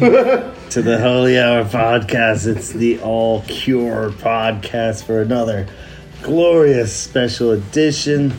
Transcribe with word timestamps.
to 0.70 0.80
the 0.80 0.98
Holy 0.98 1.38
Hour 1.38 1.62
podcast. 1.64 2.46
It's 2.46 2.70
the 2.70 2.98
All 3.00 3.42
Cure 3.42 4.08
podcast 4.08 5.04
for 5.04 5.20
another 5.20 5.66
glorious 6.22 6.96
special 6.96 7.50
edition 7.50 8.32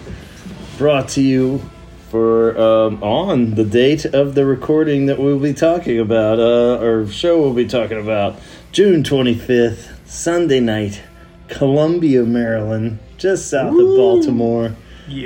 brought 0.80 1.08
to 1.10 1.22
you 1.22 1.62
for 2.10 2.60
um, 2.60 3.04
on 3.04 3.54
the 3.54 3.64
date 3.64 4.06
of 4.06 4.34
the 4.34 4.44
recording 4.44 5.06
that 5.06 5.20
we'll 5.20 5.38
be 5.38 5.54
talking 5.54 6.00
about, 6.00 6.40
uh, 6.40 6.84
or 6.84 7.06
show 7.06 7.40
we'll 7.40 7.54
be 7.54 7.68
talking 7.68 8.00
about, 8.00 8.40
June 8.72 9.04
25th, 9.04 9.92
Sunday 10.08 10.62
night, 10.62 11.04
Columbia, 11.48 12.24
Maryland, 12.24 12.98
just 13.20 13.52
south 13.52 13.74
of 13.74 13.86
Baltimore, 13.98 14.76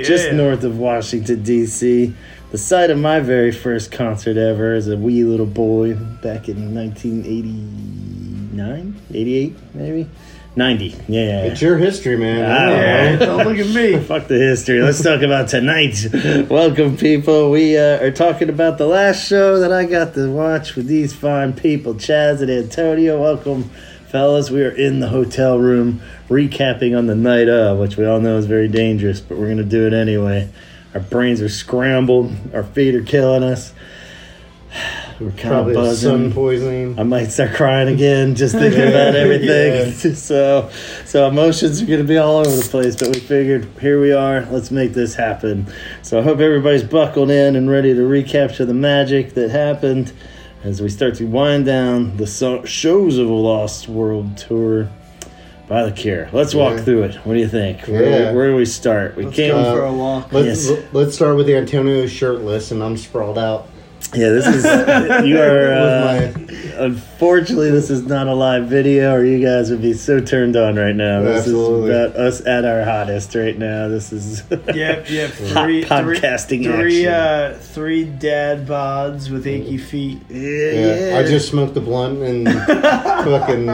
just 0.04 0.32
north 0.32 0.64
of 0.64 0.76
Washington, 0.78 1.42
D.C. 1.42 2.14
The 2.52 2.58
site 2.58 2.90
of 2.90 2.98
my 2.98 3.18
very 3.18 3.50
first 3.50 3.90
concert 3.90 4.36
ever 4.36 4.72
as 4.72 4.86
a 4.86 4.96
wee 4.96 5.24
little 5.24 5.46
boy 5.46 5.94
back 5.94 6.48
in 6.48 6.76
1989, 6.76 9.02
88, 9.12 9.56
maybe? 9.74 10.08
90, 10.54 10.94
yeah. 11.08 11.42
It's 11.42 11.60
your 11.60 11.76
history, 11.76 12.16
man. 12.16 12.38
Yeah. 12.38 13.16
Don't 13.16 13.48
look 13.48 13.58
at 13.58 13.66
me. 13.74 13.98
Fuck 14.04 14.28
the 14.28 14.38
history. 14.38 14.80
Let's 14.80 15.02
talk 15.02 15.22
about 15.22 15.48
tonight. 15.48 15.96
Welcome, 16.48 16.96
people. 16.96 17.50
We 17.50 17.76
uh, 17.76 18.04
are 18.04 18.12
talking 18.12 18.48
about 18.48 18.78
the 18.78 18.86
last 18.86 19.26
show 19.26 19.58
that 19.58 19.72
I 19.72 19.84
got 19.84 20.14
to 20.14 20.30
watch 20.30 20.76
with 20.76 20.86
these 20.86 21.12
fine 21.12 21.52
people, 21.52 21.94
Chaz 21.94 22.42
and 22.42 22.50
Antonio. 22.50 23.20
Welcome, 23.20 23.64
fellas. 24.06 24.52
We 24.52 24.62
are 24.62 24.70
in 24.70 25.00
the 25.00 25.08
hotel 25.08 25.58
room 25.58 26.00
recapping 26.28 26.96
on 26.96 27.06
the 27.06 27.16
night 27.16 27.48
of, 27.48 27.78
which 27.78 27.96
we 27.96 28.06
all 28.06 28.20
know 28.20 28.38
is 28.38 28.46
very 28.46 28.68
dangerous, 28.68 29.20
but 29.20 29.36
we're 29.36 29.46
going 29.46 29.56
to 29.58 29.64
do 29.64 29.84
it 29.88 29.92
anyway. 29.92 30.48
Our 30.96 31.02
brains 31.02 31.42
are 31.42 31.48
scrambled. 31.50 32.34
Our 32.54 32.62
feet 32.62 32.94
are 32.94 33.02
killing 33.02 33.42
us. 33.42 33.74
We're 35.20 35.28
kind 35.32 35.40
Probably 35.42 35.74
of 35.76 35.82
the 35.82 35.94
sun 35.94 36.12
buzzing. 36.24 36.32
poisoning. 36.32 36.98
I 36.98 37.02
might 37.02 37.26
start 37.26 37.54
crying 37.54 37.88
again 37.88 38.34
just 38.34 38.54
thinking 38.54 38.80
about 38.88 39.14
everything. 39.14 39.92
So, 40.16 40.70
so 41.04 41.28
emotions 41.28 41.82
are 41.82 41.86
going 41.86 42.00
to 42.00 42.06
be 42.08 42.16
all 42.16 42.38
over 42.38 42.48
the 42.56 42.66
place. 42.70 42.96
But 42.96 43.08
we 43.08 43.20
figured, 43.20 43.66
here 43.78 44.00
we 44.00 44.12
are. 44.12 44.46
Let's 44.46 44.70
make 44.70 44.94
this 44.94 45.14
happen. 45.14 45.70
So 46.00 46.18
I 46.18 46.22
hope 46.22 46.38
everybody's 46.40 46.82
buckled 46.82 47.30
in 47.30 47.56
and 47.56 47.70
ready 47.70 47.92
to 47.92 48.06
recapture 48.06 48.64
the 48.64 48.72
magic 48.74 49.34
that 49.34 49.50
happened 49.50 50.14
as 50.64 50.80
we 50.80 50.88
start 50.88 51.14
to 51.16 51.26
wind 51.26 51.66
down 51.66 52.16
the 52.16 52.26
so- 52.26 52.64
shows 52.64 53.18
of 53.18 53.28
a 53.28 53.34
Lost 53.34 53.86
World 53.86 54.38
tour 54.38 54.88
by 55.68 55.84
the 55.84 55.92
Cure. 55.92 56.28
Let's 56.32 56.54
walk 56.54 56.76
Yeah. 56.76 56.82
through 56.82 57.02
it. 57.04 57.14
What 57.24 57.34
do 57.34 57.40
you 57.40 57.48
think? 57.48 57.80
Where, 57.82 58.02
Yeah. 58.04 58.32
where 58.32 58.48
do 58.50 58.56
we 58.56 58.64
start? 58.64 59.16
We 59.16 59.24
Let's 59.24 59.36
came. 59.36 59.50
go 59.52 59.58
Uh, 59.58 59.72
for 59.74 59.84
a 59.84 59.92
walk. 59.92 60.32
Let's 60.32 60.68
Yes. 60.70 60.78
let's 60.92 61.14
start 61.14 61.36
with 61.36 61.48
Antonio 61.48 62.06
shirtless, 62.06 62.70
and 62.70 62.82
I'm 62.82 62.96
sprawled 62.96 63.38
out. 63.38 63.66
Yeah, 64.14 64.28
this 64.30 64.46
is 64.46 64.64
you 65.26 65.38
are. 65.40 65.72
Uh, 65.72 66.32
unfortunately, 66.78 67.70
this 67.70 67.90
is 67.90 68.02
not 68.06 68.28
a 68.28 68.34
live 68.34 68.66
video, 68.66 69.14
or 69.14 69.24
you 69.24 69.44
guys 69.44 69.70
would 69.70 69.82
be 69.82 69.92
so 69.94 70.20
turned 70.20 70.56
on 70.56 70.76
right 70.76 70.94
now. 70.94 71.22
This 71.22 71.38
Absolutely. 71.40 71.90
is 71.90 71.96
about 72.12 72.16
us 72.16 72.46
at 72.46 72.64
our 72.64 72.84
hottest 72.84 73.34
right 73.34 73.58
now. 73.58 73.88
This 73.88 74.12
is 74.12 74.42
Yep, 74.50 75.10
yep. 75.10 75.30
Hot 75.50 75.64
Three, 75.64 75.84
podcasting 75.84 76.62
three, 76.64 76.76
three, 76.76 77.06
action. 77.06 77.56
uh, 77.56 77.58
three 77.60 78.04
dad 78.04 78.66
bods 78.66 79.28
with 79.30 79.46
achy 79.46 79.76
feet. 79.78 80.20
yeah, 80.30 81.08
Yeah, 81.10 81.18
I 81.18 81.22
just 81.24 81.48
smoked 81.48 81.76
a 81.76 81.80
blunt 81.80 82.18
and 82.22 82.46
fucking 82.66 83.66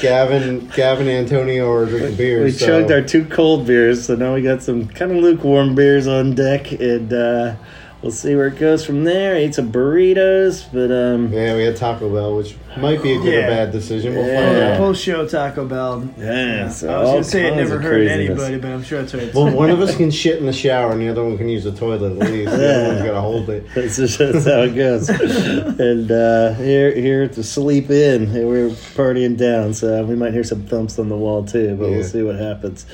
Gavin, 0.00 0.68
Gavin, 0.74 1.08
Antonio 1.08 1.70
are 1.72 1.86
drinking 1.86 2.16
beer. 2.16 2.44
we 2.44 2.50
so. 2.52 2.66
chugged 2.66 2.92
our 2.92 3.02
two 3.02 3.24
cold 3.26 3.66
beers, 3.66 4.06
so 4.06 4.14
now 4.14 4.34
we 4.34 4.42
got 4.42 4.62
some 4.62 4.86
kind 4.88 5.10
of 5.12 5.18
lukewarm 5.18 5.74
beers 5.74 6.06
on 6.06 6.34
deck, 6.34 6.70
and 6.72 7.12
uh, 7.12 7.54
we'll 8.02 8.12
see 8.12 8.34
where 8.34 8.46
it 8.48 8.58
goes 8.58 8.84
from 8.84 9.04
there. 9.04 9.34
Ate 9.36 9.54
some 9.54 9.70
burritos, 9.72 10.64
but 10.72 10.90
um, 10.90 11.32
Yeah, 11.32 11.54
we 11.56 11.64
had 11.64 11.76
Taco 11.76 12.12
Bell, 12.12 12.36
which 12.36 12.56
might 12.78 13.02
be 13.02 13.12
a 13.12 13.18
good 13.18 13.32
Yeah. 13.34 13.46
or 13.46 13.50
bad 13.50 13.72
decision. 13.72 14.14
We'll 14.14 14.26
Yeah. 14.26 14.46
find 14.52 14.58
out. 14.62 14.78
Post 14.78 15.02
show 15.04 15.26
Taco 15.26 15.64
Bell. 15.66 16.08
yeah. 16.18 16.68
So 16.68 16.88
I 16.88 16.98
was 17.00 17.08
all 17.08 17.14
gonna 17.16 17.24
say 17.24 17.46
it 17.48 17.56
never 17.56 17.78
hurt 17.78 17.90
craziness. 18.06 18.28
anybody, 18.40 18.56
but 18.58 18.68
I'm 18.70 18.82
sure 18.82 19.00
that's 19.00 19.14
right. 19.14 19.34
Well, 19.34 19.50
one 19.50 19.70
of 19.70 19.80
us 19.80 19.96
can 20.00 20.10
shit 20.10 20.38
in 20.38 20.46
the 20.46 20.52
shower, 20.52 20.92
and 20.92 21.00
the 21.00 21.08
other 21.08 21.24
one 21.24 21.36
can 21.36 21.48
use 21.48 21.64
the 21.64 21.72
toilet 21.72 22.12
at 22.12 22.30
least. 22.30 22.50
The 22.52 22.74
other 22.74 22.88
one's 22.88 23.02
got 23.02 23.12
to 23.12 23.20
hold 23.20 23.50
it. 23.50 23.64
That's 23.74 23.96
just 23.96 24.18
that's 24.18 24.44
how 24.46 24.62
it 24.62 24.74
goes. 24.74 25.08
and 25.08 26.10
uh, 26.10 26.54
here, 26.54 26.92
here 26.94 27.28
to 27.28 27.42
sleep 27.42 27.90
in, 27.90 28.32
we're 28.32 28.68
partying 28.70 29.36
down, 29.36 29.74
so 29.74 30.02
we 30.04 30.14
might 30.14 30.32
hear 30.32 30.44
some 30.44 30.62
thumps 30.62 30.98
on 30.98 31.08
the 31.08 31.16
wall 31.16 31.44
too. 31.44 31.76
But 31.78 31.86
Yeah. 31.86 31.96
we'll 31.96 32.04
see 32.04 32.22
what 32.22 32.36
happens. 32.36 32.86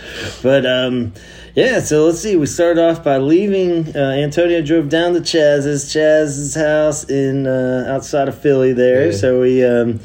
But 0.43 0.67
um, 0.67 1.12
yeah, 1.55 1.81
so 1.81 2.06
let's 2.06 2.19
see. 2.21 2.37
We 2.37 2.47
start 2.47 2.78
off 2.78 3.05
by 3.05 3.19
leaving. 3.19 3.94
Uh, 3.94 3.99
Antonio 4.17 4.62
drove 4.62 4.88
down 4.88 4.96
to 5.15 5.21
Chaz's 5.21 5.93
Chaz's 5.93 6.55
house 6.55 7.05
in 7.11 7.47
uh, 7.47 7.84
outside 7.89 8.29
of 8.29 8.39
Philly 8.39 8.73
there. 8.73 9.07
Yeah. 9.07 9.17
So 9.17 9.41
we. 9.41 9.65
Um, 9.65 10.01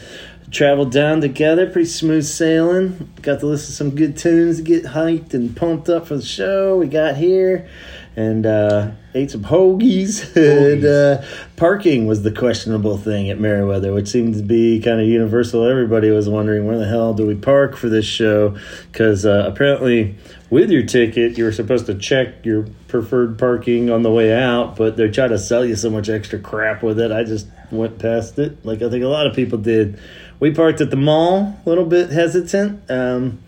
Traveled 0.51 0.91
down 0.91 1.21
together, 1.21 1.65
pretty 1.65 1.87
smooth 1.87 2.25
sailing. 2.25 3.09
Got 3.21 3.39
to 3.39 3.45
listen 3.45 3.67
to 3.67 3.71
some 3.71 3.89
good 3.91 4.17
tunes 4.17 4.57
to 4.57 4.63
get 4.63 4.83
hyped 4.83 5.33
and 5.33 5.55
pumped 5.55 5.87
up 5.87 6.07
for 6.07 6.17
the 6.17 6.21
show. 6.21 6.75
We 6.75 6.87
got 6.87 7.15
here 7.15 7.69
and 8.15 8.45
uh, 8.45 8.91
ate 9.13 9.31
some 9.31 9.43
hoagies. 9.43 10.35
and 10.73 10.85
uh, 10.85 11.23
parking 11.55 12.07
was 12.07 12.23
the 12.23 12.31
questionable 12.31 12.97
thing 12.97 13.29
at 13.29 13.39
Merriweather, 13.39 13.93
which 13.93 14.09
seemed 14.09 14.35
to 14.35 14.43
be 14.43 14.79
kind 14.81 14.99
of 14.99 15.07
universal. 15.07 15.65
Everybody 15.65 16.09
was 16.09 16.27
wondering 16.27 16.65
where 16.65 16.77
the 16.77 16.87
hell 16.87 17.13
do 17.13 17.25
we 17.25 17.35
park 17.35 17.75
for 17.75 17.89
this 17.89 18.05
show? 18.05 18.57
Because 18.91 19.25
uh, 19.25 19.45
apparently, 19.47 20.15
with 20.49 20.69
your 20.69 20.83
ticket, 20.83 21.37
you 21.37 21.45
were 21.45 21.51
supposed 21.51 21.85
to 21.85 21.95
check 21.95 22.45
your 22.45 22.67
preferred 22.87 23.39
parking 23.39 23.89
on 23.89 24.03
the 24.03 24.11
way 24.11 24.33
out, 24.33 24.75
but 24.75 24.97
they 24.97 25.09
try 25.09 25.27
to 25.27 25.39
sell 25.39 25.65
you 25.65 25.75
so 25.75 25.89
much 25.89 26.09
extra 26.09 26.39
crap 26.39 26.83
with 26.83 26.99
it. 26.99 27.11
I 27.11 27.23
just 27.23 27.47
went 27.71 27.99
past 27.99 28.37
it, 28.37 28.65
like 28.65 28.81
I 28.81 28.89
think 28.89 29.03
a 29.03 29.07
lot 29.07 29.27
of 29.27 29.35
people 29.35 29.57
did. 29.57 29.99
We 30.41 30.51
parked 30.51 30.81
at 30.81 30.89
the 30.89 30.97
mall, 30.97 31.59
a 31.65 31.69
little 31.69 31.85
bit 31.85 32.09
hesitant. 32.09 32.89
Um, 32.89 33.39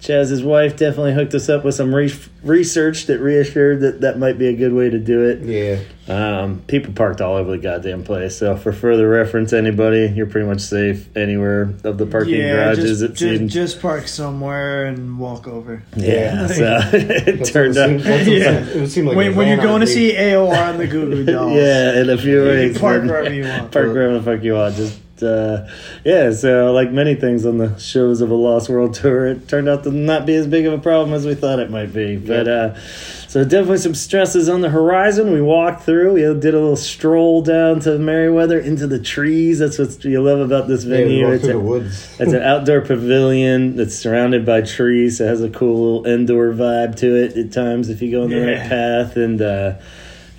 Chaz's 0.00 0.42
wife 0.42 0.76
definitely 0.76 1.12
hooked 1.12 1.34
us 1.34 1.48
up 1.48 1.64
with 1.64 1.74
some 1.74 1.94
re- 1.94 2.12
research 2.42 3.06
that 3.06 3.18
reassured 3.20 3.80
that 3.80 4.00
that 4.00 4.18
might 4.18 4.38
be 4.38 4.48
a 4.48 4.54
good 4.56 4.72
way 4.72 4.88
to 4.90 4.98
do 4.98 5.24
it. 5.28 5.40
Yeah. 5.42 5.80
Um, 6.08 6.62
people 6.66 6.92
parked 6.92 7.20
all 7.20 7.36
over 7.36 7.52
the 7.52 7.58
goddamn 7.58 8.02
place. 8.02 8.36
So, 8.36 8.56
for 8.56 8.72
further 8.72 9.08
reference, 9.08 9.52
anybody, 9.52 10.10
you're 10.16 10.26
pretty 10.26 10.48
much 10.48 10.60
safe 10.60 11.14
anywhere 11.16 11.72
of 11.84 11.98
the 11.98 12.06
parking 12.06 12.34
yeah, 12.34 12.54
garages. 12.74 13.00
just, 13.00 13.02
it 13.02 13.08
just, 13.14 13.20
seems. 13.38 13.52
just 13.54 13.80
park 13.80 14.08
somewhere 14.08 14.86
and 14.86 15.18
walk 15.20 15.46
over. 15.46 15.82
yeah. 15.94 16.08
Yeah. 16.08 16.46
So 16.48 16.80
it 16.96 17.38
That's 17.38 17.50
turned 17.52 17.76
out. 17.76 17.88
seemed- 17.90 18.00
that's 18.00 18.26
what 18.26 18.36
Yeah. 18.36 18.58
it 18.82 18.88
seemed- 18.88 19.06
like 19.08 19.16
when 19.16 19.36
when 19.36 19.48
you're 19.48 19.58
going 19.58 19.82
to 19.82 19.86
see 19.86 20.12
AOR 20.14 20.56
on 20.70 20.78
the 20.78 20.86
Goo 20.88 21.10
Goo 21.10 21.24
Dolls. 21.32 21.52
Yeah, 21.52 22.00
in 22.00 22.10
a 22.10 22.16
few 22.18 22.42
You 22.44 22.50
can 22.50 22.68
weeks. 22.68 22.78
park 22.80 22.98
then- 23.02 23.08
wherever 23.08 23.32
you 23.34 23.44
want. 23.44 23.70
Park 23.70 23.86
wherever 23.92 24.18
the 24.18 24.22
fuck 24.22 24.42
you 24.42 24.54
want. 24.54 24.74
Just 24.76 24.98
uh, 25.22 25.68
yeah. 26.04 26.32
So 26.32 26.72
like 26.72 26.90
many 26.90 27.14
things 27.14 27.44
on 27.46 27.58
the 27.58 27.78
shows 27.78 28.20
of 28.20 28.30
a 28.30 28.34
Lost 28.34 28.68
World 28.68 28.94
tour, 29.00 29.26
it 29.26 29.48
turned 29.48 29.68
out 29.68 29.84
to 29.84 29.90
not 29.90 30.26
be 30.26 30.34
as 30.34 30.46
big 30.46 30.66
of 30.66 30.72
a 30.72 30.78
problem 30.78 31.14
as 31.14 31.26
we 31.26 31.34
thought 31.34 31.58
it 31.58 31.70
might 31.70 31.92
be. 31.92 32.16
But 32.16 32.48
uh, 32.48 32.78
so 33.28 33.44
definitely 33.44 33.78
some 33.78 33.94
stresses 33.94 34.48
on 34.48 34.60
the 34.60 34.70
horizon. 34.70 35.32
We 35.32 35.40
walked 35.42 35.82
through. 35.82 36.14
We 36.14 36.20
did 36.20 36.54
a 36.54 36.58
little 36.58 36.76
stroll 36.76 37.42
down 37.42 37.80
to 37.80 37.98
Merriweather 37.98 38.58
into 38.58 38.86
the 38.86 38.98
trees. 38.98 39.58
That's 39.58 39.78
what 39.78 40.04
you 40.04 40.20
love 40.22 40.40
about 40.40 40.66
this 40.68 40.84
Yeah, 40.84 40.96
venue. 40.96 41.24
walked 41.24 41.34
it's 41.36 41.44
a- 41.44 41.48
the 41.48 41.58
woods. 41.60 42.16
it's 42.20 42.32
an 42.32 42.42
outdoor 42.42 42.80
pavilion 42.80 43.76
that's 43.76 43.94
surrounded 43.94 44.44
by 44.46 44.62
trees. 44.62 45.20
It 45.20 45.26
has 45.26 45.42
a 45.42 45.50
cool 45.50 46.00
little 46.00 46.06
indoor 46.12 46.52
vibe 46.52 46.96
to 46.96 47.14
it 47.16 47.36
at 47.36 47.52
times 47.52 47.88
if 47.88 48.02
you 48.02 48.10
go 48.10 48.22
on 48.24 48.30
the 48.30 48.40
right 48.40 48.56
path. 48.58 49.16
And 49.16 49.40
uh, 49.40 49.74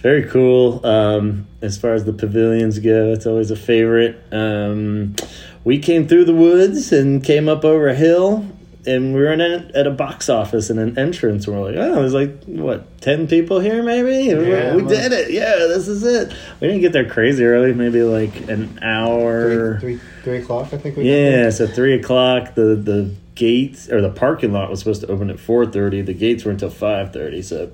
very 0.02 0.24
cool 0.30 0.86
um, 0.86 1.48
as 1.62 1.78
far 1.78 1.94
as 1.94 2.06
the 2.06 2.14
pavilions 2.14 2.80
go. 2.80 3.12
It's 3.14 3.26
always 3.26 3.52
a 3.52 3.56
favorite. 3.56 4.22
Um, 4.32 5.16
we 5.64 5.78
came 5.80 6.08
through 6.08 6.26
the 6.26 6.34
woods 6.34 6.92
and 6.92 7.24
came 7.24 7.48
up 7.48 7.64
over 7.64 7.88
a 7.88 7.96
hill. 7.96 8.46
And 8.84 9.14
we 9.14 9.20
were 9.22 9.32
in 9.32 9.42
a, 9.42 9.70
at 9.76 9.86
a 9.86 9.92
box 9.92 10.28
office 10.28 10.72
and 10.72 10.80
an 10.80 10.98
entrance. 10.98 11.46
And 11.46 11.56
we're 11.56 11.68
like, 11.70 11.76
oh, 11.76 11.96
there's 12.02 12.16
like, 12.16 12.44
what, 12.46 13.00
10 13.02 13.28
people 13.28 13.60
here 13.60 13.84
maybe? 13.84 14.32
And 14.32 14.40
we're- 14.42 14.76
we 14.76 14.88
did 14.88 15.12
it. 15.12 15.30
Yeah, 15.30 15.68
this 15.68 15.88
is 15.88 16.04
it. 16.04 16.34
We 16.60 16.68
didn't 16.68 16.82
get 16.82 16.92
there 16.92 17.08
crazy 17.08 17.46
early, 17.46 17.74
maybe 17.74 18.02
like 18.02 18.50
an 18.50 18.80
hour. 18.82 19.80
Three, 19.80 19.98
three, 19.98 20.02
three 20.24 20.38
o'clock, 20.40 20.74
I 20.74 20.78
think. 20.78 20.98
We 20.98 21.04
Yeah, 21.12 21.52
so 21.52 21.68
three 21.68 21.94
o'clock. 21.94 22.56
The 22.56 22.74
the 22.76 23.14
gates 23.36 23.88
or 23.88 24.02
the 24.02 24.10
parking 24.10 24.52
lot 24.52 24.72
was 24.72 24.80
supposed 24.80 25.02
to 25.02 25.08
open 25.08 25.30
at 25.30 25.40
four 25.40 25.68
thirty. 25.68 26.02
The 26.02 26.16
gates 26.16 26.44
were 26.44 26.52
until 26.52 26.72
five 26.72 27.14
thirty. 27.14 27.44
So 27.44 27.72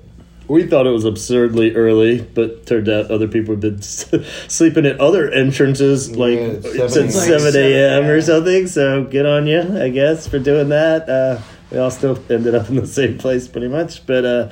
we 0.48 0.66
thought 0.66 0.86
it 0.86 0.90
was 0.90 1.04
absurdly 1.04 1.74
early, 1.74 2.20
but 2.22 2.66
turned 2.66 2.88
out 2.88 3.10
other 3.10 3.28
people 3.28 3.54
had 3.54 3.60
been 3.60 3.82
sleeping 4.48 4.86
at 4.86 4.98
other 4.98 5.30
entrances 5.30 6.16
like 6.16 6.38
Yeah, 6.38 6.60
seven 6.62 6.88
since 6.88 7.16
a.m. 7.16 7.40
seven 7.40 7.60
a.m. 7.62 8.04
or 8.06 8.20
something. 8.20 8.66
So 8.66 9.04
good 9.04 9.26
on 9.26 9.46
you, 9.46 9.78
I 9.80 9.90
guess, 9.90 10.26
for 10.26 10.38
doing 10.38 10.70
that. 10.70 11.08
Uh, 11.08 11.40
we 11.70 11.78
all 11.78 11.90
still 11.90 12.18
ended 12.30 12.54
up 12.54 12.68
in 12.70 12.76
the 12.76 12.86
same 12.86 13.18
place 13.18 13.46
pretty 13.46 13.68
much, 13.68 14.06
but. 14.06 14.24
Uh, 14.24 14.48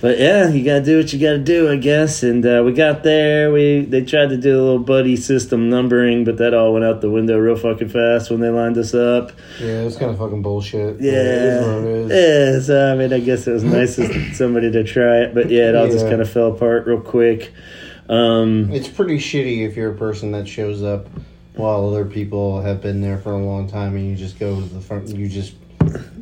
but 0.00 0.18
yeah, 0.18 0.48
you 0.48 0.64
gotta 0.64 0.84
do 0.84 0.98
what 0.98 1.12
you 1.12 1.18
gotta 1.18 1.38
do, 1.38 1.70
I 1.70 1.76
guess. 1.76 2.22
And 2.22 2.44
uh, 2.44 2.62
we 2.64 2.72
got 2.72 3.02
there. 3.02 3.50
We 3.52 3.80
they 3.84 4.04
tried 4.04 4.28
to 4.30 4.36
do 4.36 4.60
a 4.60 4.62
little 4.62 4.78
buddy 4.78 5.16
system 5.16 5.70
numbering, 5.70 6.24
but 6.24 6.36
that 6.38 6.52
all 6.54 6.72
went 6.72 6.84
out 6.84 7.00
the 7.00 7.10
window 7.10 7.38
real 7.38 7.56
fucking 7.56 7.88
fast 7.88 8.30
when 8.30 8.40
they 8.40 8.50
lined 8.50 8.76
us 8.78 8.94
up. 8.94 9.32
Yeah, 9.60 9.80
it 9.82 9.84
was 9.84 9.96
kind 9.96 10.10
of 10.10 10.18
fucking 10.18 10.42
bullshit. 10.42 11.00
Yeah, 11.00 11.12
it 11.12 11.16
is 11.18 11.66
what 11.66 11.84
it 11.84 12.10
is. 12.10 12.10
yeah. 12.10 12.66
So 12.66 12.92
I 12.92 12.96
mean, 12.96 13.12
I 13.12 13.20
guess 13.20 13.46
it 13.46 13.52
was 13.52 13.64
nice 13.64 13.98
of 13.98 14.10
somebody 14.36 14.70
to 14.72 14.84
try 14.84 15.18
it, 15.22 15.34
but 15.34 15.50
yeah, 15.50 15.70
it 15.70 15.76
all 15.76 15.86
just 15.88 16.06
kind 16.06 16.20
of 16.20 16.28
fell 16.30 16.52
apart 16.52 16.86
real 16.86 17.00
quick. 17.00 17.52
Um, 18.08 18.70
It's 18.72 18.88
pretty 18.88 19.18
shitty 19.18 19.66
if 19.66 19.76
you're 19.76 19.92
a 19.92 19.96
person 19.96 20.30
that 20.32 20.46
shows 20.46 20.82
up 20.82 21.08
while 21.54 21.88
other 21.88 22.04
people 22.04 22.60
have 22.60 22.80
been 22.82 23.00
there 23.00 23.18
for 23.18 23.32
a 23.32 23.38
long 23.38 23.66
time, 23.68 23.96
and 23.96 24.08
you 24.08 24.14
just 24.14 24.38
go 24.38 24.54
to 24.60 24.62
the 24.66 24.80
front. 24.80 25.08
You 25.08 25.26
just 25.28 25.54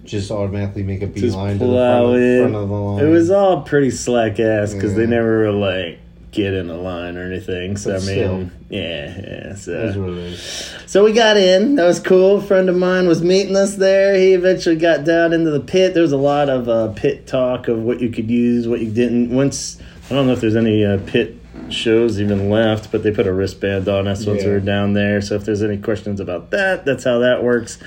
just 0.05 0.31
automatically 0.31 0.83
make 0.83 1.03
a 1.03 1.07
beeline 1.07 1.59
to 1.59 1.65
the 1.65 1.71
front 1.73 2.15
of, 2.17 2.41
front 2.53 2.55
of 2.55 2.69
the 2.69 2.75
line. 2.75 3.05
It 3.05 3.09
was 3.11 3.31
all 3.31 3.63
pretty 3.63 3.91
slack 3.91 4.39
ass 4.39 4.75
because 4.75 4.95
they 4.95 5.03
Yeah. 5.03 5.09
never 5.11 5.39
were 5.41 5.51
like 5.53 5.99
get 6.31 6.53
in 6.53 6.69
a 6.69 6.77
line 6.77 7.17
or 7.17 7.23
anything. 7.23 7.77
So 7.77 7.93
But 7.93 8.03
I 8.03 8.07
mean, 8.07 8.07
still. 8.07 8.51
yeah, 8.69 9.21
yeah. 9.21 9.55
So 9.55 9.73
It 9.73 9.97
what 9.97 10.11
it 10.11 10.19
is. 10.19 10.75
So 10.87 11.05
we 11.05 11.13
got 11.13 11.37
in. 11.37 11.77
That 11.77 11.85
was 11.87 12.01
cool. 12.01 12.39
A 12.39 12.41
friend 12.43 12.69
of 12.69 12.77
mine 12.77 13.07
was 13.07 13.23
meeting 13.23 13.55
us 13.55 13.77
there. 13.77 14.17
He 14.17 14.33
eventually 14.35 14.75
got 14.77 15.05
down 15.05 15.33
into 15.33 15.51
the 15.53 15.61
pit. 15.61 15.95
There 15.95 16.03
was 16.03 16.11
a 16.13 16.17
lot 16.17 16.49
of 16.49 16.69
uh, 16.69 16.89
pit 16.89 17.27
talk 17.29 17.69
of 17.69 17.79
what 17.83 18.01
you 18.01 18.11
could 18.11 18.29
use, 18.31 18.67
what 18.67 18.81
you 18.81 18.91
didn't. 18.91 19.31
Once 19.31 19.79
I 20.11 20.15
don't 20.15 20.27
know 20.27 20.33
if 20.33 20.41
there's 20.41 20.57
any 20.57 20.85
uh, 20.85 20.99
pit 21.07 21.37
shows 21.71 22.21
even 22.21 22.51
left, 22.51 22.91
but 22.93 23.03
they 23.05 23.11
put 23.13 23.27
a 23.29 23.33
wristband 23.33 23.89
on 23.89 24.07
us 24.09 24.27
once 24.27 24.43
we 24.43 24.49
Yeah. 24.49 24.55
were 24.55 24.61
down 24.61 24.93
there. 24.93 25.21
So 25.23 25.37
if 25.37 25.45
there's 25.45 25.63
any 25.63 25.77
questions 25.79 26.19
about 26.21 26.51
that, 26.51 26.85
that's 26.85 27.05
how 27.05 27.21
that 27.21 27.43
works. 27.45 27.79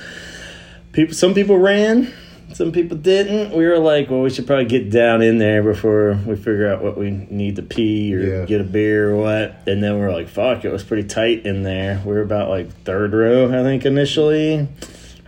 People, 0.97 1.13
some 1.13 1.35
people 1.35 1.59
ran. 1.59 2.11
Some 2.53 2.71
people 2.71 2.97
didn't. 2.97 3.55
We 3.55 3.67
were 3.67 3.77
like, 3.77 4.09
well, 4.09 4.21
we 4.21 4.31
should 4.31 4.47
probably 4.47 4.65
get 4.65 4.89
down 4.89 5.21
in 5.21 5.37
there 5.37 5.61
before 5.61 6.17
we 6.25 6.35
figure 6.35 6.67
out 6.73 6.81
what 6.83 6.97
we 6.97 7.11
need 7.11 7.57
to 7.57 7.61
pee 7.61 8.15
or 8.15 8.19
Yeah. 8.19 8.45
get 8.45 8.61
a 8.61 8.63
beer 8.63 9.11
or 9.11 9.15
what. 9.17 9.61
And 9.67 9.83
then 9.83 9.99
we're 9.99 10.11
like, 10.11 10.27
fuck, 10.27 10.65
it 10.65 10.71
was 10.71 10.83
pretty 10.83 11.07
tight 11.07 11.45
in 11.45 11.61
there. 11.61 12.01
We 12.03 12.13
were 12.13 12.21
about 12.23 12.49
like 12.49 12.71
third 12.83 13.13
row, 13.13 13.45
I 13.47 13.61
think, 13.61 13.85
initially. 13.85 14.67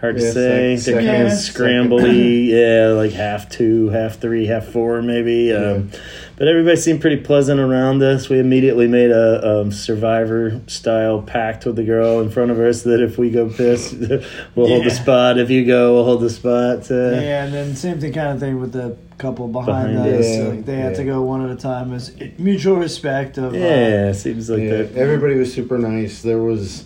Hard 0.01 0.18
to 0.18 0.24
Yeah, 0.24 0.31
say. 0.31 0.77
sec- 0.77 0.95
They're 0.95 1.04
kind 1.04 1.27
of 1.27 1.33
second. 1.33 1.66
scrambly. 1.92 2.48
yeah, 2.48 2.88
like 2.94 3.12
half 3.12 3.48
two, 3.48 3.89
half 3.89 4.18
three, 4.19 4.48
half 4.48 4.65
four, 4.65 5.04
maybe. 5.04 5.54
Um, 5.54 5.92
but 6.39 6.47
everybody 6.47 6.77
seemed 6.77 7.01
pretty 7.01 7.18
pleasant 7.18 7.59
around 7.59 8.01
us. 8.01 8.30
We 8.30 8.39
immediately 8.39 8.88
made 8.88 9.12
a 9.12 9.62
um, 9.62 9.71
survivor 9.71 10.62
style 10.68 11.21
pact 11.21 11.65
with 11.65 11.75
the 11.75 11.83
girl 11.83 12.21
in 12.21 12.31
front 12.31 12.50
of 12.50 12.59
us 12.59 12.81
that 12.83 13.01
if 13.03 13.18
we 13.18 13.30
go 13.30 13.50
piss, 13.50 13.91
we'll 14.56 14.68
hold 14.68 14.86
the 14.86 14.89
spot. 14.89 15.38
If 15.38 15.50
you 15.51 15.65
go, 15.65 15.94
we'll 15.95 16.06
hold 16.06 16.21
the 16.21 16.30
spot. 16.30 16.89
Uh, 16.89 17.19
Yeah, 17.21 17.44
and 17.45 17.53
then 17.53 17.75
same 17.75 18.00
thing 18.00 18.13
kind 18.13 18.30
of 18.30 18.39
thing 18.39 18.59
with 18.59 18.71
the 18.71 18.97
couple 19.18 19.50
behind, 19.50 19.94
Behind 19.94 20.15
us. 20.15 20.25
us. 20.25 20.47
Like 20.47 20.65
they 20.65 20.77
had 20.77 20.95
to 20.95 21.03
go 21.03 21.21
one 21.21 21.44
at 21.44 21.51
a 21.51 21.59
time 21.59 21.94
as 21.94 22.15
mutual 22.38 22.77
respect 22.77 23.38
of. 23.38 23.53
Uh, 23.53 23.57
Yeah, 23.57 24.12
seems 24.13 24.50
like 24.50 24.62
yeah, 24.62 24.77
that. 24.83 24.95
everybody 24.95 25.36
was 25.36 25.53
super 25.53 25.77
nice. 25.77 26.21
There 26.21 26.39
was 26.41 26.86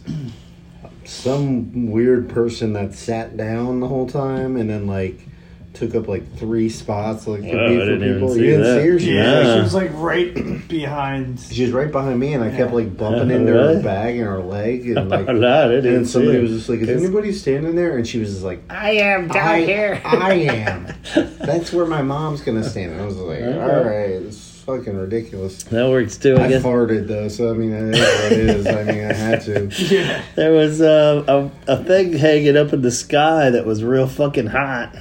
some 1.05 1.91
weird 1.91 2.29
person 2.29 2.73
that 2.73 2.93
sat 2.95 3.37
down 3.37 3.79
the 3.81 3.87
whole 3.87 4.07
time 4.07 4.55
and 4.57 4.69
then 4.69 4.87
like 4.87 5.27
took 5.73 5.95
up 5.95 6.07
like 6.07 6.35
three 6.37 6.69
spots. 6.69 7.25
Like 7.25 7.41
could 7.41 7.55
Oh, 7.55 7.67
be 7.67 7.75
I 7.75 7.79
for 7.79 7.85
didn't 7.85 8.03
even 8.03 8.13
people. 8.15 8.33
see 8.35 8.39
you 8.41 8.45
didn't 8.51 8.61
that. 8.63 8.81
see 8.81 8.87
her. 8.89 8.99
She, 8.99 9.13
yeah, 9.15 9.39
was, 9.39 9.47
Yeah. 9.47 9.55
she 9.55 9.61
was 9.61 9.73
like 9.73 9.91
right 9.95 10.33
behind. 10.67 11.39
she 11.39 11.63
was 11.63 11.71
right 11.71 11.91
behind 11.91 12.19
me, 12.19 12.33
and 12.33 12.43
I 12.43 12.55
kept 12.55 12.73
like 12.73 12.95
bumping 12.95 13.31
Oh, 13.31 13.35
into 13.35 13.51
her 13.53 13.57
really? 13.69 13.81
bag 13.83 14.15
and 14.17 14.25
her 14.27 14.39
leg, 14.41 14.87
and 14.87 15.09
like. 15.09 15.25
no, 15.27 15.65
I 15.65 15.67
didn't 15.67 15.85
And 15.85 15.95
then 15.97 16.05
see 16.05 16.11
somebody 16.11 16.37
it. 16.37 16.41
was 16.43 16.51
just 16.51 16.69
like, 16.69 16.79
"Is 16.79 16.89
It's- 16.89 17.03
anybody 17.03 17.31
standing 17.33 17.75
there?" 17.75 17.97
And 17.97 18.07
she 18.07 18.19
was 18.19 18.29
just 18.31 18.43
like, 18.43 18.61
I 18.69 18.91
am 18.91 19.27
down 19.29 19.47
I, 19.47 19.61
here. 19.61 20.01
I 20.05 20.33
am. 20.33 20.93
That's 21.39 21.73
where 21.73 21.85
my 21.85 22.01
mom's 22.01 22.41
gonna 22.41 22.63
stand. 22.63 22.91
And 22.93 23.01
I 23.01 23.05
was 23.05 23.17
like, 23.17 23.39
Okay. 23.39 23.59
all 23.59 23.83
right, 23.83 24.09
it's 24.11 24.61
fucking 24.65 24.95
ridiculous. 24.95 25.63
That 25.63 25.89
works 25.89 26.17
too, 26.17 26.37
I 26.37 26.45
I 26.45 26.47
guess. 26.49 26.63
farted 26.63 27.07
though, 27.07 27.27
so 27.27 27.49
I 27.49 27.53
mean, 27.53 27.73
it 27.73 27.95
is 27.95 27.99
what 27.99 28.31
it 28.31 28.39
is. 28.39 28.67
I 28.67 28.83
mean, 28.83 29.05
I 29.05 29.13
had 29.13 29.41
to. 29.45 29.69
Yeah, 29.93 30.21
There 30.35 30.53
was 30.53 30.81
uh, 30.81 31.49
a, 31.67 31.73
a 31.73 31.83
thing 31.83 32.13
hanging 32.13 32.55
up 32.57 32.71
in 32.73 32.81
the 32.81 32.91
sky 32.91 33.49
that 33.49 33.65
was 33.65 33.83
real 33.83 34.07
fucking 34.07 34.47
hot. 34.47 34.95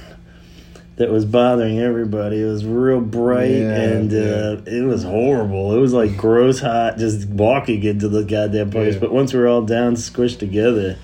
That 0.97 1.09
was 1.09 1.25
bothering 1.25 1.79
everybody. 1.79 2.41
It 2.41 2.45
was 2.45 2.63
real 2.65 3.01
bright 3.01 3.49
Yeah, 3.49 3.71
and 3.81 4.11
yeah. 4.11 4.19
uh, 4.19 4.61
it 4.67 4.85
was 4.85 5.03
horrible. 5.03 5.75
It 5.75 5.79
was 5.79 5.91
like 5.91 6.15
gross 6.15 6.59
hot 6.59 6.97
just 6.99 7.27
walking 7.29 7.81
into 7.83 8.07
the 8.07 8.23
goddamn 8.23 8.69
place. 8.69 8.93
Yeah. 8.93 8.99
But 8.99 9.11
once 9.11 9.33
we 9.33 9.39
were 9.39 9.47
all 9.47 9.63
down, 9.63 9.95
squished 9.95 10.37
together, 10.37 10.97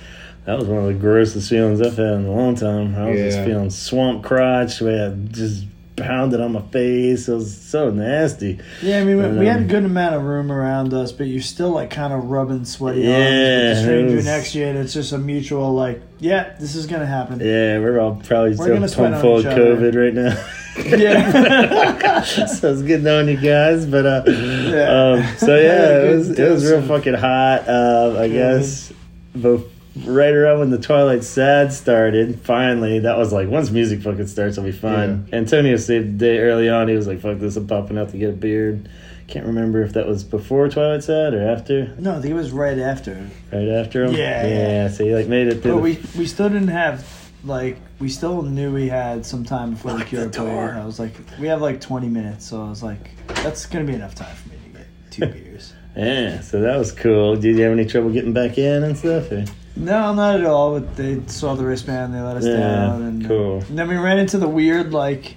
that 0.45 0.59
was 0.59 0.67
one 0.67 0.79
of 0.79 0.85
the 0.85 0.93
grossest 0.93 1.49
feelings 1.49 1.81
I've 1.81 1.97
had 1.97 2.13
in 2.13 2.25
a 2.27 2.31
long 2.31 2.53
time. 2.55 2.95
I 2.95 3.09
was 3.09 3.19
just 3.19 3.45
feeling 3.45 3.71
swamp 3.71 4.23
crotch. 4.23 4.79
We 4.79 4.93
had 4.93 5.33
just 5.33 5.65
pounded 5.99 6.41
on 6.41 6.51
my 6.53 6.61
face. 6.61 7.27
It 7.27 7.33
was 7.35 7.55
so 7.55 7.89
nasty. 7.91 8.59
yeah. 8.81 8.99
I 8.99 9.03
mean, 9.03 9.17
we, 9.17 9.39
we 9.39 9.45
had 9.45 9.57
a 9.57 9.61
Um, 9.63 9.67
good 9.67 9.83
amount 9.85 10.15
of 10.15 10.23
room 10.23 10.51
around 10.51 10.93
us, 10.93 11.11
but 11.11 11.27
you're 11.27 11.41
still 11.41 11.71
like 11.71 11.89
kind 11.89 12.13
of 12.13 12.25
rubbing 12.25 12.65
sweaty 12.65 13.01
Yeah, 13.01 13.09
arms 13.15 13.19
with 13.25 13.75
the 13.77 13.81
stranger 13.83 14.15
was- 14.15 14.25
next 14.25 14.51
to 14.53 14.59
you, 14.59 14.65
and 14.65 14.77
it's 14.77 14.93
just 14.93 15.11
a 15.13 15.17
mutual 15.17 15.73
like, 15.73 16.01
yeah, 16.19 16.55
this 16.59 16.75
is 16.75 16.85
gonna 16.87 17.05
happen. 17.05 17.39
Yeah, 17.39 17.79
we're 17.79 17.99
all 17.99 18.15
probably 18.15 18.51
We're 18.51 18.55
still 18.55 18.67
gonna 18.75 18.87
sweat 18.87 19.11
pumped 19.13 19.25
on 19.25 19.43
full 19.43 19.51
of. 19.51 19.79
COVID 19.79 19.95
right 19.95 20.13
now. 20.13 20.45
Yeah. 20.79 22.21
so 22.23 22.71
it's 22.71 22.81
good 22.83 23.03
knowing 23.03 23.27
you 23.27 23.35
guys, 23.37 23.85
but 23.85 24.05
uh, 24.05 24.23
Yeah. 24.27 25.13
um, 25.23 25.37
so 25.37 25.55
yeah, 25.57 26.03
it 26.03 26.15
was 26.15 26.29
it 26.39 26.49
was 26.49 26.63
real 26.65 26.81
fucking 26.81 27.15
hot. 27.15 27.67
Uh, 27.67 28.15
I 28.19 28.29
guess, 28.29 28.93
but 29.35 29.59
right 30.05 30.33
around 30.33 30.59
when 30.59 30.69
the 30.69 30.77
Twilight 30.77 31.23
Sad 31.23 31.71
started, 31.73 32.39
finally, 32.41 32.99
that 32.99 33.17
was 33.17 33.31
like 33.33 33.47
once 33.49 33.71
music 33.71 34.01
fucking 34.01 34.27
starts, 34.27 34.57
it'll 34.57 34.65
be 34.69 34.71
fun. 34.71 35.27
Antonio 35.33 35.75
saved 35.77 36.19
the 36.19 36.25
day 36.25 36.39
early 36.39 36.69
on. 36.69 36.87
He 36.87 36.95
was 36.95 37.07
like, 37.07 37.19
"Fuck 37.21 37.39
this, 37.39 37.55
I'm 37.57 37.67
popping 37.67 37.97
out 37.97 38.09
to 38.09 38.17
get 38.17 38.29
a 38.29 38.33
beard." 38.33 38.89
Can't 39.27 39.45
remember 39.45 39.83
if 39.83 39.93
that 39.93 40.07
was 40.07 40.23
before 40.23 40.69
Twilight 40.69 41.03
Sad 41.03 41.33
or 41.35 41.47
after. 41.47 41.93
no, 41.99 42.17
I 42.17 42.21
think 42.21 42.31
it 42.31 42.35
was 42.35 42.51
right 42.51 42.79
after. 42.79 43.29
Right 43.53 43.67
after 43.67 44.05
him. 44.05 44.13
Yeah, 44.13 44.47
yeah. 44.47 44.57
yeah. 44.57 44.87
So 44.89 45.03
he 45.05 45.13
like 45.13 45.27
made 45.27 45.47
it 45.47 45.61
through. 45.61 45.73
But 45.73 45.77
the- 45.77 45.83
we 45.83 45.99
we 46.17 46.25
still 46.25 46.49
didn't 46.49 46.69
have 46.69 47.05
like 47.43 47.77
we 47.99 48.09
still 48.09 48.41
knew 48.41 48.73
we 48.73 48.89
had 48.89 49.25
some 49.25 49.43
time 49.45 49.71
before 49.71 49.91
Lock 49.91 49.99
the 50.01 50.05
cure 50.07 50.25
the 50.25 50.31
door. 50.31 50.69
played. 50.71 50.81
I 50.81 50.85
was 50.85 50.99
like, 50.99 51.13
we 51.39 51.47
have 51.47 51.61
like 51.61 51.79
20 51.79 52.07
minutes, 52.09 52.45
so 52.49 52.63
I 52.65 52.69
was 52.69 52.81
like, 52.81 53.11
that's 53.27 53.65
gonna 53.67 53.85
be 53.85 53.93
enough 53.93 54.15
time 54.15 54.35
for 54.35 54.49
me 54.49 54.55
to 54.65 54.77
get 54.79 54.87
two 55.11 55.25
beers. 55.43 55.73
yeah, 55.95 56.41
so 56.41 56.61
that 56.61 56.77
was 56.77 56.91
cool. 56.91 57.35
Did 57.35 57.55
you 57.57 57.63
have 57.65 57.73
any 57.73 57.85
trouble 57.85 58.09
getting 58.09 58.33
back 58.33 58.57
in 58.57 58.83
and 58.83 58.97
stuff? 58.97 59.31
Or? 59.31 59.45
No, 59.75 60.13
not 60.13 60.39
at 60.39 60.45
all. 60.45 60.79
But 60.79 60.95
they 60.95 61.21
saw 61.27 61.55
the 61.55 61.65
wristband, 61.65 62.13
they 62.13 62.19
let 62.21 62.37
us 62.37 62.45
Yeah, 62.45 62.57
down, 62.57 63.01
and, 63.03 63.27
cool. 63.27 63.63
and 63.69 63.77
then 63.79 63.87
we 63.87 63.95
ran 63.97 64.19
into 64.19 64.37
the 64.37 64.47
weird 64.47 64.91
like. 64.93 65.35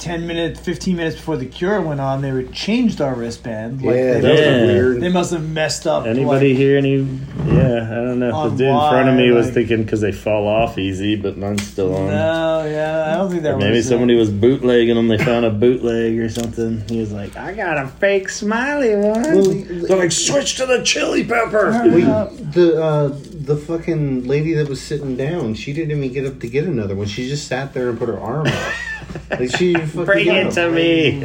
10 0.00 0.26
minutes, 0.26 0.58
15 0.60 0.96
minutes 0.96 1.16
before 1.16 1.36
the 1.36 1.44
cure 1.46 1.80
went 1.80 2.00
on, 2.00 2.22
they 2.22 2.32
would 2.32 2.52
changed 2.52 3.00
our 3.00 3.14
wristband. 3.14 3.82
Like 3.82 3.94
yeah, 3.96 4.12
they, 4.14 4.20
that 4.20 4.30
was 4.30 4.40
Yeah. 4.40 4.64
weird. 4.64 5.00
they 5.00 5.08
must 5.10 5.30
have 5.32 5.48
messed 5.48 5.86
up. 5.86 6.06
Anybody 6.06 6.48
like, 6.48 6.56
hear 6.56 6.78
any? 6.78 6.96
Yeah, 7.46 7.86
I 7.90 7.94
don't 7.96 8.18
know. 8.18 8.46
If 8.46 8.52
the 8.52 8.56
dude 8.58 8.68
in 8.68 8.74
front 8.90 9.08
of 9.10 9.14
me 9.14 9.30
why, 9.30 9.36
was 9.36 9.50
thinking 9.50 9.82
because 9.84 10.00
they 10.00 10.12
fall 10.12 10.48
off 10.48 10.78
easy, 10.78 11.16
but 11.16 11.36
mine's 11.36 11.62
still 11.66 11.94
on. 11.94 12.06
No, 12.06 12.64
yeah, 12.66 13.12
I 13.12 13.18
don't 13.18 13.30
think 13.30 13.42
that 13.42 13.54
Or 13.54 13.58
maybe 13.58 13.76
was. 13.76 13.88
somebody 13.88 14.14
was 14.16 14.30
bootlegging 14.30 14.94
them. 14.96 15.08
They 15.08 15.18
found 15.18 15.44
a 15.44 15.50
bootleg 15.50 16.18
or 16.18 16.28
something. 16.30 16.82
He 16.88 16.98
was 16.98 17.12
like, 17.12 17.36
"I 17.36 17.52
got 17.52 17.76
a 17.76 17.86
fake 17.88 18.30
smiley 18.30 18.96
one." 18.96 19.22
Well, 19.22 19.42
They're 19.42 19.98
like, 19.98 20.12
"Switch 20.12 20.56
to 20.56 20.66
the 20.66 20.82
chili 20.82 21.24
pepper." 21.24 21.70
Wait, 21.92 22.04
Uh, 22.04 22.30
the 22.52 22.82
uh, 22.82 23.08
the 23.42 23.56
fucking 23.56 24.26
lady 24.26 24.54
that 24.54 24.68
was 24.68 24.80
sitting 24.80 25.16
down, 25.16 25.54
she 25.54 25.72
didn't 25.72 25.90
even 25.96 26.12
get 26.12 26.24
up 26.26 26.40
to 26.40 26.46
get 26.48 26.64
another 26.64 26.94
one. 26.96 27.06
She 27.06 27.28
just 27.28 27.46
sat 27.48 27.74
there 27.74 27.90
and 27.90 27.98
put 27.98 28.08
her 28.08 28.18
arm 28.18 28.46
up. 28.46 28.54
Like 29.30 29.56
she 29.56 29.74
Bring 29.94 30.28
it 30.28 30.52
to 30.52 30.70
me. 30.70 31.24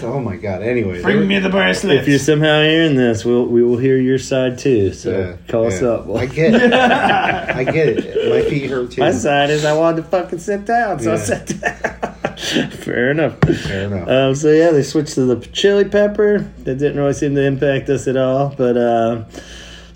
Oh 0.02 0.20
my 0.20 0.36
god! 0.36 0.62
Anyway, 0.62 1.02
Bring 1.02 1.26
me 1.26 1.38
the 1.38 1.48
bracelet. 1.48 1.96
if 1.98 2.08
you're 2.08 2.18
somehow 2.18 2.62
hearing 2.62 2.94
this, 2.96 3.24
we'll 3.24 3.46
we 3.46 3.62
will 3.62 3.76
hear 3.78 3.96
your 3.98 4.18
side 4.18 4.58
too. 4.58 4.92
So 4.92 5.10
Yeah, 5.10 5.36
call 5.48 5.66
us 5.66 5.80
yeah. 5.82 5.88
up. 5.88 6.08
I 6.10 6.26
get 6.26 6.54
it. 6.54 6.72
I 6.72 7.64
get 7.64 7.88
it. 7.88 8.30
My 8.30 8.48
feet 8.48 8.70
hurt 8.70 8.92
too. 8.92 9.00
My 9.00 9.10
side 9.12 9.50
is 9.50 9.64
I 9.64 9.72
wanted 9.74 10.02
to 10.02 10.08
fucking 10.08 10.38
sit 10.38 10.64
down, 10.64 11.00
so 11.00 11.12
I 11.12 11.14
Yeah. 11.16 11.20
sat 11.20 11.46
down. 11.60 12.68
Fair 12.70 13.10
enough. 13.10 13.38
Fair 13.40 13.86
enough. 13.92 14.08
Um, 14.08 14.34
so 14.34 14.50
yeah, 14.52 14.70
they 14.70 14.82
switched 14.82 15.14
to 15.14 15.24
the 15.24 15.44
chili 15.48 15.84
pepper. 15.84 16.38
That 16.58 16.76
didn't 16.76 16.96
really 16.96 17.12
seem 17.12 17.34
to 17.34 17.42
impact 17.42 17.88
us 17.88 18.06
at 18.06 18.16
all. 18.16 18.54
But 18.56 18.76
uh, 18.76 19.24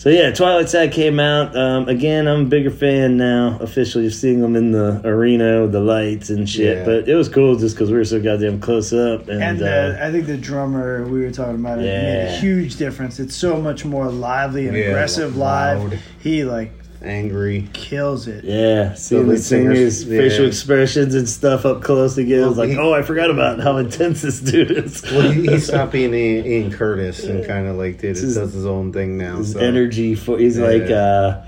so 0.02 0.10
yeah, 0.10 0.32
Twilight 0.32 0.68
Sad 0.68 0.90
came 0.90 1.20
out. 1.20 1.56
Um, 1.56 1.88
again, 1.88 2.26
I'm 2.26 2.40
a 2.40 2.44
bigger 2.44 2.72
fan 2.72 3.16
now, 3.16 3.56
officially, 3.60 4.04
of 4.08 4.14
seeing 4.14 4.40
them 4.40 4.56
in 4.56 4.72
the 4.72 5.00
arena 5.06 5.62
with 5.62 5.70
the 5.70 5.78
lights 5.78 6.28
and 6.28 6.50
shit. 6.50 6.78
Yeah. 6.78 6.84
But 6.84 7.08
it 7.08 7.14
was 7.14 7.28
cool 7.28 7.54
just 7.54 7.76
because 7.76 7.88
we 7.88 7.98
were 7.98 8.04
so 8.04 8.20
goddamn 8.20 8.58
close 8.58 8.92
up. 8.92 9.28
And, 9.28 9.40
And 9.40 9.62
uh, 9.62 9.66
uh, 9.66 9.98
I 10.02 10.10
think 10.10 10.26
the 10.26 10.36
drummer 10.36 11.06
we 11.06 11.20
were 11.20 11.30
talking 11.30 11.54
about 11.54 11.78
it 11.78 11.82
made 11.82 12.34
a 12.34 12.40
huge 12.40 12.74
difference. 12.78 13.20
It's 13.20 13.36
so 13.36 13.60
much 13.60 13.84
more 13.84 14.10
lively 14.10 14.66
and 14.66 14.76
Yeah, 14.76 14.86
aggressive 14.86 15.36
loud. 15.36 15.90
live. 15.90 16.02
He 16.18 16.42
like 16.42 16.72
Angry. 17.04 17.68
kills 17.72 18.28
it. 18.28 18.44
yeah, 18.44 18.94
seeing 18.94 19.22
the 19.26 19.34
lead 19.34 19.40
singer's- 19.42 20.00
singers' 20.00 20.04
facial 20.04 20.46
expressions 20.46 21.14
and 21.14 21.28
stuff 21.28 21.64
up 21.66 21.82
close 21.82 22.16
again. 22.18 22.44
I 22.44 22.48
was 22.48 22.58
like, 22.58 22.70
he- 22.70 22.78
oh, 22.78 22.92
I 22.92 23.02
forgot 23.02 23.30
about 23.30 23.60
how 23.60 23.76
intense 23.78 24.22
this 24.22 24.40
dude 24.40 24.70
is. 24.70 25.02
Well, 25.02 25.30
he, 25.30 25.46
he 25.46 25.58
stopped 25.58 25.92
being 25.98 26.14
Ian, 26.14 26.46
Ian 26.46 26.70
Curtis 26.72 27.24
and 27.24 27.44
kind 27.46 27.66
of 27.66 27.76
like 27.76 27.98
did 27.98 28.16
his- 28.16 28.34
does 28.36 28.52
his 28.54 28.66
own 28.66 28.92
thing 28.92 29.18
now. 29.18 29.36
his 29.38 29.52
so. 29.52 29.60
energy 29.60 30.14
for 30.14 30.38
he's 30.38 30.58
Yeah. 30.58 30.64
like 30.66 30.90
uh 30.90 31.40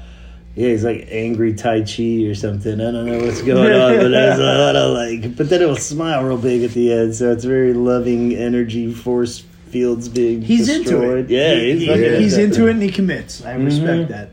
Yeah, 0.56 0.68
he's 0.68 0.84
like 0.84 1.08
angry 1.10 1.54
Tai 1.54 1.82
Chi 1.82 2.24
or 2.26 2.34
something. 2.34 2.80
I 2.80 2.90
don't 2.92 3.06
know 3.06 3.18
what's 3.24 3.42
going 3.42 3.72
on, 3.72 3.96
but 3.96 4.08
there's 4.08 4.38
a 4.38 4.42
lot 4.42 4.76
of 4.76 4.92
like. 4.92 5.36
But 5.36 5.48
then 5.50 5.62
it'll 5.62 5.76
smile 5.76 6.22
real 6.24 6.36
big 6.38 6.62
at 6.62 6.70
the 6.70 6.92
end, 6.92 7.14
so 7.16 7.32
it's 7.32 7.44
very 7.44 7.72
loving 7.74 8.34
energy, 8.34 8.92
force 8.92 9.44
fields 9.70 10.08
being 10.08 10.40
He's 10.42 10.68
into 10.68 11.16
it. 11.16 11.28
Yeah, 11.28 11.54
He- 11.56 11.72
he's, 11.72 11.82
he- 11.88 12.16
he's 12.22 12.36
into 12.38 12.44
into 12.60 12.66
it 12.68 12.70
and 12.74 12.82
he 12.82 12.90
commits. 12.92 13.44
I 13.44 13.54
respect 13.54 14.02
Mhm. 14.02 14.08
that. 14.08 14.30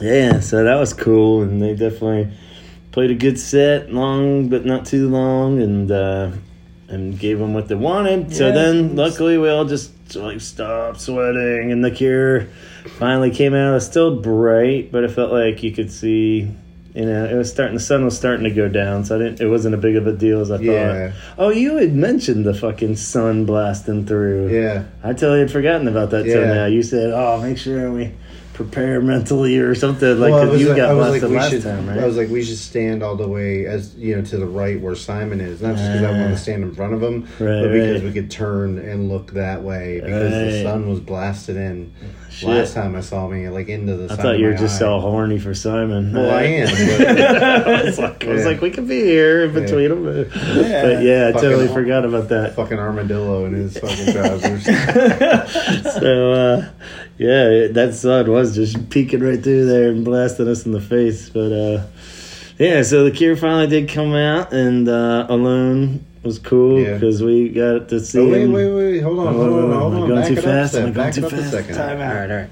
Yeah, 0.00 0.40
so 0.40 0.64
that 0.64 0.76
was 0.76 0.92
cool, 0.94 1.42
and 1.42 1.60
they 1.62 1.74
definitely 1.74 2.28
played 2.92 3.10
a 3.10 3.14
good 3.14 3.38
set, 3.38 3.92
long 3.92 4.48
but 4.48 4.64
not 4.64 4.86
too 4.86 5.08
long, 5.08 5.60
and 5.60 5.90
uh, 5.90 6.30
and 6.88 7.18
gave 7.18 7.38
them 7.38 7.54
what 7.54 7.68
they 7.68 7.74
wanted. 7.74 8.34
So 8.34 8.48
Yeah. 8.48 8.52
then, 8.54 8.96
luckily, 8.96 9.38
we 9.38 9.48
all 9.48 9.64
just 9.64 9.90
like 10.14 10.40
stopped 10.40 11.00
sweating, 11.00 11.72
and 11.72 11.84
the 11.84 11.90
cure 11.90 12.46
finally 12.98 13.30
came 13.30 13.54
out. 13.54 13.70
It 13.70 13.74
was 13.74 13.86
still 13.86 14.16
bright, 14.20 14.92
but 14.92 15.04
it 15.04 15.10
felt 15.10 15.32
like 15.32 15.62
you 15.62 15.72
could 15.72 15.90
see. 15.90 16.48
You 16.94 17.06
know, 17.06 17.24
it 17.24 17.34
was 17.34 17.50
starting. 17.50 17.74
The 17.74 17.80
sun 17.80 18.04
was 18.04 18.14
starting 18.14 18.44
to 18.44 18.50
go 18.50 18.68
down, 18.68 19.06
so 19.06 19.14
I 19.16 19.18
didn't. 19.18 19.40
It 19.40 19.46
wasn't 19.48 19.74
a 19.74 19.78
big 19.78 19.96
of 19.96 20.06
a 20.06 20.12
deal 20.12 20.40
as 20.42 20.50
I 20.50 20.58
Yeah. 20.58 21.08
thought. 21.08 21.18
Oh, 21.38 21.48
you 21.48 21.76
had 21.78 21.94
mentioned 21.94 22.44
the 22.44 22.52
fucking 22.52 22.96
sun 22.96 23.46
blasting 23.46 24.04
through. 24.04 24.50
Yeah. 24.50 24.82
I 25.02 25.14
totally 25.14 25.38
had 25.38 25.50
forgotten 25.50 25.88
about 25.88 26.10
that 26.10 26.24
till 26.24 26.44
now. 26.46 26.66
You 26.66 26.82
said, 26.82 27.10
"Oh, 27.14 27.40
make 27.40 27.56
sure 27.56 27.90
we 27.90 28.10
prepare 28.54 29.00
mentally 29.00 29.58
or 29.58 29.74
something." 29.74 30.18
Like 30.20 30.32
Well, 30.32 30.50
I 30.52 30.54
you 30.56 30.68
like- 30.68 30.76
got 30.76 30.90
I 30.90 30.94
blasted 30.94 31.22
like, 31.30 31.40
last 31.40 31.50
should. 31.50 31.62
time, 31.62 31.88
right? 31.88 31.98
I 31.98 32.06
was 32.06 32.16
like, 32.16 32.28
we 32.30 32.42
should 32.42 32.58
stand 32.58 33.02
all 33.02 33.16
the 33.16 33.28
way 33.28 33.66
as 33.66 33.94
you 33.96 34.16
know 34.16 34.22
to 34.22 34.36
the 34.36 34.46
right 34.46 34.80
where 34.80 34.94
Simon 34.94 35.40
is, 35.40 35.60
not 35.62 35.76
just 35.76 35.92
because 35.92 36.02
I 36.04 36.14
Ah. 36.16 36.20
want 36.20 36.32
to 36.34 36.38
stand 36.38 36.62
in 36.62 36.74
front 36.74 36.94
of 36.94 37.02
him, 37.02 37.22
Right, 37.38 37.62
but 37.62 37.72
because 37.72 37.94
right. 38.02 38.02
we 38.04 38.12
could 38.12 38.30
turn 38.30 38.78
and 38.78 39.08
look 39.08 39.32
that 39.34 39.62
way 39.62 40.00
because 40.02 40.30
the 40.32 40.62
sun 40.62 40.88
was 40.88 41.00
blasted 41.00 41.56
in. 41.56 41.92
Shit. 42.32 42.48
Last 42.48 42.74
time 42.74 42.96
I 42.96 43.00
saw 43.02 43.28
me, 43.28 43.48
like 43.50 43.68
into 43.68 43.94
the. 43.96 44.12
I 44.12 44.16
thought 44.16 44.38
you 44.38 44.46
were 44.46 44.54
just 44.54 44.80
eye. 44.80 44.86
all 44.86 45.00
horny 45.00 45.38
for 45.38 45.54
Simon. 45.54 46.12
Well, 46.14 46.30
I 46.30 46.42
am. 46.42 46.68
But 46.98 47.18
I 47.68 47.82
was 47.84 47.98
like, 47.98 48.24
I 48.24 48.28
was 48.32 48.44
like, 48.46 48.60
we 48.62 48.70
could 48.70 48.88
be 48.88 49.00
here 49.00 49.44
in 49.44 49.52
between 49.52 49.90
them. 49.90 50.04
Yeah. 50.06 50.82
But 50.82 51.02
yeah, 51.02 51.28
I 51.28 51.32
Fucking 51.32 51.48
totally 51.50 51.68
forgot 51.68 52.04
about 52.06 52.30
that. 52.30 52.56
fucking 52.56 52.78
armadillo 52.78 53.44
in 53.44 53.52
his 53.52 53.76
fucking 53.78 54.12
trousers. 54.12 54.64
so 54.64 56.32
uh, 56.32 56.70
yeah, 57.18 57.68
that 57.72 57.92
sun 57.94 58.30
was 58.30 58.54
just 58.54 58.88
peeking 58.90 59.20
right 59.20 59.42
through 59.42 59.66
there 59.66 59.90
and 59.90 60.04
blasting 60.04 60.48
us 60.48 60.64
in 60.66 60.72
the 60.72 60.80
face. 60.80 61.28
But 61.28 61.52
uh, 61.52 61.86
yeah, 62.58 62.82
so 62.82 63.04
the 63.04 63.10
cure 63.10 63.36
finally 63.36 63.66
did 63.68 63.88
come 63.88 64.14
out, 64.14 64.52
and 64.52 64.88
uh, 64.88 65.26
Alone 65.28 66.04
was 66.22 66.38
cool 66.38 66.80
Yeah. 66.80 66.94
because 66.94 67.22
we 67.22 67.48
got 67.48 67.88
to 67.90 68.00
see. 68.00 68.18
oh 68.20 68.28
wait, 68.28 68.42
him. 68.42 68.52
wait, 68.52 68.72
wait! 68.72 69.00
Hold 69.00 69.18
on, 69.20 69.26
Oh, 69.28 69.32
hold 69.32 69.48
on, 69.72 69.80
hold 69.80 69.92
am 69.94 69.98
I 69.98 70.02
on. 70.02 70.08
going 70.08 70.20
Back 70.20 70.28
too 70.28 70.36
fast? 70.42 70.74
Am 70.74 70.86
I 70.86 70.90
going 70.90 71.12
too 71.12 71.20
it 71.20 71.24
up 71.26 71.32
a 71.32 71.36
fast? 71.36 71.50
second. 71.50 71.74
Time 71.74 72.00
out. 72.00 72.14
right, 72.14 72.30
all 72.30 72.36
right. 72.36 72.50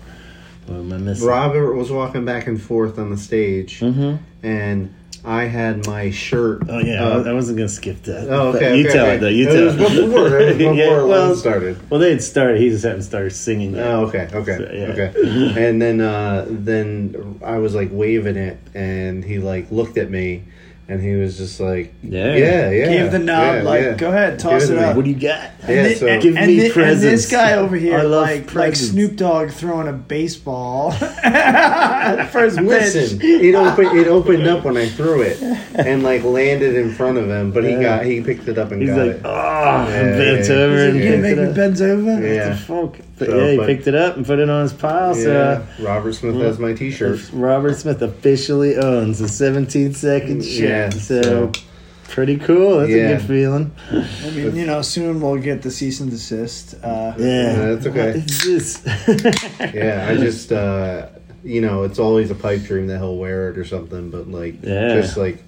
What 0.66 0.76
am 0.78 0.92
I 0.92 0.96
missing? 0.98 1.26
Robert 1.26 1.74
was 1.74 1.90
walking 1.90 2.24
back 2.24 2.46
and 2.46 2.60
forth 2.60 2.98
on 2.98 3.10
the 3.10 3.16
stage, 3.16 3.80
Mm-hmm. 3.80 4.16
and 4.46 4.94
I 5.24 5.44
had 5.44 5.86
my 5.86 6.10
shirt. 6.10 6.62
Oh 6.68 6.78
yeah, 6.78 7.04
up. 7.06 7.26
I 7.26 7.32
wasn't 7.34 7.58
gonna 7.58 7.68
skip 7.68 8.02
that. 8.04 8.28
Oh, 8.30 8.48
okay. 8.54 8.78
you 8.78 8.84
okay, 8.88 8.92
tell 8.94 9.06
okay. 9.06 9.14
it 9.16 9.18
though. 9.20 9.28
You 9.28 9.48
it 9.48 9.52
tell 9.52 9.64
was 9.66 9.74
it. 9.74 9.78
before, 10.06 10.38
it 10.38 10.46
was 10.46 10.56
before 10.58 10.74
Yeah, 10.74 10.90
Alone 11.00 11.08
well, 11.08 11.34
started. 11.36 11.90
well, 11.90 12.00
they 12.00 12.10
had 12.10 12.22
started. 12.22 12.60
He 12.60 12.70
just 12.70 12.84
hadn't 12.84 13.02
started 13.02 13.30
singing 13.30 13.74
yet. 13.74 13.86
Oh, 13.86 14.06
okay, 14.06 14.28
okay, 14.32 14.56
So, 14.56 14.70
yeah. 14.72 14.86
okay. 15.08 15.68
And 15.68 15.82
then, 15.82 16.00
uh, 16.00 16.46
then 16.48 17.38
I 17.44 17.58
was 17.58 17.74
like 17.74 17.90
waving 17.92 18.36
it, 18.36 18.58
and 18.74 19.22
he 19.24 19.38
like 19.40 19.70
looked 19.70 19.98
at 19.98 20.10
me, 20.10 20.44
and 20.90 21.00
he 21.00 21.14
was 21.14 21.38
just 21.38 21.61
like, 21.61 21.94
Yeah. 22.02 22.35
yeah, 22.35 22.70
yeah." 22.70 22.87
Gave 22.88 23.12
the 23.12 23.18
knob, 23.20 23.54
yeah, 23.56 23.62
like, 23.62 23.80
yeah. 23.82 23.94
go 23.94 24.09
ahead, 24.09 24.38
toss 24.38 24.66
Give 24.66 24.76
it 24.76 24.80
to 24.80 24.88
up. 24.88 24.97
What 24.97 25.04
do 25.04 25.11
you 25.11 25.16
got? 25.16 25.50
Yeah, 25.68 25.75
and, 25.85 25.97
so- 25.97 26.06
and, 26.09 26.23
Give 26.23 26.37
and 26.37 26.47
me 26.47 26.68
thi- 26.68 26.82
and 26.82 27.00
this 27.00 27.30
guy 27.30 27.52
over 27.54 27.76
here, 27.85 27.99
I 27.99 28.02
love 28.02 28.23
like 28.26 28.54
like. 28.54 28.76
Snoop 28.76 29.16
Dogg 29.16 29.50
throwing 29.50 29.88
a 29.88 29.92
baseball 29.92 30.90
first 32.30 32.56
pitch. 32.56 32.66
Listen, 32.66 33.18
it 33.23 33.54
opened. 33.54 33.99
It 33.99 34.06
opened 34.09 34.47
up 34.47 34.64
when 34.64 34.76
I 34.76 34.88
threw 34.88 35.23
it, 35.23 35.40
and 35.75 36.02
like 36.02 36.25
landed 36.25 36.75
in 36.75 36.92
front 36.92 37.18
of 37.18 37.28
him. 37.28 37.52
But 37.52 37.64
he 37.64 37.70
Yeah. 37.73 37.82
got 37.82 38.04
he 38.04 38.20
picked 38.20 38.49
it 38.49 38.59
up 38.59 38.73
and 38.73 38.80
He's 38.82 38.90
got 38.90 39.06
like, 39.06 39.16
it. 39.16 39.23
oh, 39.25 39.88
Yeah, 39.88 40.02
bent 40.16 40.49
yeah, 40.49 40.54
over 40.54 40.76
Is 40.76 40.85
and 40.94 40.97
he 40.97 41.04
yeah. 41.04 41.11
gonna 41.11 41.23
picked 41.23 41.23
make 41.23 41.32
it 41.32 41.42
me 41.42 41.49
up. 41.50 41.54
bends 41.54 41.82
over? 41.82 42.02
What 42.02 42.20
the 42.23 42.56
fuck? 42.66 42.97
But 43.20 43.28
So, 43.28 43.38
yeah, 43.38 43.50
he 43.52 43.56
but- 43.58 43.66
picked 43.66 43.86
it 43.86 43.94
up 43.94 44.16
and 44.16 44.26
put 44.26 44.38
it 44.40 44.50
on 44.50 44.62
his 44.62 44.72
pile. 44.72 45.14
So 45.14 45.30
uh, 45.30 45.64
Yeah, 45.78 45.86
Robert 45.86 46.12
Smith 46.14 46.34
has 46.36 46.58
my 46.58 46.72
T-shirt. 46.72 47.20
Robert 47.32 47.76
Smith 47.76 48.02
officially 48.02 48.76
owns 48.76 49.18
the 49.20 49.28
17 49.28 49.94
second 49.94 50.42
shirt. 50.44 50.68
Yeah, 50.68 50.90
so, 50.90 51.22
so- 51.22 51.52
pretty 52.08 52.38
cool. 52.38 52.78
That's 52.78 52.90
a 52.90 52.94
good 53.18 53.22
feeling. 53.22 53.70
I 53.92 54.30
mean, 54.30 54.56
you 54.56 54.66
know, 54.66 54.82
soon 54.82 55.20
we'll 55.20 55.36
get 55.36 55.62
the 55.62 55.70
cease 55.70 56.00
and 56.00 56.10
desist. 56.10 56.74
Uh, 56.82 57.14
Yeah, 57.18 57.26
Yeah, 57.26 57.74
that's 57.74 57.86
okay. 57.86 58.06
What 58.12 58.16
is 58.30 58.42
this? 58.42 58.82
Yeah, 59.74 60.06
I 60.10 60.16
just 60.16 60.50
uh 60.50 61.06
you 61.44 61.60
know, 61.62 61.84
it's 61.84 61.98
always 61.98 62.30
a 62.30 62.34
pipe 62.34 62.62
dream 62.64 62.88
that 62.88 62.98
he'll 62.98 63.16
wear 63.16 63.50
it 63.50 63.56
or 63.58 63.64
something, 63.64 64.10
but 64.10 64.28
like 64.28 64.56
Yeah. 64.62 64.94
just 65.00 65.16
like 65.16 65.42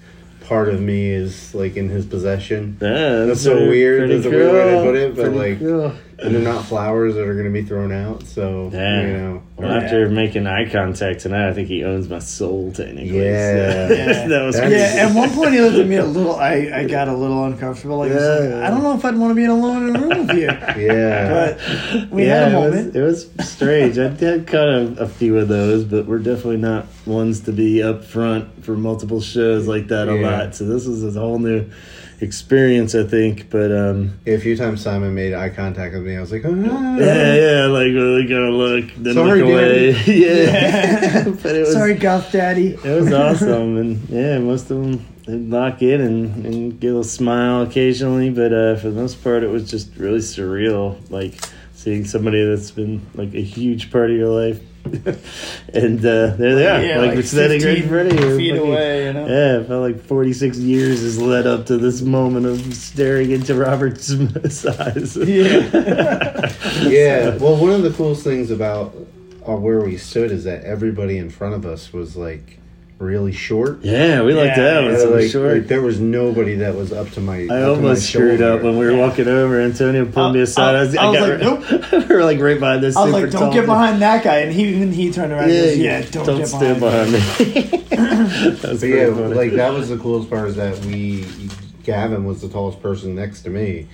part 0.47 0.67
of 0.69 0.79
me 0.81 1.09
is 1.09 1.53
like 1.53 1.75
in 1.77 1.89
his 1.89 2.05
possession. 2.05 2.77
Yeah, 2.81 3.25
That's 3.25 3.41
so 3.43 3.53
pretty- 3.55 3.69
weird. 3.69 3.99
pretty 3.99 4.15
That's 4.15 4.25
a 4.25 4.29
weird 4.29 4.53
way 4.53 4.71
to 4.71 4.83
put 4.83 4.95
it, 4.95 5.15
but, 5.15 5.21
Pretty 5.23 5.37
like, 5.37 5.59
cool. 5.59 5.93
And 6.23 6.33
they're 6.35 6.41
not 6.41 6.65
flowers 6.65 7.15
that 7.15 7.27
are 7.27 7.35
gonna 7.35 7.49
be 7.49 7.63
thrown 7.63 7.91
out, 7.91 8.23
so 8.23 8.69
Yeah. 8.73 9.01
you 9.01 9.07
know. 9.17 9.41
Well, 9.57 9.71
after 9.71 10.09
making 10.09 10.47
eye 10.47 10.67
contact 10.69 11.19
tonight, 11.21 11.49
I 11.49 11.53
think 11.53 11.67
he 11.67 11.83
owns 11.83 12.09
my 12.09 12.19
soul 12.19 12.71
technically. 12.71 13.19
Yeah. 13.23 13.87
so- 13.89 13.93
Yeah. 13.93 14.27
that 14.27 14.43
was 14.45 14.55
That's- 14.55 14.71
crazy. 14.71 14.95
yeah, 14.97 15.07
at 15.09 15.15
one 15.15 15.29
point 15.31 15.53
he 15.53 15.61
looked 15.61 15.77
at 15.77 15.87
me 15.87 15.97
a 15.97 16.05
little. 16.05 16.35
I, 16.35 16.71
I 16.73 16.83
got 16.85 17.07
a 17.07 17.13
little 17.15 17.43
uncomfortable. 17.45 17.97
Like, 17.97 18.11
I 18.11 18.15
like, 18.15 18.49
Yeah. 18.49 18.67
I 18.67 18.69
don't 18.69 18.83
know 18.83 18.95
if 18.95 19.05
I'd 19.05 19.17
want 19.17 19.31
to 19.31 19.35
be 19.35 19.45
alone 19.45 19.89
in 19.89 19.95
a 19.95 19.99
room 19.99 20.27
with 20.27 20.37
you. 20.37 20.47
Yeah. 20.83 21.29
But 21.57 22.09
we 22.11 22.25
yeah, 22.25 22.45
had 22.49 22.53
a 22.53 22.57
it 22.57 22.59
was- 22.65 22.73
moment. 22.75 22.95
It 22.95 23.01
was, 23.01 23.29
strange. 23.41 23.99
I 23.99 24.07
did 24.07 24.47
kind 24.47 24.69
of 24.97 24.99
a 25.01 25.07
few 25.07 25.37
of 25.37 25.47
those, 25.47 25.83
but 25.83 26.05
we're 26.07 26.17
definitely 26.19 26.57
not 26.57 26.87
ones 27.05 27.41
to 27.41 27.51
be 27.51 27.83
up 27.83 28.03
front 28.05 28.63
for 28.63 28.75
multiple 28.75 29.21
shows 29.21 29.67
like 29.67 29.89
that 29.89 30.07
a 30.07 30.13
lot. 30.15 30.55
So 30.55 30.65
this 30.65 30.85
is 30.87 31.15
a 31.15 31.19
whole 31.19 31.37
new 31.39 31.65
experience, 32.23 32.95
I 32.95 33.03
think. 33.03 33.49
But 33.49 33.71
um, 33.71 34.19
Yeah, 34.25 34.35
a 34.35 34.39
few 34.39 34.55
times 34.57 34.81
Simon 34.81 35.13
made 35.13 35.33
eye 35.33 35.49
contact 35.49 35.93
with 35.93 36.03
me. 36.05 36.17
I 36.17 36.21
was 36.21 36.31
like, 36.31 36.43
ah. 36.45 36.49
yeah, 36.49 37.35
yeah, 37.35 37.65
like 37.67 37.87
really 37.93 38.25
gonna 38.25 38.49
look, 38.49 38.85
then 38.97 39.13
Sorry, 39.13 39.41
look 39.41 39.51
away. 39.51 39.91
yeah, 40.07 40.43
Yeah. 40.43 41.23
but 41.43 41.55
it 41.55 41.59
was 41.61 41.73
Sorry, 41.73 41.93
Goth 41.95 42.31
Daddy. 42.31 42.77
It 42.83 43.01
was 43.01 43.13
awesome, 43.13 43.77
and 43.77 44.09
yeah, 44.09 44.39
most 44.39 44.71
of 44.71 44.81
them 44.81 45.05
they'd 45.25 45.49
lock 45.49 45.81
in 45.81 46.01
and, 46.01 46.45
and 46.45 46.79
get 46.79 46.93
a 46.93 47.03
smile 47.03 47.61
occasionally, 47.61 48.29
but 48.29 48.51
uh, 48.51 48.75
for 48.75 48.89
the 48.89 49.01
most 49.01 49.23
part, 49.23 49.43
it 49.43 49.47
was 49.49 49.69
just 49.69 49.95
really 49.95 50.19
surreal. 50.19 50.97
Like 51.09 51.35
seeing 51.83 52.05
somebody 52.05 52.43
that's 52.45 52.71
been 52.71 53.05
like 53.13 53.33
a 53.33 53.41
huge 53.41 53.91
part 53.91 54.09
of 54.09 54.15
your 54.17 54.29
life, 54.29 54.59
and 55.73 55.99
uh, 55.99 56.35
there 56.35 56.55
they 56.55 56.67
are, 56.67 56.81
Yeah, 56.83 56.99
like, 56.99 57.15
like 57.15 57.25
standing 57.25 57.61
right 57.63 57.77
in 57.77 57.89
front 57.89 58.11
of 58.13 58.19
you. 58.19 58.37
feet 58.37 58.51
Fucking- 58.55 58.67
away, 58.71 59.05
you 59.05 59.13
know? 59.13 59.27
Yeah, 59.27 59.59
it 59.59 59.67
felt 59.67 59.81
like 59.81 60.03
forty 60.05 60.33
six 60.33 60.57
years 60.57 61.01
has 61.01 61.21
led 61.21 61.45
up 61.47 61.65
to 61.67 61.77
this 61.77 62.01
moment 62.01 62.45
of 62.45 62.73
staring 62.73 63.31
into 63.31 63.55
Robert 63.55 63.99
Smith's 64.01 64.65
eyes. 64.79 65.15
Yeah. 65.17 66.49
Yeah. 66.83 67.37
Well, 67.37 67.55
one 67.57 67.71
of 67.71 67.83
the 67.83 67.91
coolest 67.91 68.23
things 68.23 68.49
about 68.51 68.95
uh, 69.47 69.55
where 69.55 69.81
we 69.81 69.97
stood 69.97 70.31
is 70.31 70.43
that 70.45 70.63
everybody 70.63 71.17
in 71.17 71.29
front 71.29 71.53
of 71.53 71.65
us 71.65 71.93
was 71.93 72.15
like 72.15 72.59
really 73.03 73.31
short. 73.31 73.79
yeah, 73.83 74.21
we 74.23 74.33
like 74.33 74.47
Yeah, 74.47 74.55
that. 74.55 74.83
yeah, 74.83 74.89
It 74.89 74.99
Yeah, 74.99 75.05
was 75.05 75.23
like, 75.23 75.31
short. 75.31 75.53
like, 75.57 75.67
there 75.67 75.81
was 75.81 75.99
nobody 75.99 76.55
that 76.55 76.75
was 76.75 76.91
up 76.93 77.09
to 77.11 77.19
my. 77.21 77.39
I 77.39 77.41
up 77.41 77.47
to 77.47 77.53
my 77.53 77.63
almost 77.69 78.09
screwed 78.09 78.39
shoulder. 78.39 78.53
up 78.57 78.63
when 78.63 78.77
we 78.77 78.85
were 78.85 78.95
walking 78.97 79.27
over. 79.27 79.59
Antonio 79.61 80.05
pulled 80.05 80.33
me 80.33 80.41
aside. 80.41 80.75
I- 80.75 80.79
I, 80.79 80.81
was, 80.83 80.95
I 80.95 81.09
was 81.09 81.17
got 81.19 81.29
like, 81.41 81.91
right- 81.91 82.07
we 82.09 82.15
were 82.15 82.23
like 82.23 82.39
right 82.39 82.59
behind 82.59 82.83
this. 82.83 82.95
I 82.95 83.03
was 83.05 83.13
super 83.13 83.23
like, 83.25 83.31
don't 83.31 83.41
tall 83.41 83.53
get 83.53 83.59
dude. 83.61 83.65
behind 83.67 84.01
that 84.01 84.23
guy. 84.23 84.37
And 84.39 84.51
he 84.53 84.63
even 84.69 84.91
he 84.91 85.11
turned 85.11 85.31
around 85.33 85.49
Yeah, 85.49 85.55
and 85.55 85.65
goes, 85.65 85.77
yeah, 85.77 85.99
yeah, 85.99 86.05
don't, 86.11 86.25
don't 86.25 86.37
get 86.39 86.47
stand 86.47 86.79
behind, 86.79 87.11
behind 87.11 87.39
me. 87.55 87.61
me. 87.71 87.77
That's 87.89 88.61
But 88.61 88.79
pretty 88.79 88.87
yeah, 88.95 89.13
funny. 89.13 89.33
like 89.35 89.51
that 89.53 89.73
was 89.73 89.89
the 89.89 89.97
coolest 89.97 90.29
part 90.29 90.49
is 90.49 90.55
that 90.55 90.77
we 90.85 91.25
Gavin 91.83 92.25
was 92.25 92.41
the 92.41 92.47
tallest 92.49 92.81
person 92.81 93.13
next 93.15 93.41
to 93.43 93.49
me, 93.49 93.87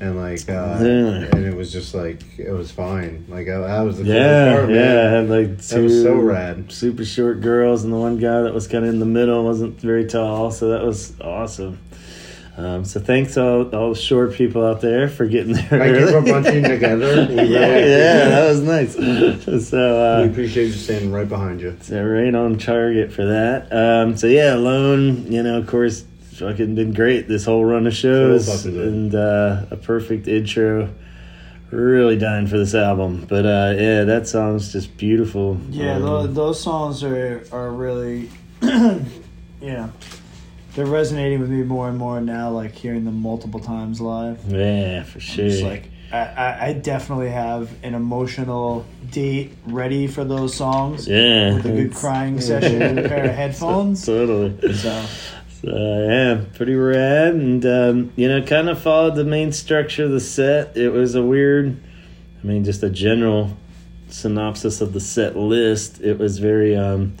and 0.00 0.16
like, 0.20 0.48
uh, 0.48 0.78
Yeah. 0.80 1.28
and 1.32 1.44
it 1.46 1.54
was 1.56 1.72
just 1.72 1.94
like 1.94 2.20
it 2.38 2.50
was 2.52 2.70
fine. 2.70 3.24
Like 3.28 3.48
I, 3.48 3.58
that 3.58 3.80
was 3.82 3.98
the 3.98 4.04
yeah, 4.04 4.54
part. 4.56 4.70
yeah. 4.70 5.06
I 5.06 5.10
had 5.16 5.28
like 5.30 5.62
two 5.66 5.74
That 5.76 5.82
was 5.82 6.02
so 6.02 6.14
rad. 6.16 6.72
super 6.72 7.04
short 7.04 7.40
girls, 7.40 7.84
and 7.84 7.92
the 7.92 7.96
one 7.98 8.18
guy 8.18 8.42
that 8.42 8.52
was 8.54 8.66
kind 8.66 8.84
of 8.84 8.90
in 8.92 8.98
the 9.00 9.06
middle 9.06 9.44
wasn't 9.44 9.80
very 9.80 10.06
tall. 10.06 10.50
So 10.50 10.68
that 10.70 10.82
was 10.84 11.18
awesome. 11.20 11.78
Um, 12.56 12.84
so 12.84 13.00
thanks 13.00 13.36
all, 13.36 13.68
all 13.74 13.88
the 13.94 13.98
short 13.98 14.34
people 14.34 14.64
out 14.64 14.80
there 14.80 15.08
for 15.08 15.26
getting 15.26 15.54
there. 15.54 15.64
Thank 15.64 15.96
you 15.96 16.02
early. 16.06 16.12
for 16.12 16.20
bunching 16.22 16.62
together. 16.62 17.26
Yeah, 17.32 17.42
yeah, 17.78 18.28
that 18.28 18.48
was 18.48 18.60
nice. 18.60 18.94
So 19.68 20.18
We 20.18 20.28
uh, 20.28 20.30
appreciate 20.30 20.66
you 20.66 20.72
standing 20.72 21.10
right 21.10 21.28
behind 21.28 21.60
you. 21.60 21.76
So 21.80 22.00
right 22.04 22.32
on 22.32 22.56
target 22.58 23.12
for 23.12 23.24
that. 23.24 23.72
Um, 23.72 24.16
so 24.16 24.28
yeah, 24.28 24.54
alone, 24.54 25.32
you 25.32 25.42
know, 25.42 25.58
of 25.58 25.66
course, 25.66 26.04
fucking 26.34 26.74
been 26.74 26.92
great 26.92 27.28
this 27.28 27.44
whole 27.44 27.64
run 27.64 27.86
of 27.86 27.94
shows 27.94 28.66
and 28.66 29.14
uh, 29.14 29.66
a 29.70 29.76
perfect 29.76 30.28
intro. 30.28 30.92
Really 31.70 32.16
dying 32.16 32.46
for 32.46 32.56
this 32.56 32.74
album, 32.74 33.26
but 33.28 33.44
uh, 33.44 33.74
yeah, 33.76 34.04
that 34.04 34.28
song's 34.28 34.70
just 34.72 34.96
beautiful. 34.96 35.58
Yeah, 35.70 35.96
Um, 35.96 36.02
those, 36.02 36.34
those 36.34 36.60
songs 36.62 37.02
are 37.02 37.44
are 37.50 37.72
really, 37.72 38.30
yeah, 38.62 39.88
they're 40.74 40.86
resonating 40.86 41.40
with 41.40 41.50
me 41.50 41.64
more 41.64 41.88
and 41.88 41.98
more 41.98 42.20
now. 42.20 42.50
Like 42.50 42.74
hearing 42.76 43.04
them 43.04 43.20
multiple 43.20 43.58
times 43.60 44.00
live. 44.00 44.44
yeah, 44.52 45.02
for 45.02 45.18
sure. 45.18 45.46
It's 45.46 45.62
like 45.62 45.90
I, 46.12 46.18
I, 46.18 46.66
I 46.66 46.72
definitely 46.74 47.30
have 47.30 47.70
an 47.82 47.94
emotional 47.94 48.86
date 49.10 49.52
ready 49.66 50.06
for 50.06 50.22
those 50.24 50.54
songs. 50.54 51.08
Yeah, 51.08 51.54
With 51.54 51.66
a 51.66 51.72
good 51.72 51.92
crying 51.94 52.40
session 52.40 52.82
and 52.82 52.98
a 53.00 53.08
pair 53.08 53.24
of 53.24 53.30
headphones. 53.34 54.06
Totally. 54.06 54.74
So 54.74 55.04
So, 55.64 55.70
yeah, 55.70 56.44
pretty 56.54 56.74
rad, 56.74 57.34
and 57.34 57.64
um, 57.64 58.12
you 58.16 58.28
know, 58.28 58.42
kind 58.42 58.68
of 58.68 58.82
followed 58.82 59.14
the 59.14 59.24
main 59.24 59.50
structure 59.50 60.04
of 60.04 60.10
the 60.10 60.20
set. 60.20 60.76
It 60.76 60.90
was 60.90 61.14
a 61.14 61.22
weird, 61.22 61.82
I 62.42 62.46
mean, 62.46 62.64
just 62.64 62.82
a 62.82 62.90
general 62.90 63.56
synopsis 64.08 64.82
of 64.82 64.92
the 64.92 65.00
set 65.00 65.36
list. 65.36 66.02
It 66.02 66.18
was 66.18 66.38
very 66.38 66.76
um, 66.76 67.14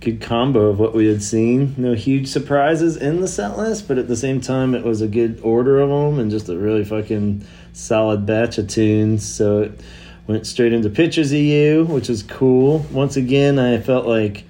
good 0.00 0.20
combo 0.20 0.66
of 0.66 0.80
what 0.80 0.92
we 0.92 1.06
had 1.06 1.22
seen. 1.22 1.76
No 1.76 1.94
huge 1.94 2.26
surprises 2.26 2.96
in 2.96 3.20
the 3.20 3.28
set 3.28 3.56
list, 3.56 3.86
but 3.86 3.96
at 3.96 4.08
the 4.08 4.16
same 4.16 4.40
time, 4.40 4.74
it 4.74 4.84
was 4.84 5.00
a 5.00 5.08
good 5.08 5.38
order 5.44 5.80
of 5.80 5.88
them 5.88 6.18
and 6.18 6.32
just 6.32 6.48
a 6.48 6.58
really 6.58 6.84
fucking 6.84 7.46
solid 7.72 8.26
batch 8.26 8.58
of 8.58 8.66
tunes. 8.66 9.24
So 9.24 9.62
it 9.62 9.80
went 10.26 10.48
straight 10.48 10.72
into 10.72 10.90
Pictures 10.90 11.30
of 11.30 11.38
You, 11.38 11.84
which 11.84 12.10
is 12.10 12.24
cool. 12.24 12.80
Once 12.90 13.16
again, 13.16 13.60
I 13.60 13.78
felt 13.78 14.04
like 14.04 14.44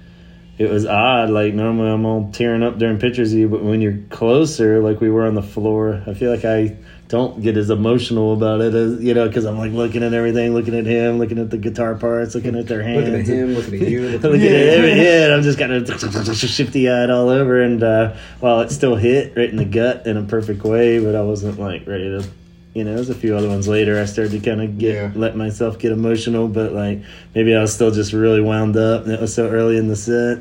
it 0.57 0.69
was 0.69 0.85
odd. 0.85 1.29
Like 1.29 1.53
normally 1.53 1.89
I'm 1.89 2.05
all 2.05 2.31
tearing 2.31 2.63
up 2.63 2.77
during 2.77 2.99
pictures 2.99 3.33
of 3.33 3.39
you, 3.39 3.49
but 3.49 3.63
when 3.63 3.81
you're 3.81 3.99
closer, 4.09 4.81
like 4.81 5.01
we 5.01 5.09
were 5.09 5.25
on 5.25 5.35
the 5.35 5.43
floor, 5.43 6.01
I 6.07 6.13
feel 6.13 6.31
like 6.31 6.45
I 6.45 6.77
don't 7.07 7.41
get 7.41 7.55
as 7.55 7.69
emotional 7.69 8.33
about 8.33 8.61
it 8.61 8.73
as 8.73 9.03
you 9.03 9.13
know, 9.13 9.27
because 9.27 9.45
I'm 9.45 9.57
like 9.57 9.71
looking 9.71 10.01
at 10.01 10.13
everything, 10.13 10.53
looking 10.53 10.75
at 10.75 10.85
him, 10.85 11.19
looking 11.19 11.37
at 11.37 11.49
the 11.49 11.57
guitar 11.57 11.95
parts, 11.95 12.33
looking 12.35 12.55
at 12.55 12.67
their 12.67 12.81
hands, 12.81 13.05
Looking 13.09 13.19
at 13.19 13.27
him, 13.27 13.53
looking 13.53 13.73
at 13.75 13.87
you, 13.89 14.01
looking 14.09 14.21
looking 14.31 14.47
at 14.47 14.97
yeah, 14.97 15.25
and 15.25 15.33
I'm 15.33 15.43
just 15.43 15.59
kind 15.59 15.71
of 15.71 16.37
shifty 16.37 16.89
eyed 16.89 17.09
all 17.09 17.29
over. 17.29 17.61
And 17.61 17.83
uh, 17.83 18.15
while 18.39 18.61
it 18.61 18.71
still 18.71 18.95
hit 18.95 19.35
right 19.35 19.49
in 19.49 19.57
the 19.57 19.65
gut 19.65 20.07
in 20.07 20.17
a 20.17 20.23
perfect 20.23 20.63
way, 20.63 21.03
but 21.03 21.15
I 21.15 21.21
wasn't 21.21 21.59
like 21.59 21.85
ready 21.85 22.05
to. 22.05 22.27
You 22.75 22.83
know, 22.83 22.93
there's 22.93 23.09
a 23.09 23.15
few 23.15 23.35
other 23.37 23.47
ones 23.47 23.67
later. 23.69 23.99
I 23.99 24.05
started 24.05 24.31
to 24.33 24.39
kind 24.47 24.61
of 24.61 24.77
get 24.77 24.93
Yeah. 24.95 25.11
let 25.15 25.35
myself 25.37 25.79
get 25.79 25.91
emotional, 25.93 26.47
but 26.49 26.73
like 26.73 26.99
maybe 27.33 27.55
I 27.55 27.61
was 27.61 27.73
still 27.73 27.89
just 27.89 28.11
really 28.13 28.41
wound 28.41 28.75
up, 28.77 29.05
and 29.05 29.13
it 29.13 29.21
was 29.21 29.33
so 29.33 29.47
early 29.49 29.77
in 29.77 29.87
the 29.87 29.95
set. 29.95 30.39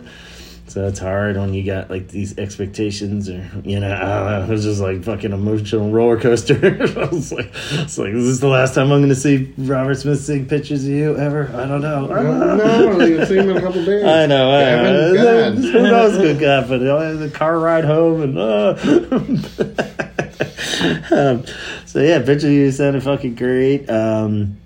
So 0.66 0.86
it's 0.88 0.98
hard 0.98 1.36
when 1.36 1.54
you 1.54 1.62
got 1.62 1.90
like 1.90 2.08
these 2.08 2.36
expectations, 2.36 3.28
or 3.30 3.48
you 3.64 3.78
know, 3.78 3.86
I 3.94 3.98
don't 4.00 4.30
know. 4.30 4.42
It 4.44 4.48
was 4.48 4.64
just 4.64 4.80
like 4.80 5.04
fucking 5.04 5.30
emotional 5.30 5.90
roller 5.92 6.18
coaster. 6.18 6.56
I 6.98 7.04
was 7.04 7.30
like, 7.30 7.52
it's 7.74 7.98
like, 7.98 8.08
is 8.08 8.26
this 8.26 8.38
the 8.40 8.48
last 8.48 8.74
time 8.74 8.90
I'm 8.90 8.98
going 8.98 9.10
to 9.10 9.14
see 9.14 9.52
Robert 9.56 9.94
Smith 9.94 10.20
sing 10.20 10.46
pictures 10.46 10.82
of 10.84 10.90
you 10.90 11.16
ever? 11.16 11.48
I 11.54 11.66
don't 11.68 11.82
know. 11.82 12.10
I 12.10 12.22
don't 12.22 12.40
know. 12.40 12.56
No, 12.56 12.92
no, 12.98 13.04
you'll 13.04 13.26
see 13.26 13.36
him 13.36 13.50
in 13.50 13.58
a 13.58 13.60
couple 13.60 13.84
days. 13.84 14.04
I 14.04 14.26
know. 14.26 14.50
I 14.50 14.82
know. 14.82 15.52
Who 15.52 15.82
knows? 15.82 16.16
Good 16.18 16.40
God, 16.40 16.68
but 16.68 16.78
the 16.78 17.30
car 17.32 17.60
ride 17.60 17.84
home 17.84 18.22
and. 18.22 18.38
Uh, 18.38 20.14
um, 21.10 21.44
so 21.86 22.00
yeah, 22.00 22.22
picture 22.22 22.50
you 22.50 22.70
sounded 22.70 23.02
fucking 23.02 23.34
great. 23.34 23.88
Um, 23.88 24.58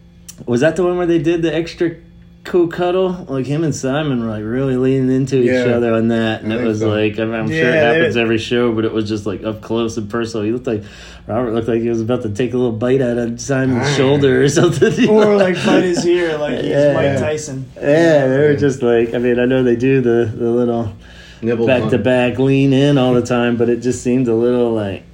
was 0.46 0.60
that 0.60 0.76
the 0.76 0.84
one 0.84 0.96
where 0.96 1.06
they 1.06 1.18
did 1.18 1.42
the 1.42 1.54
extra 1.54 1.96
cool 2.44 2.68
cuddle? 2.68 3.26
Like 3.28 3.46
him 3.46 3.64
and 3.64 3.74
Simon 3.74 4.20
were 4.20 4.30
like 4.30 4.44
really 4.44 4.76
leaning 4.76 5.14
into 5.14 5.36
each 5.42 5.66
other 5.66 5.92
on 5.94 6.08
that, 6.08 6.42
and 6.42 6.52
I 6.52 6.56
it 6.58 6.64
was 6.64 6.80
so. 6.80 6.88
like 6.88 7.18
I 7.18 7.24
mean, 7.24 7.34
I'm 7.34 7.48
sure 7.48 7.68
it 7.68 7.74
happens 7.74 8.16
every 8.16 8.38
show, 8.38 8.72
but 8.72 8.84
it 8.84 8.92
was 8.92 9.08
just 9.08 9.26
like 9.26 9.44
up 9.44 9.60
close 9.60 9.96
and 9.96 10.08
personal. 10.08 10.44
He 10.46 10.52
looked 10.52 10.66
like 10.66 10.84
Robert 11.26 11.52
looked 11.52 11.68
like 11.68 11.82
he 11.82 11.88
was 11.90 12.00
about 12.00 12.22
to 12.22 12.30
take 12.30 12.54
a 12.54 12.56
little 12.56 12.72
bite 12.72 13.02
out 13.02 13.18
of 13.18 13.40
Simon's 13.40 13.94
shoulder 13.96 14.42
or 14.42 14.48
something. 14.60 15.08
or 15.10 15.36
like 15.36 15.56
bite 15.66 15.82
his 15.82 16.06
ear 16.06 16.38
like 16.38 16.58
he's 16.62 16.70
Yeah. 16.70 16.92
Mike 16.94 17.18
Tyson. 17.18 17.70
Yeah, 17.76 18.26
they 18.28 18.38
were 18.38 18.56
just 18.56 18.82
like 18.82 19.12
I 19.12 19.18
mean 19.18 19.38
I 19.38 19.44
know 19.44 19.62
they 19.62 19.76
do 19.76 20.00
the 20.00 20.32
the 20.34 20.50
little 20.50 20.94
Nibble 21.42 21.66
back 21.66 21.90
to 21.90 21.98
back 21.98 22.38
lean 22.38 22.72
in 22.72 22.96
all 22.98 23.14
the 23.14 23.22
time, 23.22 23.56
but 23.56 23.68
it 23.68 23.80
just 23.80 24.02
seemed 24.02 24.26
a 24.26 24.34
little 24.34 24.72
like, 24.72 25.04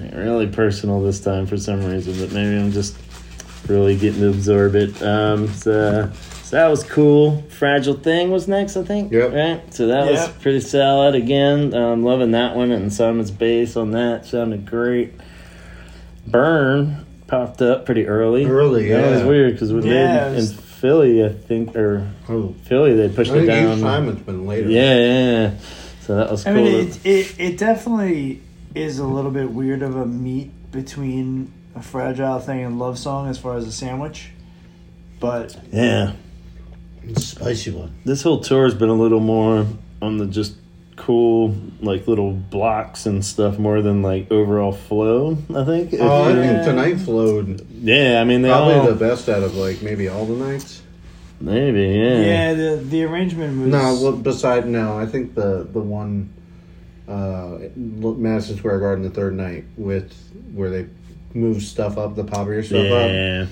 like 0.00 0.14
really 0.14 0.46
personal 0.46 1.02
this 1.02 1.20
time 1.20 1.46
for 1.46 1.56
some 1.56 1.84
reason. 1.84 2.14
But 2.18 2.32
maybe 2.32 2.56
I'm 2.60 2.72
just 2.72 2.96
really 3.68 3.96
getting 3.96 4.20
to 4.20 4.30
absorb 4.30 4.74
it. 4.74 5.02
Um, 5.02 5.48
so, 5.48 6.10
so 6.42 6.56
that 6.56 6.68
was 6.68 6.82
cool. 6.84 7.42
Fragile 7.50 7.94
Thing 7.94 8.30
was 8.30 8.48
next, 8.48 8.76
I 8.76 8.84
think. 8.84 9.12
Yep. 9.12 9.32
Right. 9.32 9.74
So 9.74 9.88
that 9.88 10.10
was 10.10 10.28
pretty 10.40 10.60
solid. 10.60 11.14
Again, 11.14 11.74
um, 11.74 12.02
loving 12.02 12.30
that 12.30 12.56
one 12.56 12.70
and 12.72 12.92
Simon's 12.92 13.30
bass 13.30 13.76
on 13.76 13.90
that 13.92 14.24
sounded 14.26 14.64
great. 14.66 15.12
Burn 16.26 17.04
popped 17.26 17.62
up 17.62 17.84
pretty 17.86 18.06
early. 18.06 18.44
Early, 18.44 18.88
That 18.88 19.10
was 19.10 19.22
weird 19.24 19.52
because 19.52 19.72
we 19.72 19.82
Yeah, 19.82 20.28
did 20.28 20.36
was- 20.36 20.50
in 20.52 20.56
Philly, 20.58 21.24
I 21.24 21.30
think, 21.30 21.74
or 21.74 22.06
Oh, 22.28 22.54
Philly, 22.64 22.94
they 22.94 23.06
I 23.06 23.08
pushed 23.08 23.32
it 23.32 23.46
down. 23.46 23.72
Eve 23.74 23.80
Simon's 23.80 24.20
been 24.22 24.46
later. 24.46 24.70
Yeah, 24.70 24.94
yeah, 24.96 25.30
yeah. 25.42 25.50
So 26.02 26.16
that 26.16 26.30
was 26.30 26.46
I 26.46 26.52
cool. 26.52 26.62
mean, 26.62 26.88
it, 26.88 27.06
it 27.06 27.34
it 27.38 27.58
definitely 27.58 28.40
is 28.78 28.98
a 28.98 29.06
little 29.06 29.30
bit 29.30 29.50
weird 29.50 29.82
of 29.82 29.96
a 29.96 30.06
meet 30.06 30.50
between 30.72 31.52
a 31.74 31.82
fragile 31.82 32.38
thing 32.40 32.64
and 32.64 32.78
love 32.78 32.98
song 32.98 33.28
as 33.28 33.38
far 33.38 33.56
as 33.56 33.66
a 33.66 33.72
sandwich, 33.72 34.30
but 35.20 35.56
yeah, 35.72 36.12
It's 37.04 37.22
a 37.22 37.26
spicy 37.36 37.70
one. 37.70 37.94
this 38.04 38.22
whole 38.22 38.40
tour 38.40 38.64
has 38.64 38.74
been 38.74 38.88
a 38.88 38.94
little 38.94 39.20
more 39.20 39.66
on 40.02 40.18
the 40.18 40.26
just 40.26 40.54
cool, 40.96 41.54
like 41.80 42.06
little 42.08 42.32
blocks 42.32 43.06
and 43.06 43.24
stuff 43.24 43.58
more 43.58 43.80
than 43.82 44.02
like 44.02 44.30
overall 44.32 44.72
flow. 44.72 45.38
I 45.54 45.64
think. 45.64 45.92
If 45.92 46.00
Oh, 46.00 46.24
I 46.24 46.30
you- 46.30 46.34
think 46.42 46.64
tonight 46.64 46.96
flowed 47.00 47.66
yeah, 47.82 48.20
I 48.20 48.24
mean 48.24 48.42
they 48.42 48.48
probably 48.48 48.74
all 48.74 48.86
the 48.86 48.94
best 48.94 49.28
out 49.28 49.42
of 49.42 49.54
like 49.54 49.80
maybe 49.82 50.08
all 50.08 50.24
the 50.26 50.34
nights. 50.34 50.82
maybe 51.40 51.82
yeah. 51.82 52.20
yeah, 52.20 52.54
the 52.54 52.76
the 52.84 53.04
arrangement 53.04 53.58
was 53.60 53.68
No, 53.68 53.98
well, 54.02 54.12
beside 54.16 54.66
no, 54.68 54.98
I 54.98 55.06
think 55.06 55.34
the 55.36 55.66
the 55.72 55.78
one 55.80 56.30
uh, 57.08 57.58
Madison 57.76 58.56
Square 58.56 58.80
Garden 58.80 59.04
the 59.04 59.10
third 59.10 59.34
night 59.34 59.64
with 59.76 60.12
where 60.52 60.70
they 60.70 60.86
move 61.34 61.62
stuff 61.62 61.96
up, 61.98 62.14
the 62.16 62.24
poppier 62.24 62.64
stuff 62.64 62.80
up. 62.86 63.10
Yeah, 63.10 63.46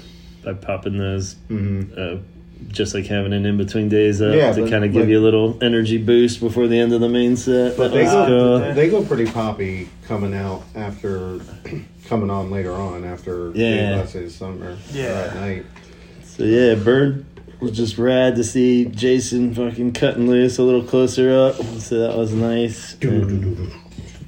by 0.45 0.53
popping 0.55 0.99
those, 0.99 1.35
hmm 1.49 1.83
uh, 1.97 2.17
just 2.69 2.95
like 2.95 3.05
having 3.07 3.33
an 3.35 3.45
in 3.45 3.59
between 3.59 3.89
days 3.91 4.23
up 4.23 4.35
Yeah, 4.35 4.51
to 4.53 4.69
kind 4.71 4.83
of 4.85 4.91
give 4.93 5.03
like- 5.03 5.11
you 5.11 5.19
a 5.21 5.25
little 5.25 5.59
energy 5.63 5.99
boost 5.99 6.41
before 6.41 6.67
the 6.67 6.79
end 6.79 6.93
of 6.95 7.01
the 7.03 7.09
main 7.09 7.37
set. 7.37 7.77
But 7.77 7.89
That 7.89 7.95
they 7.95 8.05
go- 8.05 8.27
cool. 8.61 8.75
They 8.75 8.89
go 8.89 9.05
pretty 9.05 9.31
poppy 9.31 9.89
coming 10.07 10.35
out 10.35 10.63
after 10.75 11.39
coming 12.07 12.31
on 12.31 12.51
later 12.51 12.73
on 12.73 13.05
after 13.05 13.51
Yeah. 13.55 13.97
let's 13.97 14.13
say 14.13 14.29
summer 14.31 14.77
Yeah. 14.93 15.29
at 15.31 15.35
night. 15.37 15.67
So 16.25 16.45
yeah, 16.45 16.75
Bird 16.77 17.25
was 17.61 17.73
just 17.73 17.97
rad 17.99 18.37
to 18.37 18.45
see 18.45 18.85
Jason 18.87 19.55
fucking 19.55 19.93
cutting 19.93 20.29
loose 20.29 20.59
a 20.59 20.63
little 20.63 20.83
closer 20.83 21.33
up. 21.33 21.55
So 21.81 22.01
that 22.01 22.17
was 22.17 22.33
nice. 22.33 22.97
And- 23.03 23.71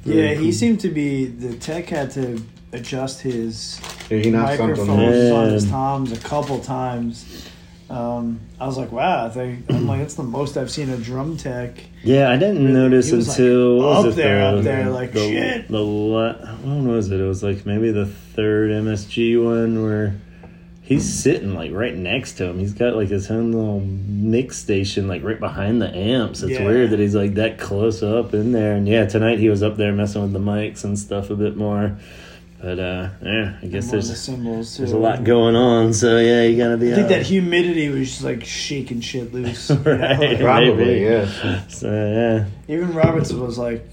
yeah. 0.04 0.34
He 0.34 0.52
seemed 0.52 0.80
to 0.80 0.88
be 0.88 1.26
the 1.26 1.54
tech 1.56 1.86
had 1.90 2.10
to 2.12 2.40
adjust 2.72 3.20
his 3.20 3.80
Yeah, 4.08 4.18
he 4.18 4.30
microphones 4.30 4.88
off. 4.88 5.38
on 5.38 5.50
his 5.50 5.68
toms 5.68 6.12
a 6.12 6.16
couple 6.18 6.58
times. 6.60 7.44
Um, 7.90 8.40
I 8.60 8.66
was 8.66 8.76
like, 8.76 8.92
wow, 8.92 9.28
they, 9.28 9.58
I'm 9.70 9.86
like, 9.86 10.00
that's 10.00 10.14
the 10.14 10.22
most 10.22 10.58
I've 10.58 10.70
seen 10.70 10.90
a 10.90 10.98
drum 10.98 11.38
tech. 11.38 11.82
yeah, 12.02 12.30
I 12.30 12.36
didn't 12.36 12.58
Really, 12.66 12.72
notice 12.74 13.08
he 13.08 13.16
was, 13.16 13.28
like, 13.28 13.38
until 13.38 13.76
what 13.78 13.84
was 13.84 14.04
up 14.06 14.12
it, 14.12 14.16
there, 14.16 14.38
the, 14.52 14.58
up 14.58 14.64
there, 14.64 14.90
like, 14.90 15.12
the, 15.12 15.20
shit. 15.20 15.68
The 15.68 15.78
la- 15.80 16.34
when 16.56 16.86
was 16.86 17.10
it? 17.10 17.18
It 17.18 17.24
was 17.26 17.42
like 17.42 17.64
maybe 17.64 17.90
the 17.90 18.04
third 18.04 18.70
MSG 18.72 19.42
one 19.42 19.82
where 19.82 20.20
he's 20.88 21.06
sitting 21.22 21.54
like 21.54 21.70
right 21.72 21.94
next 21.94 22.32
to 22.38 22.46
him. 22.46 22.58
He's 22.58 22.72
got 22.72 22.96
like 22.96 23.08
his 23.08 23.30
own 23.30 23.52
little 23.52 23.80
mix 23.80 24.56
station 24.56 25.06
like 25.06 25.22
right 25.22 25.38
behind 25.38 25.82
the 25.82 25.94
amps. 25.94 26.42
It's 26.42 26.52
Yeah. 26.52 26.64
weird 26.64 26.90
that 26.90 26.98
he's 26.98 27.14
like 27.14 27.34
that 27.34 27.58
close 27.58 28.02
up 28.02 28.32
in 28.32 28.52
there. 28.52 28.72
And 28.74 28.88
yeah, 28.88 29.04
tonight 29.04 29.38
he 29.38 29.50
was 29.50 29.62
up 29.62 29.76
there 29.76 29.92
messing 29.92 30.22
with 30.22 30.32
the 30.32 30.38
mics 30.38 30.84
and 30.84 30.98
stuff 30.98 31.28
a 31.28 31.36
bit 31.36 31.56
more. 31.58 31.98
But 32.60 32.78
uh, 32.80 33.08
yeah, 33.22 33.56
I 33.62 33.66
guess 33.66 33.88
One 33.90 33.98
of 33.98 34.04
the 34.08 34.42
there's 34.50 34.76
there's 34.78 34.92
a 34.92 34.96
lot 34.98 35.22
going 35.22 35.54
on. 35.54 35.92
So 35.92 36.18
yeah, 36.18 36.42
you 36.42 36.56
gotta 36.56 36.76
be. 36.78 36.90
I 36.90 36.94
think 36.96 37.04
out. 37.04 37.10
that 37.10 37.22
humidity 37.26 37.88
was 37.90 38.08
just 38.08 38.24
like 38.24 38.44
shaking 38.44 39.00
shit 39.00 39.32
loose. 39.32 39.68
you 39.70 39.76
know? 39.84 39.96
Right. 39.98 40.40
Probably, 40.40 40.74
Maybe. 40.74 41.00
yeah. 41.04 41.66
So 41.68 41.88
yeah, 41.92 42.74
Even 42.74 42.94
Roberts 42.94 43.30
was 43.32 43.58
like, 43.58 43.86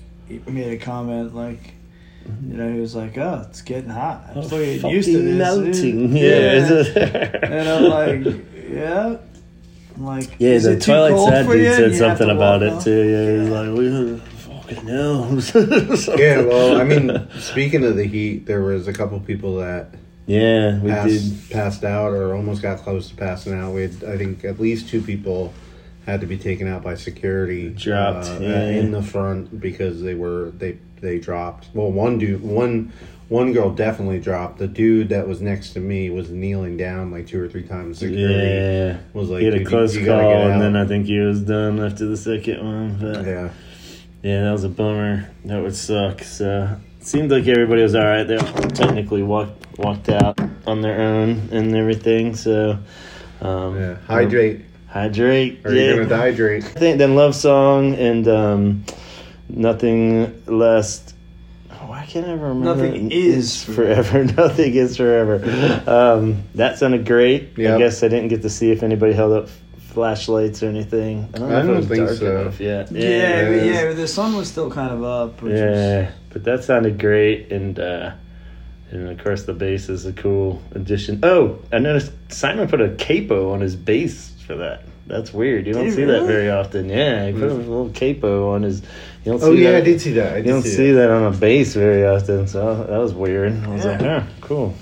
made 0.47 0.73
a 0.73 0.77
comment 0.83 1.35
like, 1.35 1.59
you 2.47 2.57
know, 2.57 2.71
he 2.73 2.79
was 2.79 2.95
like, 2.95 3.17
"Oh, 3.17 3.45
it's 3.49 3.61
getting 3.61 3.89
hot. 3.89 4.23
I'm 4.35 4.43
still 4.43 4.59
getting 4.59 4.89
used 4.89 5.07
to 5.09 5.13
Fucking 5.13 5.37
this." 5.37 5.81
melting. 5.81 6.17
Yeah. 6.17 6.83
Yeah. 6.95 7.39
and 7.43 7.69
I'm 7.69 7.83
like, 8.25 8.45
"Yeah." 8.69 9.17
I'm 9.97 10.05
like, 10.05 10.35
Yeah, 10.39 10.49
"Is 10.49 10.63
the 10.63 10.71
it 10.73 10.81
too 10.81 10.91
Twilight 10.91 11.11
cold 11.13 11.29
Sad 11.29 11.47
dude 11.47 11.73
said 11.75 11.91
you 11.91 11.97
something 11.97 12.29
about 12.29 12.63
it 12.63 12.73
off? 12.73 12.83
too. 12.83 13.01
Yeah, 13.09 13.41
he's 13.41 13.49
like, 13.49 13.77
we 13.77 14.19
fucking 14.73 14.85
know. 14.85 16.17
Yeah, 16.17 16.41
well, 16.41 16.81
I 16.81 16.83
mean, 16.83 17.27
speaking 17.39 17.83
of 17.85 17.95
the 17.95 18.03
heat, 18.05 18.45
there 18.45 18.61
was 18.61 18.87
a 18.89 18.93
couple 18.93 19.17
people 19.21 19.57
that 19.57 19.89
yeah, 20.25 20.79
we 20.81 20.89
did. 20.89 21.21
passed, 21.21 21.49
passed 21.51 21.83
out 21.85 22.11
or 22.11 22.35
almost 22.35 22.61
got 22.61 22.79
close 22.79 23.07
to 23.09 23.15
passing 23.15 23.53
out. 23.53 23.73
We 23.73 23.83
had, 23.83 24.03
I 24.03 24.17
think, 24.17 24.43
at 24.43 24.59
least 24.59 24.89
two 24.89 25.01
people 25.01 25.53
had 26.05 26.21
to 26.21 26.27
be 26.27 26.37
taken 26.37 26.67
out 26.67 26.83
by 26.83 26.95
security. 26.95 27.69
Dropped, 27.69 28.27
uh, 28.27 28.37
yeah. 28.39 28.69
in 28.69 28.91
the 28.91 29.01
front 29.01 29.59
because 29.59 30.01
they 30.01 30.13
were 30.15 30.51
they 30.57 30.77
they 31.01 31.19
dropped. 31.19 31.67
Well, 31.73 31.91
one 31.91 32.17
dude, 32.17 32.41
one 32.41 32.93
one 33.27 33.53
girl 33.53 33.71
definitely 33.71 34.19
dropped. 34.19 34.59
The 34.59 34.67
dude 34.67 35.09
that 35.09 35.27
was 35.27 35.41
next 35.41 35.73
to 35.73 35.79
me 35.79 36.09
was 36.11 36.29
kneeling 36.29 36.77
down 36.77 37.11
like 37.11 37.27
two 37.27 37.41
or 37.43 37.47
three 37.49 37.63
times. 37.63 37.97
Security 37.99 38.33
Yeah, 38.33 38.97
was 39.13 39.29
like, 39.29 39.39
he 39.39 39.45
had 39.45 39.55
a 39.55 39.57
"Dude, 39.57 39.65
you- 39.65 39.69
close 39.69 39.95
you 39.95 40.05
call, 40.05 40.47
and 40.47 40.61
then. 40.61 40.75
I 40.75 40.85
think 40.85 41.07
he 41.07 41.17
was 41.19 41.41
done 41.41 41.79
after 41.79 42.05
the 42.05 42.17
second 42.17 42.63
one. 42.63 42.97
But 42.99 43.25
yeah. 43.25 43.49
yeah. 44.21 44.43
that 44.43 44.51
was 44.51 44.63
a 44.63 44.69
bummer. 44.69 45.27
That 45.45 45.61
would 45.61 45.75
suck. 45.75 46.21
So, 46.21 46.77
it 46.99 47.07
seemed 47.07 47.31
like 47.31 47.47
everybody 47.47 47.81
was 47.81 47.95
all 47.95 48.03
right. 48.05 48.23
They 48.23 48.37
all 48.37 48.53
technically 48.69 49.23
walked 49.23 49.77
walked 49.79 50.09
out 50.09 50.39
on 50.67 50.81
their 50.81 51.01
own 51.01 51.49
and 51.51 51.75
everything. 51.75 52.35
So 52.35 52.77
um, 53.41 53.75
Yeah. 53.75 53.95
Hydrate. 54.07 54.64
Hydrate. 54.95 55.65
Or 55.65 55.73
yeah. 55.73 55.93
you're 55.93 56.05
gonna 56.05 56.31
dehydrate. 56.31 56.63
I 56.63 56.79
think 56.79 56.97
then 56.97 57.15
love 57.15 57.35
song 57.35 57.95
and 57.95 58.27
um, 58.27 58.85
nothing 59.49 60.41
less. 60.45 61.13
Oh, 61.69 61.87
why 61.87 62.05
can't 62.05 62.25
I 62.25 62.31
ever 62.31 62.47
remember? 62.47 62.75
Nothing 62.75 63.11
is 63.11 63.63
forever. 63.63 64.23
nothing 64.37 64.73
is 64.73 64.97
forever. 64.97 65.35
Um, 65.85 66.43
that 66.55 66.79
sounded 66.79 67.05
great. 67.05 67.51
I 67.59 67.77
guess 67.77 68.01
I 68.01 68.07
didn't 68.07 68.29
get 68.29 68.41
to 68.41 68.49
see 68.49 68.71
if 68.71 68.81
anybody 68.81 69.13
held 69.13 69.33
up 69.33 69.49
flashlights 69.89 70.63
or 70.63 70.67
anything. 70.67 71.29
I 71.35 71.37
don't 71.37 71.49
know 71.49 71.55
I 71.55 71.59
if 71.59 71.63
it 71.63 71.67
don't 71.67 71.75
was 71.77 71.87
think 71.87 72.05
dark 72.07 72.17
so. 72.17 72.41
enough 72.41 72.59
yet. 72.59 72.91
Yeah, 72.91 73.01
Yeah. 73.01 73.49
yeah, 73.49 73.63
yeah, 73.63 73.93
the 73.93 74.07
sun 74.07 74.35
was 74.35 74.49
still 74.49 74.71
kind 74.71 74.91
of 74.93 75.03
up. 75.03 75.41
Which 75.41 75.53
Yeah, 75.53 76.11
but 76.29 76.43
that 76.45 76.63
sounded 76.63 76.99
great, 76.99 77.51
and 77.51 77.79
uh, 77.79 78.11
and 78.91 79.09
of 79.09 79.23
course 79.23 79.43
the 79.43 79.53
bass 79.53 79.89
is 79.89 80.05
a 80.05 80.13
cool 80.13 80.61
addition. 80.71 81.19
Oh, 81.23 81.59
I 81.71 81.79
noticed 81.79 82.11
Simon 82.29 82.67
put 82.67 82.81
a 82.81 82.95
capo 82.95 83.51
on 83.53 83.61
his 83.61 83.75
bass 83.75 84.34
for 84.45 84.55
that. 84.55 84.83
That's 85.07 85.33
weird. 85.33 85.67
You 85.67 85.73
don't 85.73 85.91
see 85.91 86.03
that 86.05 86.23
very 86.25 86.49
often. 86.49 86.89
Yeah, 86.89 87.27
he 87.27 87.33
put 87.33 87.43
a 87.43 87.53
hmm. 87.53 87.59
little 87.59 87.89
capo 87.89 88.53
on 88.53 88.63
his. 88.63 88.81
You 88.81 89.31
don't 89.31 89.35
oh, 89.35 89.39
see 89.39 89.45
Oh 89.45 89.51
yeah, 89.51 89.71
that. 89.71 89.77
I 89.77 89.81
did 89.81 90.01
see 90.01 90.13
that. 90.13 90.33
I 90.33 90.37
You 90.37 90.43
don't 90.43 90.63
see, 90.63 90.69
see 90.69 90.91
that. 90.91 91.07
that 91.07 91.11
on 91.11 91.33
a 91.33 91.37
bass 91.37 91.73
very 91.73 92.05
often, 92.05 92.47
so 92.47 92.83
that 92.83 92.97
was 92.97 93.13
weird. 93.13 93.53
I 93.63 93.67
was 93.67 93.85
like, 93.85 94.01
Yeah. 94.01 94.27
oh, 94.27 94.33
cool. 94.41 94.75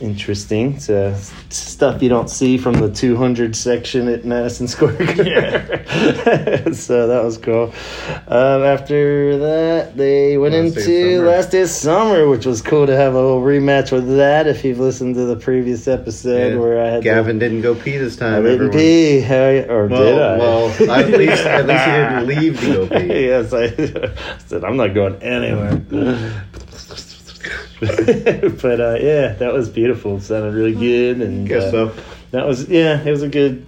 Interesting. 0.00 0.76
It's 0.76 0.88
uh, 0.88 1.14
stuff 1.50 2.02
you 2.02 2.08
don't 2.08 2.30
see 2.30 2.56
from 2.56 2.74
the 2.74 2.90
200 2.90 3.54
section 3.54 4.08
at 4.08 4.24
Madison 4.24 4.66
Square 4.66 4.96
Garden. 4.96 5.26
Yeah. 5.26 6.70
so 6.72 7.06
that 7.08 7.22
was 7.22 7.36
cool. 7.36 7.74
Um, 8.26 8.62
after 8.62 9.36
that, 9.38 9.98
they 9.98 10.38
went 10.38 10.54
Last 10.54 10.76
into. 10.78 11.22
Last 11.22 11.50
Day 11.50 11.60
of 11.62 11.68
Summer, 11.68 12.28
which 12.28 12.46
was 12.46 12.62
cool 12.62 12.86
to 12.86 12.96
have 12.96 13.12
a 13.12 13.16
little 13.20 13.42
rematch 13.42 13.92
with 13.92 14.16
that. 14.16 14.46
If 14.46 14.64
you've 14.64 14.78
listened 14.80 15.16
to 15.16 15.26
the 15.26 15.36
previous 15.36 15.86
episode 15.86 16.54
Yeah. 16.54 16.58
where 16.58 16.82
I 16.82 16.88
had 16.92 17.02
Gavin 17.02 17.38
didn't 17.38 17.60
go 17.60 17.74
pee 17.74 17.98
this 17.98 18.16
time. 18.16 18.32
I 18.32 18.36
didn't 18.36 18.54
everyone. 18.68 18.78
pee, 18.78 19.20
How- 19.20 19.72
or 19.74 19.86
Well, 19.86 20.02
did 20.04 20.18
I? 20.18 20.38
well, 20.38 20.98
at 20.98 21.10
least 21.18 21.44
at 21.44 21.66
least 21.66 21.84
he 21.84 21.90
didn't 21.90 22.26
leave 22.26 22.60
to 22.60 22.66
go 22.72 22.86
pee. 22.88 23.06
yes, 23.26 23.52
I 23.52 24.38
said 24.46 24.64
I'm 24.64 24.78
not 24.78 24.94
going 24.94 25.22
anywhere. 25.22 25.82
but 28.60 28.80
uh, 28.80 28.98
yeah, 29.00 29.32
that 29.34 29.52
was 29.52 29.68
beautiful. 29.68 30.16
It 30.16 30.22
sounded 30.22 30.54
really 30.54 30.74
good, 30.74 31.22
and 31.22 31.48
Guess 31.48 31.64
uh, 31.64 31.70
so. 31.70 32.02
that 32.30 32.46
was 32.46 32.68
yeah, 32.68 33.02
it 33.02 33.10
was 33.10 33.22
a 33.22 33.28
good. 33.28 33.66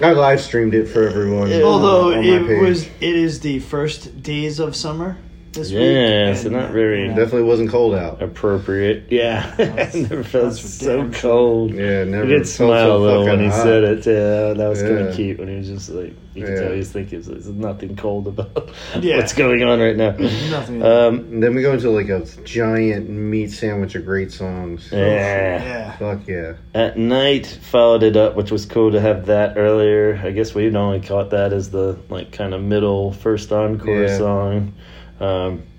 I 0.00 0.12
live 0.12 0.40
streamed 0.40 0.74
it 0.74 0.86
for 0.86 1.06
everyone. 1.06 1.50
Yeah. 1.50 1.62
Although 1.62 2.14
on 2.14 2.26
my 2.26 2.36
it 2.36 2.46
page. 2.46 2.62
was, 2.62 2.86
it 2.86 3.16
is 3.16 3.40
the 3.40 3.58
first 3.60 4.22
days 4.22 4.58
of 4.58 4.74
summer 4.74 5.18
this 5.52 5.70
week. 5.72 5.80
Yeah, 5.80 6.34
so 6.34 6.48
not 6.50 6.70
very- 6.70 7.06
uh, 7.10 7.14
definitely 7.14 7.42
wasn't 7.42 7.70
cold 7.70 7.94
out. 7.94 8.22
appropriate. 8.22 9.04
Yeah, 9.10 9.50
That's- 9.56 9.94
it 9.94 10.08
never 10.10 10.22
felt 10.24 10.54
so 10.54 10.96
damn 10.98 11.12
cold. 11.12 11.74
Yeah, 11.74 12.04
never 12.04 12.24
He 12.24 12.30
did 12.30 12.38
felt 12.42 12.46
smile 12.48 12.86
so 12.86 12.96
a 12.96 12.98
little 12.98 13.24
when 13.24 13.28
fucking 13.30 13.44
he 13.44 13.50
hot. 13.50 13.62
said 13.62 13.84
it. 13.84 14.06
Yeah, 14.06 14.52
that 14.54 14.68
was 14.68 14.82
kind 14.82 14.98
of 14.98 15.14
cute 15.14 15.38
when 15.38 15.48
he 15.48 15.56
was 15.56 15.68
just 15.68 15.90
like, 15.90 16.14
you 16.34 16.44
can 16.44 16.54
Yeah. 16.54 16.60
tell 16.60 16.72
he's 16.72 16.92
thinking 16.92 17.20
there's 17.22 17.48
nothing 17.48 17.96
cold 17.96 18.28
about 18.28 18.70
Yeah. 19.00 19.16
what's 19.16 19.32
going 19.32 19.62
on 19.64 19.80
right 19.80 19.96
now. 19.96 20.12
Nothing. 20.50 20.82
Um, 20.82 21.40
then 21.40 21.54
we 21.56 21.62
go 21.62 21.72
into 21.72 21.90
like 21.90 22.08
a 22.08 22.24
giant 22.44 23.08
meat 23.10 23.50
sandwich 23.50 23.94
of 23.96 24.04
great 24.04 24.30
songs. 24.30 24.88
yeah. 24.92 24.98
yeah. 25.64 25.96
Fuck 25.96 26.26
yeah. 26.28 26.52
At 26.74 26.96
night, 26.96 27.46
followed 27.62 28.04
it 28.04 28.16
up, 28.16 28.36
which 28.36 28.50
was 28.52 28.64
cool 28.64 28.92
to 28.92 29.00
have 29.00 29.26
that 29.26 29.58
earlier. 29.58 30.20
I 30.22 30.30
guess 30.30 30.54
we'd 30.54 30.76
only 30.76 31.00
caught 31.00 31.30
that 31.30 31.52
as 31.52 31.70
the 31.70 31.98
like 32.08 32.30
kind 32.32 32.54
of 32.54 32.62
middle 32.62 33.12
first 33.12 33.50
encore 33.52 34.02
Yeah. 34.04 34.16
song. 34.16 34.74
Um, 35.20 35.69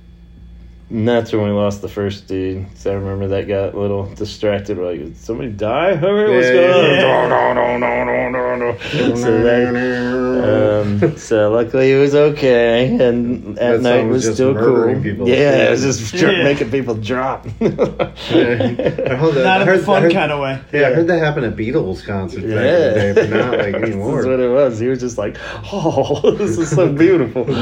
and 0.91 1.07
that's 1.07 1.31
when 1.31 1.43
we 1.43 1.49
lost 1.51 1.81
the 1.81 1.87
first 1.87 2.27
dude. 2.27 2.65
So 2.77 2.91
I 2.91 2.95
remember 2.95 3.27
that 3.29 3.47
got 3.47 3.73
a 3.73 3.79
little 3.79 4.05
distracted. 4.13 4.77
We're 4.77 4.91
like, 4.91 4.99
did 4.99 5.17
somebody 5.17 5.49
die? 5.49 5.95
Hurry, 5.95 6.35
what's 6.35 6.49
going 6.49 6.95
yeah. 6.99 7.23
on? 7.23 7.29
No, 7.29 7.53
no, 7.53 7.77
no, 7.77 8.03
no, 8.03 8.29
no, 8.29 8.55
no. 8.57 9.15
So 9.15 9.41
that, 9.43 10.81
um, 11.01 11.17
so 11.17 11.51
luckily 11.51 11.91
it 11.93 11.97
was 11.99 12.13
okay, 12.13 12.93
and 12.95 13.57
at 13.59 13.73
That 13.77 13.81
night 13.81 13.99
song 14.01 14.09
was, 14.09 14.25
was 14.27 14.35
still 14.35 14.53
cool. 14.55 15.01
people. 15.01 15.27
Yeah, 15.29 15.67
it 15.67 15.71
was 15.71 15.81
just 15.81 16.13
dr- 16.15 16.33
Yeah. 16.37 16.43
making 16.43 16.71
people 16.71 16.95
drop. 16.95 17.45
I 17.61 17.65
heard 17.65 18.75
that- 18.77 19.43
Not 19.43 19.59
I 19.59 19.61
in 19.61 19.67
heard- 19.67 19.79
the 19.79 19.83
fun 19.83 20.01
heard- 20.03 20.11
kind 20.13 20.31
of 20.31 20.39
way. 20.41 20.59
Yeah, 20.73 20.89
I 20.89 20.93
heard 20.93 21.07
that 21.07 21.19
happen 21.19 21.43
at 21.43 21.55
Beatles 21.55 22.05
concerts 22.05 22.43
back 22.43 22.51
in 22.51 22.51
the 22.51 22.55
Yeah, 22.55 22.93
day, 22.93 23.13
but 23.13 23.29
not 23.29 23.51
like 23.59 23.71
This 23.81 23.89
is 23.89 23.95
anymore. 23.95 24.25
what 24.25 24.39
it 24.39 24.49
was. 24.51 24.79
He 24.79 24.87
was 24.87 24.99
just 24.99 25.17
like, 25.17 25.37
"Oh, 25.71 26.31
this 26.37 26.57
is 26.57 26.69
so 26.69 26.91
beautiful." 26.91 27.45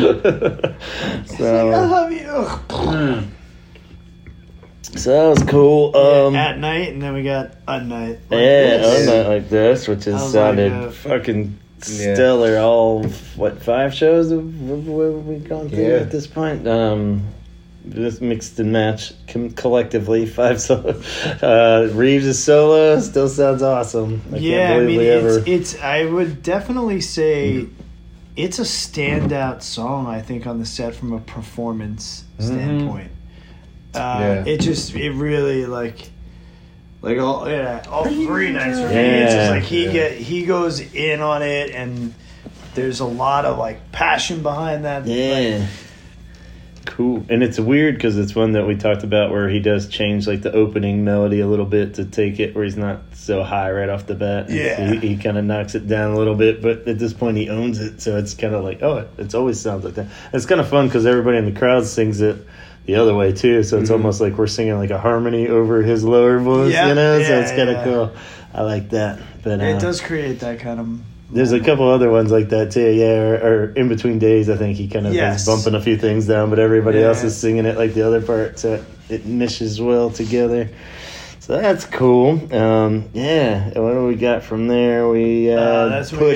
I 1.39 1.85
love 1.85 2.11
you. 2.11 3.18
So 4.95 5.11
that 5.33 5.39
was 5.39 5.49
cool. 5.49 5.95
Um, 5.95 6.35
at 6.35 6.57
night, 6.57 6.89
and 6.93 7.01
then 7.01 7.13
we 7.13 7.23
got 7.23 7.51
a 7.67 7.81
night. 7.83 8.19
like 8.29 8.39
yeah, 8.39 8.77
this. 8.77 9.07
a 9.07 9.11
night 9.23 9.27
like 9.29 9.49
this, 9.49 9.87
which 9.87 10.07
I 10.07 10.11
has 10.11 10.31
sounded 10.31 10.71
like, 10.71 10.87
uh, 10.87 10.91
fucking 10.91 11.59
Yeah. 11.89 12.13
stellar. 12.15 12.57
All 12.59 13.03
what 13.35 13.61
five 13.61 13.93
shows 13.93 14.31
have, 14.31 14.39
have 14.43 14.87
we 14.87 15.37
gone 15.37 15.69
through 15.69 15.83
Yeah. 15.83 15.99
at 15.99 16.11
this 16.11 16.27
point? 16.27 16.67
Um, 16.67 17.23
just 17.89 18.21
mixed 18.21 18.59
and 18.59 18.71
matched 18.73 19.13
com- 19.27 19.51
collectively 19.51 20.25
five 20.25 20.61
solo. 20.61 21.01
Uh, 21.41 21.89
Reeves' 21.93 22.37
solo 22.37 22.99
still 22.99 23.29
sounds 23.29 23.61
awesome. 23.63 24.21
I 24.33 24.37
yeah, 24.37 24.67
can't 24.67 24.83
I 24.83 24.85
mean, 24.85 24.97
we 24.97 25.05
it's, 25.07 25.37
ever. 25.37 25.43
it's. 25.47 25.79
I 25.81 26.05
would 26.05 26.43
definitely 26.43 27.01
say 27.01 27.67
it's 28.35 28.59
a 28.59 28.63
standout 28.63 29.61
song. 29.61 30.07
I 30.07 30.21
think 30.21 30.45
on 30.47 30.59
the 30.59 30.65
set 30.65 30.93
from 30.95 31.13
a 31.13 31.19
performance 31.19 32.25
standpoint. 32.39 33.11
Uh, 33.93 33.97
Yeah. 34.19 34.43
It 34.45 34.59
just 34.61 34.95
it 34.95 35.11
really 35.11 35.65
like. 35.65 36.09
Like 37.01 37.17
all 37.17 37.49
yeah, 37.49 37.81
all 37.89 38.03
three 38.03 38.51
nights 38.51 38.77
for 38.77 38.89
me. 38.89 38.93
It's 38.93 39.33
just 39.33 39.51
like 39.51 39.63
he 39.63 39.85
Yeah. 39.85 39.91
get 39.93 40.11
he 40.17 40.45
goes 40.45 40.81
in 40.81 41.21
on 41.21 41.41
it, 41.43 41.71
and 41.71 42.13
there's 42.75 42.99
a 42.99 43.05
lot 43.05 43.45
of 43.45 43.57
like 43.57 43.93
passion 43.93 44.43
behind 44.43 44.83
that. 44.83 45.05
Yeah. 45.07 45.65
Cool. 46.85 47.23
And 47.29 47.43
it's 47.43 47.59
weird 47.59 47.95
because 47.95 48.17
it's 48.17 48.35
one 48.35 48.53
that 48.53 48.65
we 48.65 48.75
talked 48.75 49.03
about 49.03 49.31
where 49.31 49.47
he 49.47 49.59
does 49.59 49.87
change 49.87 50.27
like 50.27 50.41
the 50.41 50.51
opening 50.51 51.03
melody 51.05 51.39
a 51.39 51.47
little 51.47 51.65
bit 51.65 51.93
to 51.95 52.05
take 52.05 52.39
it 52.39 52.55
where 52.55 52.63
he's 52.63 52.77
not 52.77 53.01
so 53.13 53.43
high 53.43 53.71
right 53.71 53.89
off 53.89 54.05
the 54.07 54.15
bat. 54.15 54.49
Yeah. 54.49 54.93
He, 54.93 55.09
he 55.09 55.17
kind 55.17 55.37
of 55.37 55.45
knocks 55.45 55.75
it 55.75 55.87
down 55.87 56.11
a 56.11 56.17
little 56.17 56.35
bit, 56.35 56.61
but 56.61 56.87
at 56.87 56.97
this 56.99 57.13
point 57.13 57.37
he 57.37 57.47
owns 57.49 57.79
it. 57.79 58.01
So 58.01 58.17
it's 58.17 58.33
kind 58.33 58.55
of 58.55 58.63
like, 58.63 58.81
oh, 58.81 58.97
it 58.97 59.09
it's 59.17 59.35
always 59.35 59.59
sounds 59.59 59.85
like 59.85 59.95
that. 59.95 60.07
It's 60.33 60.45
kind 60.45 60.59
of 60.59 60.67
fun 60.67 60.87
because 60.87 61.05
everybody 61.05 61.37
in 61.37 61.45
the 61.45 61.57
crowd 61.57 61.85
sings 61.85 62.21
it 62.21 62.37
the 62.89 62.95
other 62.99 63.13
way 63.13 63.31
too. 63.31 63.61
So 63.63 63.77
it's 63.77 63.89
Mhm. 63.89 63.93
almost 63.93 64.19
like 64.19 64.37
we're 64.37 64.47
singing 64.47 64.75
like 64.77 64.89
a 64.89 64.97
harmony 64.97 65.47
over 65.47 65.83
his 65.83 66.03
lower 66.03 66.39
voice, 66.39 66.73
Yeah, 66.73 66.87
you 66.87 66.95
know? 66.95 67.21
so 67.21 67.39
it's 67.39 67.51
kind 67.51 67.69
of 67.69 67.77
yeah. 67.77 67.83
cool. 67.83 68.11
I 68.53 68.63
like 68.63 68.89
that. 68.89 69.19
But 69.43 69.61
uh, 69.61 69.65
It 69.65 69.79
does 69.79 70.01
create 70.01 70.39
that 70.39 70.59
kind 70.59 70.79
of. 70.79 70.87
there's 71.31 71.51
a 71.51 71.59
couple 71.59 71.87
other 71.87 72.09
ones 72.09 72.31
like 72.31 72.49
that 72.49 72.71
too, 72.71 72.89
yeah. 72.89 73.19
Or, 73.19 73.35
or 73.35 73.73
in 73.75 73.89
between 73.89 74.17
days, 74.17 74.49
I 74.49 74.57
think 74.57 74.75
he 74.77 74.87
kind 74.87 75.05
of 75.05 75.13
Yes. 75.13 75.41
is 75.41 75.45
bumping 75.45 75.75
a 75.75 75.81
few 75.83 75.97
things 75.97 76.25
down, 76.25 76.49
but 76.49 76.57
everybody 76.57 77.03
else 77.03 77.23
is 77.23 77.37
singing 77.37 77.65
it 77.65 77.77
like 77.77 77.93
the 77.93 78.01
other 78.07 78.21
part, 78.21 78.57
so 78.57 78.73
it, 78.73 78.83
it 79.09 79.25
meshes 79.27 79.79
well 79.79 80.09
together. 80.09 80.69
So 81.41 81.59
that's 81.61 81.85
cool. 81.85 82.41
Um, 82.53 83.05
yeah, 83.13 83.65
what 83.79 83.93
do 83.93 84.05
we 84.07 84.15
got 84.15 84.41
from 84.43 84.67
there? 84.67 85.07
We 85.07 85.51
uh, 85.53 85.59
Uh, 85.59 85.89
that's 85.89 86.11
when 86.11 86.21
we 86.21 86.35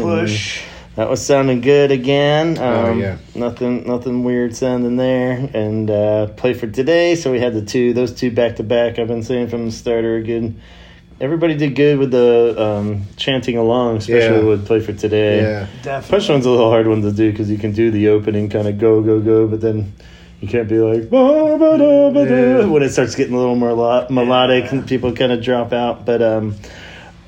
push. 0.00 0.62
Get 0.96 1.00
like 1.02 1.08
the 1.08 1.10
and 1.10 1.10
push. 1.10 1.10
That 1.10 1.10
was 1.10 1.24
sounding 1.24 1.60
good 1.60 1.90
again. 1.90 2.58
Um, 2.58 2.64
Oh, 2.64 2.92
yeah. 2.94 3.16
Nothing, 3.34 3.86
nothing 3.86 4.24
weird 4.24 4.56
sounding 4.56 4.96
there. 4.96 5.50
And 5.54 5.90
uh, 5.90 6.26
play 6.28 6.54
for 6.54 6.66
today. 6.66 7.14
So 7.14 7.30
we 7.32 7.40
had 7.40 7.54
the 7.54 7.62
two, 7.62 7.92
those 7.92 8.12
two 8.12 8.30
back 8.30 8.56
to 8.56 8.62
back. 8.62 8.98
I've 8.98 9.08
been 9.08 9.22
saying 9.22 9.48
from 9.48 9.66
the 9.66 9.72
start 9.72 10.04
are 10.04 10.22
good. 10.22 10.54
Everybody 11.20 11.54
did 11.54 11.74
good 11.74 11.98
with 11.98 12.12
the 12.12 12.54
um, 12.58 13.02
chanting 13.16 13.58
along, 13.58 13.98
especially 13.98 14.38
Yeah. 14.38 14.44
with 14.44 14.66
play 14.66 14.80
for 14.80 14.94
today. 14.94 15.42
Yeah. 15.42 15.66
Definitely. 15.82 16.18
Push 16.18 16.28
one's 16.30 16.46
a 16.46 16.50
little 16.50 16.70
hard 16.70 16.86
one 16.86 17.02
to 17.02 17.12
do 17.12 17.30
because 17.30 17.50
you 17.50 17.58
can 17.58 17.72
do 17.72 17.90
the 17.90 18.08
opening 18.08 18.48
kind 18.48 18.66
of 18.66 18.78
go 18.78 19.02
go 19.02 19.20
go, 19.20 19.46
but 19.46 19.60
then 19.60 19.92
you 20.40 20.48
can't 20.48 20.66
be 20.66 20.78
like 20.78 21.10
"Ba, 21.10 21.58
ba, 21.58 21.76
da, 21.76 22.10
ba, 22.10 22.26
da," 22.26 22.60
Yeah. 22.60 22.64
when 22.66 22.82
it 22.82 22.88
starts 22.88 23.14
getting 23.16 23.34
a 23.34 23.38
little 23.38 23.54
more 23.54 23.74
lo- 23.74 24.06
melodic 24.08 24.64
Yeah. 24.64 24.70
and 24.78 24.86
people 24.88 25.12
kind 25.12 25.30
of 25.30 25.42
drop 25.42 25.74
out. 25.74 26.06
But 26.06 26.22
um, 26.22 26.54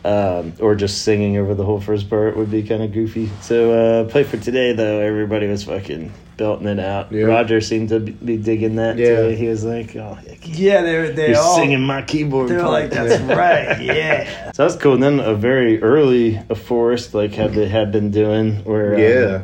um, 0.04 0.52
or 0.60 0.74
just 0.74 1.02
singing 1.02 1.36
over 1.38 1.54
the 1.54 1.64
whole 1.64 1.80
first 1.80 2.10
part 2.10 2.36
would 2.36 2.50
be 2.50 2.62
kind 2.62 2.82
of 2.82 2.92
goofy. 2.92 3.30
So 3.40 3.72
uh, 3.72 4.04
play 4.10 4.24
for 4.24 4.36
today 4.36 4.72
though, 4.72 5.00
everybody 5.00 5.46
was 5.46 5.64
fucking 5.64 6.12
belting 6.36 6.66
it 6.66 6.80
out. 6.80 7.12
Yeah. 7.12 7.24
Roger 7.26 7.60
seemed 7.60 7.90
to 7.90 8.00
be 8.00 8.36
digging 8.36 8.76
that. 8.76 8.96
Yeah. 8.96 9.22
too. 9.22 9.28
he 9.36 9.46
was 9.48 9.64
like, 9.64 9.94
"Oh, 9.94 10.14
heck, 10.14 10.38
Yeah, 10.42 10.82
they're 10.82 11.10
they 11.12 11.28
you're 11.30 11.38
all 11.38 11.56
singing 11.56 11.82
my 11.82 12.02
keyboard." 12.02 12.48
They're 12.48 12.60
part." 12.60 12.72
like, 12.72 12.90
that's 12.90 13.22
right. 13.36 13.80
Yeah. 13.80 14.50
So 14.52 14.66
that's 14.66 14.76
cool. 14.82 14.94
And 14.94 15.02
then 15.02 15.20
a 15.20 15.34
very 15.34 15.80
early 15.82 16.40
a 16.50 16.54
forest 16.54 17.14
like 17.14 17.32
had 17.34 17.52
they 17.52 17.68
had 17.68 17.92
been 17.92 18.10
doing 18.10 18.64
where 18.64 18.94
um, 18.94 19.00
Yeah. 19.00 19.42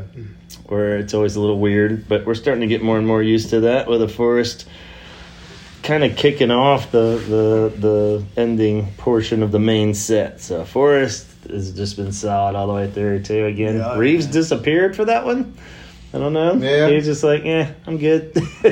where 0.66 0.96
it's 0.98 1.14
always 1.14 1.36
a 1.36 1.40
little 1.40 1.60
weird, 1.60 2.08
but 2.08 2.26
we're 2.26 2.34
starting 2.34 2.62
to 2.62 2.66
get 2.66 2.82
more 2.82 2.98
and 2.98 3.06
more 3.06 3.22
used 3.22 3.50
to 3.50 3.60
that 3.60 3.86
with 3.88 4.02
a 4.02 4.08
forest 4.08 4.66
kind 5.88 6.04
of 6.04 6.14
kicking 6.16 6.50
off 6.50 6.90
the 6.92 7.16
the 7.34 7.72
the 7.80 8.24
ending 8.40 8.86
portion 8.98 9.42
of 9.42 9.50
the 9.52 9.58
main 9.58 9.94
set. 9.94 10.40
So 10.40 10.64
forest 10.64 11.26
has 11.48 11.72
just 11.72 11.96
been 11.96 12.12
solid 12.12 12.54
all 12.56 12.66
the 12.66 12.74
way 12.74 12.90
through 12.90 13.22
too. 13.22 13.46
Again, 13.46 13.78
Yeah, 13.78 13.96
Reeves 13.96 14.26
yeah. 14.26 14.32
disappeared 14.32 14.94
for 14.94 15.06
that 15.06 15.24
one. 15.24 15.54
I 16.12 16.18
don't 16.18 16.32
know. 16.32 16.54
Yeah. 16.54 16.88
He 16.88 16.94
was 16.96 17.04
just 17.04 17.22
like, 17.22 17.44
yeah, 17.44 17.70
I'm 17.86 17.98
good. 17.98 18.32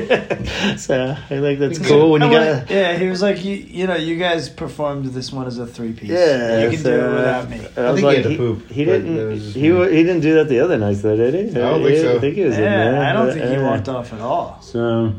so 0.79 1.17
I 1.19 1.29
think 1.29 1.59
that's 1.59 1.79
Yeah. 1.79 1.89
cool 1.89 2.11
when 2.13 2.23
you 2.23 2.29
I 2.29 2.33
got. 2.61 2.71
yeah, 2.71 2.97
he 2.97 3.09
was 3.09 3.21
like, 3.21 3.45
you, 3.45 3.55
you 3.57 3.87
know, 3.87 3.95
you 3.97 4.17
guys 4.17 4.49
performed 4.49 5.05
this 5.07 5.33
one 5.33 5.47
as 5.47 5.59
a 5.59 5.67
three 5.67 5.93
piece. 5.93 6.09
Yeah, 6.11 6.65
you 6.65 6.71
can 6.77 6.83
do 6.83 6.95
it 6.95 7.13
without 7.15 7.51
me. 7.51 7.61
I, 7.77 7.81
I 7.83 7.91
was 7.91 7.95
think 7.95 7.99
he 8.01 8.05
like, 8.05 8.17
had 8.17 8.23
to 8.25 8.31
he, 8.31 8.37
poop, 8.39 8.71
he 8.71 8.85
didn't. 8.87 9.17
that 9.17 9.27
was 9.27 9.55
He 9.55 9.71
me. 9.71 9.85
he 9.97 10.03
didn't 10.03 10.21
do 10.21 10.35
that 10.37 10.49
the 10.49 10.61
other 10.61 10.79
night, 10.79 10.97
though, 11.03 11.17
did 11.17 11.35
he? 11.35 11.41
I 11.51 11.63
don't 11.63 11.83
think 11.83 11.97
He- 11.97 12.03
so. 12.03 12.17
I 12.17 12.21
think 12.21 12.35
he 12.37 12.45
was 12.45 12.55
in 12.57 12.61
there. 12.63 12.93
Yeah, 12.95 13.11
I 13.11 13.13
don't 13.13 13.33
think 13.33 13.45
he 13.45 13.53
Yeah. 13.53 13.63
walked 13.71 13.89
off 13.91 14.13
at 14.15 14.21
all. 14.21 14.59
So 14.63 15.13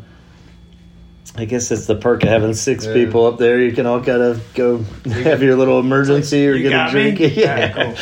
I 1.39 1.45
guess 1.45 1.69
it's 1.69 1.86
the 1.86 1.95
perk 1.95 2.23
of 2.23 2.30
having 2.30 2.54
six 2.56 2.86
Yeah. 2.86 2.93
people 2.93 3.26
up 3.28 3.38
there. 3.38 3.62
You 3.62 3.71
can 3.71 3.86
all 3.86 4.04
kind 4.04 4.21
of 4.23 4.43
go 4.56 4.80
have 5.06 5.43
your 5.43 5.56
little 5.56 5.80
emergency 5.80 6.47
or 6.47 6.54
You 6.54 6.69
get 6.69 6.88
a 6.88 6.91
drink. 6.91 7.19
me? 7.19 7.28
Yeah. 7.36 7.95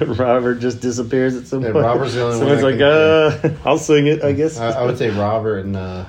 Robert 0.06 0.60
just 0.60 0.80
disappears 0.80 1.34
at 1.36 1.46
some 1.48 1.62
Yeah, 1.62 1.72
point. 1.72 1.84
Robert's 1.84 2.14
the 2.14 2.22
only 2.22 2.38
Someone's 2.38 2.62
one 2.62 2.72
like, 2.72 2.78
that 2.78 3.44
uh, 3.64 3.68
I'll 3.68 3.78
sing 3.78 4.06
it, 4.06 4.22
I 4.22 4.32
guess. 4.32 4.58
I, 4.58 4.70
I 4.70 4.84
would 4.86 4.98
say 4.98 5.10
Robert 5.10 5.64
and 5.64 5.76
uh, 5.76 6.04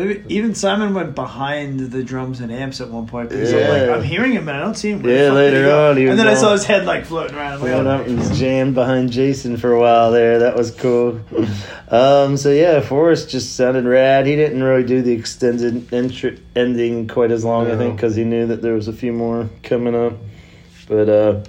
even- 0.00 0.24
even 0.28 0.54
Simon 0.54 0.94
went 0.94 1.14
behind 1.14 1.80
the 1.80 2.02
drums 2.02 2.40
and 2.40 2.52
amps 2.52 2.80
at 2.80 2.88
one 2.90 3.06
point 3.06 3.28
because 3.30 3.52
Yeah. 3.52 3.58
I'm 3.60 3.88
like, 3.88 3.96
I'm 3.98 4.02
hearing 4.04 4.32
him 4.32 4.48
and 4.48 4.56
I 4.56 4.60
don't 4.60 4.74
see 4.76 4.90
him. 4.90 5.02
Where 5.02 5.24
Yeah, 5.26 5.32
later 5.32 5.70
on, 5.72 5.96
he 5.96 6.06
and 6.06 6.18
then 6.18 6.26
I 6.28 6.34
saw 6.34 6.52
his 6.52 6.64
head 6.64 6.84
like 6.86 7.04
floating 7.06 7.36
around. 7.36 7.54
I'm 7.54 7.60
like, 7.62 7.72
oh, 7.72 7.86
up 7.88 8.06
and 8.06 8.34
jammed 8.34 8.74
behind 8.74 9.10
Jason 9.12 9.56
for 9.56 9.72
a 9.72 9.80
while 9.80 10.10
there. 10.12 10.38
That 10.40 10.56
was 10.56 10.70
cool. 10.70 11.20
Um, 11.90 12.36
so 12.36 12.50
yeah, 12.50 12.80
Forest 12.80 13.30
just 13.30 13.56
sounded 13.56 13.84
rad. 13.84 14.26
He 14.26 14.36
didn't 14.36 14.62
really 14.62 14.84
do 14.84 15.00
the 15.02 15.12
extended 15.12 15.88
entr- 15.90 16.38
ending 16.54 17.08
quite 17.08 17.30
as 17.30 17.44
long, 17.44 17.70
I 17.70 17.76
think, 17.76 17.96
because 17.96 18.14
he 18.14 18.24
knew 18.24 18.46
that 18.46 18.60
there 18.62 18.74
was 18.74 18.88
a 18.88 18.92
few 18.92 19.12
more 19.12 19.48
coming 19.62 19.94
up. 19.94 20.12
But 20.88 21.08
uh, 21.08 21.40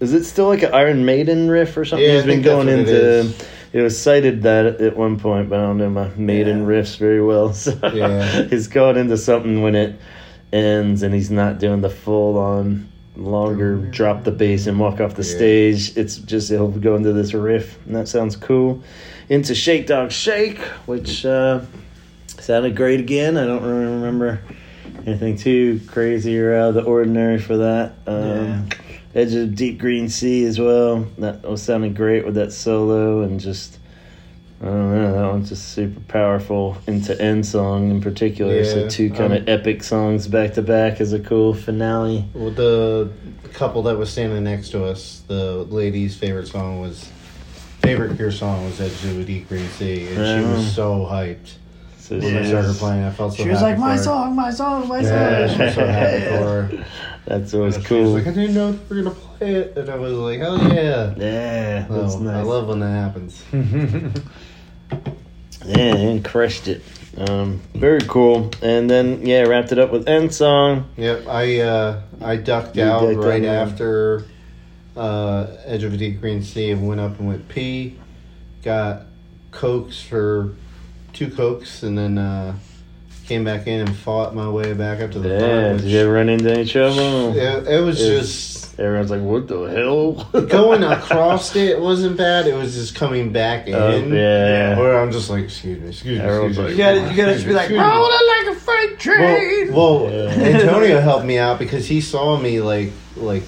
is 0.00 0.12
it 0.14 0.24
still 0.24 0.46
like 0.46 0.62
an 0.62 0.72
Iron 0.74 1.04
Maiden 1.04 1.48
riff 1.48 1.76
or 1.76 1.84
something? 1.84 2.04
Yeah, 2.06 2.12
I 2.12 2.16
He's 2.16 2.22
been 2.24 2.42
think 2.42 2.44
that's 2.44 2.54
going 2.54 2.66
what 2.66 2.88
it 2.88 3.24
into. 3.28 3.44
It 3.72 3.80
was 3.80 3.98
cited 4.00 4.42
that 4.42 4.66
at 4.80 4.96
one 4.96 5.18
point, 5.18 5.48
but 5.48 5.58
I 5.58 5.62
don't 5.62 5.78
know 5.78 5.88
my 5.90 6.08
Maiden 6.16 6.60
Yeah. 6.60 6.66
riffs 6.66 6.96
very 6.98 7.22
well. 7.22 7.52
So 7.54 7.72
Yeah. 7.94 8.42
he's 8.44 8.68
going 8.68 8.96
into 8.96 9.16
something 9.16 9.62
when 9.62 9.74
it 9.74 9.94
ends, 10.52 11.02
and 11.02 11.14
he's 11.14 11.30
not 11.30 11.58
doing 11.58 11.80
the 11.80 11.88
full 11.90 12.36
on 12.38 12.88
longer 13.16 13.76
drop 13.76 14.24
the 14.24 14.30
bass 14.30 14.66
and 14.66 14.78
walk 14.80 15.00
off 15.00 15.14
the 15.14 15.22
Yeah. 15.22 15.36
stage. 15.36 15.96
It's 15.96 16.16
just 16.16 16.50
he'll 16.50 16.68
go 16.68 16.96
into 16.96 17.12
this 17.12 17.32
riff, 17.34 17.78
and 17.86 17.96
that 17.96 18.08
sounds 18.08 18.36
cool. 18.36 18.82
Into 19.28 19.54
Shake 19.54 19.86
Dog 19.86 20.10
Shake, 20.12 20.58
which 20.86 21.24
uh, 21.24 21.60
sounded 22.38 22.74
great 22.76 23.00
again. 23.00 23.36
I 23.38 23.46
don't 23.46 23.62
really 23.62 23.84
remember 23.84 24.40
anything 25.06 25.36
too 25.36 25.80
crazy 25.86 26.38
or 26.38 26.54
out 26.54 26.68
of 26.70 26.74
the 26.74 26.82
ordinary 26.82 27.38
for 27.38 27.56
that. 27.58 27.94
Um, 28.06 28.68
Edge 29.14 29.34
of 29.34 29.54
Deep 29.54 29.78
Green 29.78 30.08
Sea 30.08 30.44
as 30.44 30.58
well. 30.58 31.06
That 31.18 31.42
was 31.42 31.62
sounding 31.62 31.94
great 31.94 32.24
with 32.24 32.34
that 32.34 32.52
solo 32.52 33.22
and 33.22 33.40
just. 33.40 33.78
I 34.60 34.66
don't 34.66 34.94
know. 34.94 35.12
That 35.12 35.26
one's 35.26 35.48
just 35.48 35.72
super 35.72 35.98
powerful 36.06 36.76
into 36.86 37.20
end 37.20 37.44
song 37.44 37.90
in 37.90 38.00
particular. 38.00 38.54
Yeah, 38.54 38.62
so 38.62 38.88
two 38.88 39.10
kind 39.10 39.32
of 39.32 39.42
um, 39.42 39.48
epic 39.48 39.82
songs 39.82 40.28
back 40.28 40.54
to 40.54 40.62
back 40.62 41.00
is 41.00 41.12
a 41.12 41.18
cool 41.18 41.52
finale. 41.52 42.24
well, 42.32 42.52
the 42.52 43.10
couple 43.52 43.82
that 43.82 43.98
was 43.98 44.10
standing 44.10 44.44
next 44.44 44.70
to 44.70 44.84
us. 44.84 45.22
The 45.26 45.64
lady's 45.64 46.16
favorite 46.16 46.46
song 46.46 46.80
was 46.80 47.10
favorite 47.80 48.16
Cure 48.16 48.30
song 48.30 48.64
was 48.64 48.80
Edge 48.80 49.04
of 49.04 49.26
Deep 49.26 49.48
Green 49.48 49.68
Sea, 49.70 50.06
and 50.06 50.16
she 50.16 50.48
was 50.48 50.74
so 50.74 51.00
hyped 51.00 51.54
So 52.02 52.18
when 52.18 52.34
they 52.34 52.48
started 52.48 52.74
playing. 52.74 53.04
I 53.04 53.10
felt 53.12 53.34
so. 53.34 53.44
She 53.44 53.48
was 53.48 53.62
like, 53.62 53.78
my 53.78 53.96
her. 53.96 54.02
song, 54.02 54.34
my 54.34 54.50
song, 54.50 54.88
my 54.88 55.00
Yeah, 55.00 55.46
song. 55.46 55.56
so 55.72 55.86
happy 55.86 56.24
for 56.24 56.36
her. 56.76 56.84
That's 57.26 57.54
always 57.54 57.74
She 57.74 57.78
was 57.78 57.86
cool. 57.86 58.06
like, 58.14 58.26
I 58.26 58.30
didn't 58.32 58.54
know 58.54 58.76
we 58.88 58.96
were 58.96 59.02
gonna 59.04 59.14
play 59.14 59.54
it, 59.54 59.76
and 59.78 59.88
I 59.88 59.94
was 59.94 60.12
like, 60.14 60.40
hell 60.40 60.58
yeah. 60.74 61.14
yeah, 61.16 61.86
that's 61.88 62.14
So, 62.14 62.18
nice. 62.18 62.34
I 62.34 62.42
love 62.42 62.66
when 62.66 62.80
that 62.80 62.90
happens. 62.90 63.42
Yeah, 65.64 65.94
and 65.94 66.24
crushed 66.24 66.66
it. 66.66 66.82
Um, 67.16 67.60
very 67.74 68.00
cool. 68.00 68.50
And 68.62 68.90
then 68.90 69.24
yeah, 69.24 69.42
wrapped 69.42 69.70
it 69.70 69.78
up 69.78 69.92
with 69.92 70.08
end 70.08 70.34
song. 70.34 70.88
Yep, 70.96 71.28
I 71.28 71.60
uh, 71.60 72.02
I 72.20 72.34
ducked 72.36 72.76
You 72.76 72.82
out 72.82 73.02
ducked 73.02 73.24
right 73.24 73.42
yeah. 73.42 73.52
after 73.62 74.24
uh, 74.96 75.46
Edge 75.64 75.84
of 75.84 75.94
a 75.94 75.96
Deep 75.96 76.20
Green 76.20 76.42
Sea 76.42 76.72
and 76.72 76.88
went 76.88 77.00
up 77.00 77.16
and 77.20 77.28
went 77.28 77.48
pee. 77.48 77.96
Got 78.64 79.02
cokes 79.52 80.02
for 80.02 80.56
two 81.12 81.30
cokes, 81.30 81.82
and 81.82 81.96
then 81.96 82.18
uh, 82.18 82.54
came 83.26 83.44
back 83.44 83.66
in 83.66 83.80
and 83.80 83.94
fought 83.96 84.34
my 84.34 84.48
way 84.48 84.72
back 84.74 85.00
up 85.00 85.10
to 85.12 85.18
the 85.18 85.28
Yeah, 85.28 85.38
front. 85.38 85.76
did 85.78 85.84
Which, 85.84 85.92
you 85.92 85.98
ever 86.00 86.12
run 86.12 86.28
into 86.28 86.50
any 86.52 86.64
trouble? 86.64 87.36
it, 87.36 87.68
it 87.68 87.80
was 87.82 88.00
It- 88.00 88.18
just 88.20 88.52
Everyone's 88.78 89.10
like, 89.10 89.20
"What 89.20 89.48
the 89.48 89.64
hell?" 89.64 90.42
going 90.46 90.82
across 90.82 91.54
it 91.54 91.78
wasn't 91.78 92.16
bad. 92.16 92.46
It 92.46 92.54
was 92.54 92.74
just 92.74 92.94
coming 92.94 93.30
back 93.30 93.68
in. 93.68 93.74
Oh, 93.74 93.90
yeah. 93.98 94.78
Where 94.78 94.98
I'm 94.98 95.12
just 95.12 95.28
like, 95.28 95.44
excuse 95.44 95.78
me, 95.78 95.88
excuse 95.90 96.18
me. 96.18 96.24
Everyone's 96.24 96.56
excuse 96.58 96.58
like, 96.58 96.70
You 96.70 96.76
gotta, 97.02 97.10
you 97.10 97.16
gotta 97.16 97.34
just 97.34 97.46
be 97.46 97.52
like, 97.52 97.64
excuse 97.64 97.78
me. 97.80 97.86
rolling 97.86 98.28
like 98.46 98.56
a 98.56 98.58
freight 98.58 98.98
train. 98.98 99.74
Well, 99.74 100.04
well 100.06 100.10
Yeah. 100.38 100.58
Antonio 100.60 101.00
helped 101.00 101.26
me 101.26 101.36
out 101.38 101.58
because 101.58 101.86
he 101.86 102.00
saw 102.00 102.38
me 102.40 102.62
like 102.62 102.92
like 103.16 103.42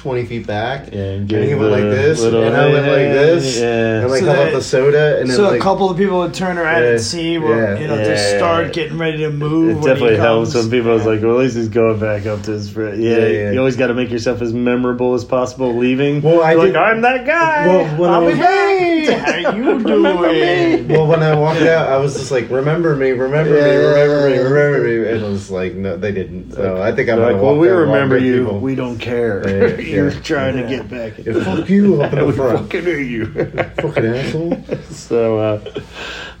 twenty 0.00 0.24
feet 0.24 0.46
back. 0.46 0.86
Yeah, 0.92 0.98
and 0.98 1.20
and 1.20 1.28
give 1.28 1.44
he 1.46 1.54
went 1.54 1.72
like 1.72 1.82
this, 1.82 2.20
little- 2.22 2.42
and 2.44 2.56
I 2.56 2.66
went 2.72 2.86
like 2.86 2.96
this, 3.12 3.58
Yeah. 3.60 4.00
and 4.00 4.10
like 4.10 4.20
So 4.20 4.26
held 4.32 4.46
up 4.48 4.52
the 4.54 4.62
soda, 4.62 5.20
and 5.20 5.28
then 5.28 5.36
so 5.36 5.42
like 5.50 5.60
a 5.60 5.62
couple 5.62 5.90
of 5.90 5.98
people 5.98 6.18
would 6.20 6.32
turn 6.32 6.56
around 6.56 6.82
Yeah, 6.82 6.90
and 6.92 7.00
see 7.00 7.36
where 7.36 7.74
yeah. 7.74 7.80
you 7.80 7.86
know 7.86 7.96
Yeah. 7.98 8.04
they 8.04 8.36
start 8.38 8.72
getting 8.72 8.96
ready 8.96 9.18
to 9.18 9.30
move. 9.30 9.70
It 9.70 9.74
when 9.74 9.84
definitely 9.84 10.14
he 10.16 10.20
helps 10.20 10.52
comes. 10.54 10.64
when 10.70 10.70
people 10.80 10.96
is 10.96 11.04
like, 11.04 11.20
well, 11.20 11.32
at 11.32 11.38
least 11.40 11.56
he's 11.56 11.68
going 11.68 11.98
back 12.00 12.24
up 12.26 12.42
to 12.44 12.52
his 12.52 12.70
friend. 12.70 13.02
Yeah, 13.02 13.18
Yeah, 13.18 13.26
yeah. 13.26 13.50
you 13.52 13.58
always 13.58 13.76
got 13.76 13.88
to 13.88 13.94
make 13.94 14.10
yourself 14.10 14.40
as 14.40 14.54
memorable 14.54 15.12
as 15.14 15.24
possible 15.24 15.76
leaving. 15.76 16.22
Well, 16.22 16.42
I 16.42 16.52
You're 16.52 16.66
did- 16.66 16.74
like, 16.74 16.82
I'm 16.82 17.00
that 17.02 17.26
guy. 17.26 17.66
Well, 17.66 17.84
when 17.98 18.10
I'll 18.10 18.26
I 18.26 18.32
be 18.32 18.38
back. 18.38 18.70
How 19.44 19.50
you 19.56 19.62
Remember 19.82 20.28
doing? 20.28 20.88
me? 20.88 20.94
Well, 20.94 21.06
when 21.06 21.22
I 21.22 21.34
walked 21.34 21.62
out, 21.62 21.88
I 21.88 21.96
was 21.98 22.14
just 22.14 22.30
like, 22.30 22.48
"Remember 22.50 22.94
me, 22.94 23.10
remember 23.10 23.50
me, 23.52 23.76
remember 23.76 24.30
me, 24.30 24.38
remember 24.38 24.78
me," 24.84 25.08
and 25.10 25.22
it 25.24 25.28
was 25.28 25.50
like, 25.50 25.74
"No, 25.74 25.96
they 25.96 26.12
didn't." 26.12 26.52
So 26.52 26.80
I 26.80 26.92
think 26.92 27.08
I'm 27.08 27.18
like, 27.20 27.36
well, 27.36 27.56
we 27.56 27.68
out 27.70 27.78
and 27.80 27.88
walk 27.90 27.94
remember 27.94 28.18
you. 28.18 28.44
people. 28.44 28.60
We 28.60 28.74
don't 28.76 28.98
care. 28.98 29.40
Yeah, 29.90 29.96
You're 29.96 30.10
trying 30.12 30.56
Yeah. 30.58 30.62
to 30.62 30.68
get 30.68 30.88
back. 30.90 31.24
Yeah, 31.26 31.44
fuck 31.44 31.68
you 31.68 32.00
up 32.02 32.12
in 32.12 32.26
the 32.26 32.32
front, 32.32 32.58
fucking 32.60 32.82
hear 32.84 33.00
you. 33.00 33.26
fucking 33.26 34.04
asshole. 34.06 34.64
so, 34.90 35.38
uh, 35.38 35.64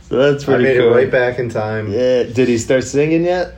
so 0.02 0.16
that's 0.32 0.48
I 0.48 0.56
made 0.58 0.78
cool. 0.78 0.92
it 0.92 0.94
right 0.96 1.10
back 1.10 1.38
in 1.38 1.48
time. 1.48 1.90
Yeah. 1.92 2.24
Did 2.24 2.48
he 2.48 2.58
start 2.58 2.84
singing 2.84 3.24
yet? 3.24 3.56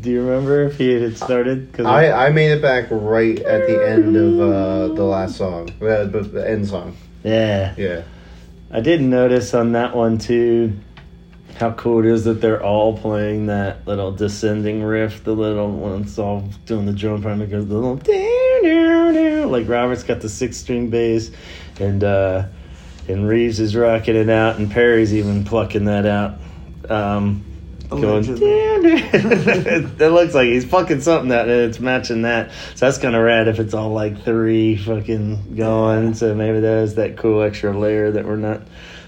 Do 0.00 0.10
you 0.10 0.20
remember 0.22 0.62
if 0.64 0.78
he 0.78 0.92
had 0.92 1.16
started? 1.16 1.72
Cause 1.72 1.86
I, 1.86 2.26
I 2.26 2.30
made 2.30 2.50
it 2.52 2.62
back 2.62 2.86
right 2.90 3.38
at 3.40 3.66
the 3.66 3.88
end 3.88 4.14
of 4.16 4.38
uh, 4.40 4.94
the 4.94 5.02
last 5.02 5.36
song, 5.36 5.70
uh, 5.82 6.04
the, 6.04 6.20
the 6.20 6.48
end 6.48 6.68
song. 6.68 6.96
yeah. 7.24 7.74
Yeah, 7.76 8.02
I 8.70 8.80
did 8.80 9.00
notice 9.00 9.52
on 9.54 9.72
that 9.72 9.96
one 9.96 10.18
too 10.18 10.78
how 11.58 11.72
cool 11.72 12.00
it 12.00 12.06
is 12.06 12.24
that 12.24 12.42
they're 12.42 12.62
all 12.62 12.98
playing 12.98 13.46
that 13.46 13.86
little 13.86 14.12
descending 14.12 14.82
riff. 14.82 15.24
The 15.24 15.32
little 15.32 15.70
one's 15.72 16.18
all 16.18 16.42
doing 16.66 16.84
the 16.84 16.92
drum 16.92 17.22
part, 17.22 17.40
it 17.40 17.50
goes 17.50 17.66
the 17.66 17.74
little 17.74 17.96
down, 19.12 19.50
like 19.50 19.68
Robert's 19.68 20.02
got 20.02 20.20
the 20.20 20.28
six 20.28 20.56
string 20.56 20.90
bass, 20.90 21.30
and 21.80 22.02
uh, 22.02 22.46
and 23.08 23.28
Reeves 23.28 23.60
is 23.60 23.76
rocking 23.76 24.16
it 24.16 24.28
out, 24.28 24.58
and 24.58 24.70
Perry's 24.70 25.14
even 25.14 25.44
plucking 25.44 25.84
that 25.84 26.06
out. 26.06 26.38
Um, 26.88 27.44
going 27.88 28.04
Allegedly. 28.04 28.50
down, 28.50 28.82
down. 28.82 29.92
it 30.00 30.08
looks 30.12 30.34
like 30.34 30.48
he's 30.48 30.64
fucking 30.64 31.00
something 31.00 31.28
that 31.28 31.48
and 31.48 31.68
it's 31.68 31.80
matching 31.80 32.22
that. 32.22 32.50
So 32.74 32.86
that's 32.86 32.98
kind 32.98 33.14
of 33.14 33.22
rad 33.22 33.48
if 33.48 33.58
it's 33.58 33.74
all 33.74 33.90
like 33.90 34.24
three 34.24 34.76
fucking 34.76 35.56
going. 35.56 36.14
So 36.14 36.34
maybe 36.34 36.60
that 36.60 36.78
is 36.78 36.94
that 36.96 37.16
cool 37.16 37.42
extra 37.42 37.76
layer 37.76 38.10
that 38.10 38.24
we're 38.24 38.36
not 38.36 38.62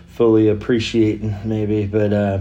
fully 0.09 0.49
appreciating, 0.49 1.37
maybe. 1.45 1.87
But 1.87 2.13
uh, 2.13 2.41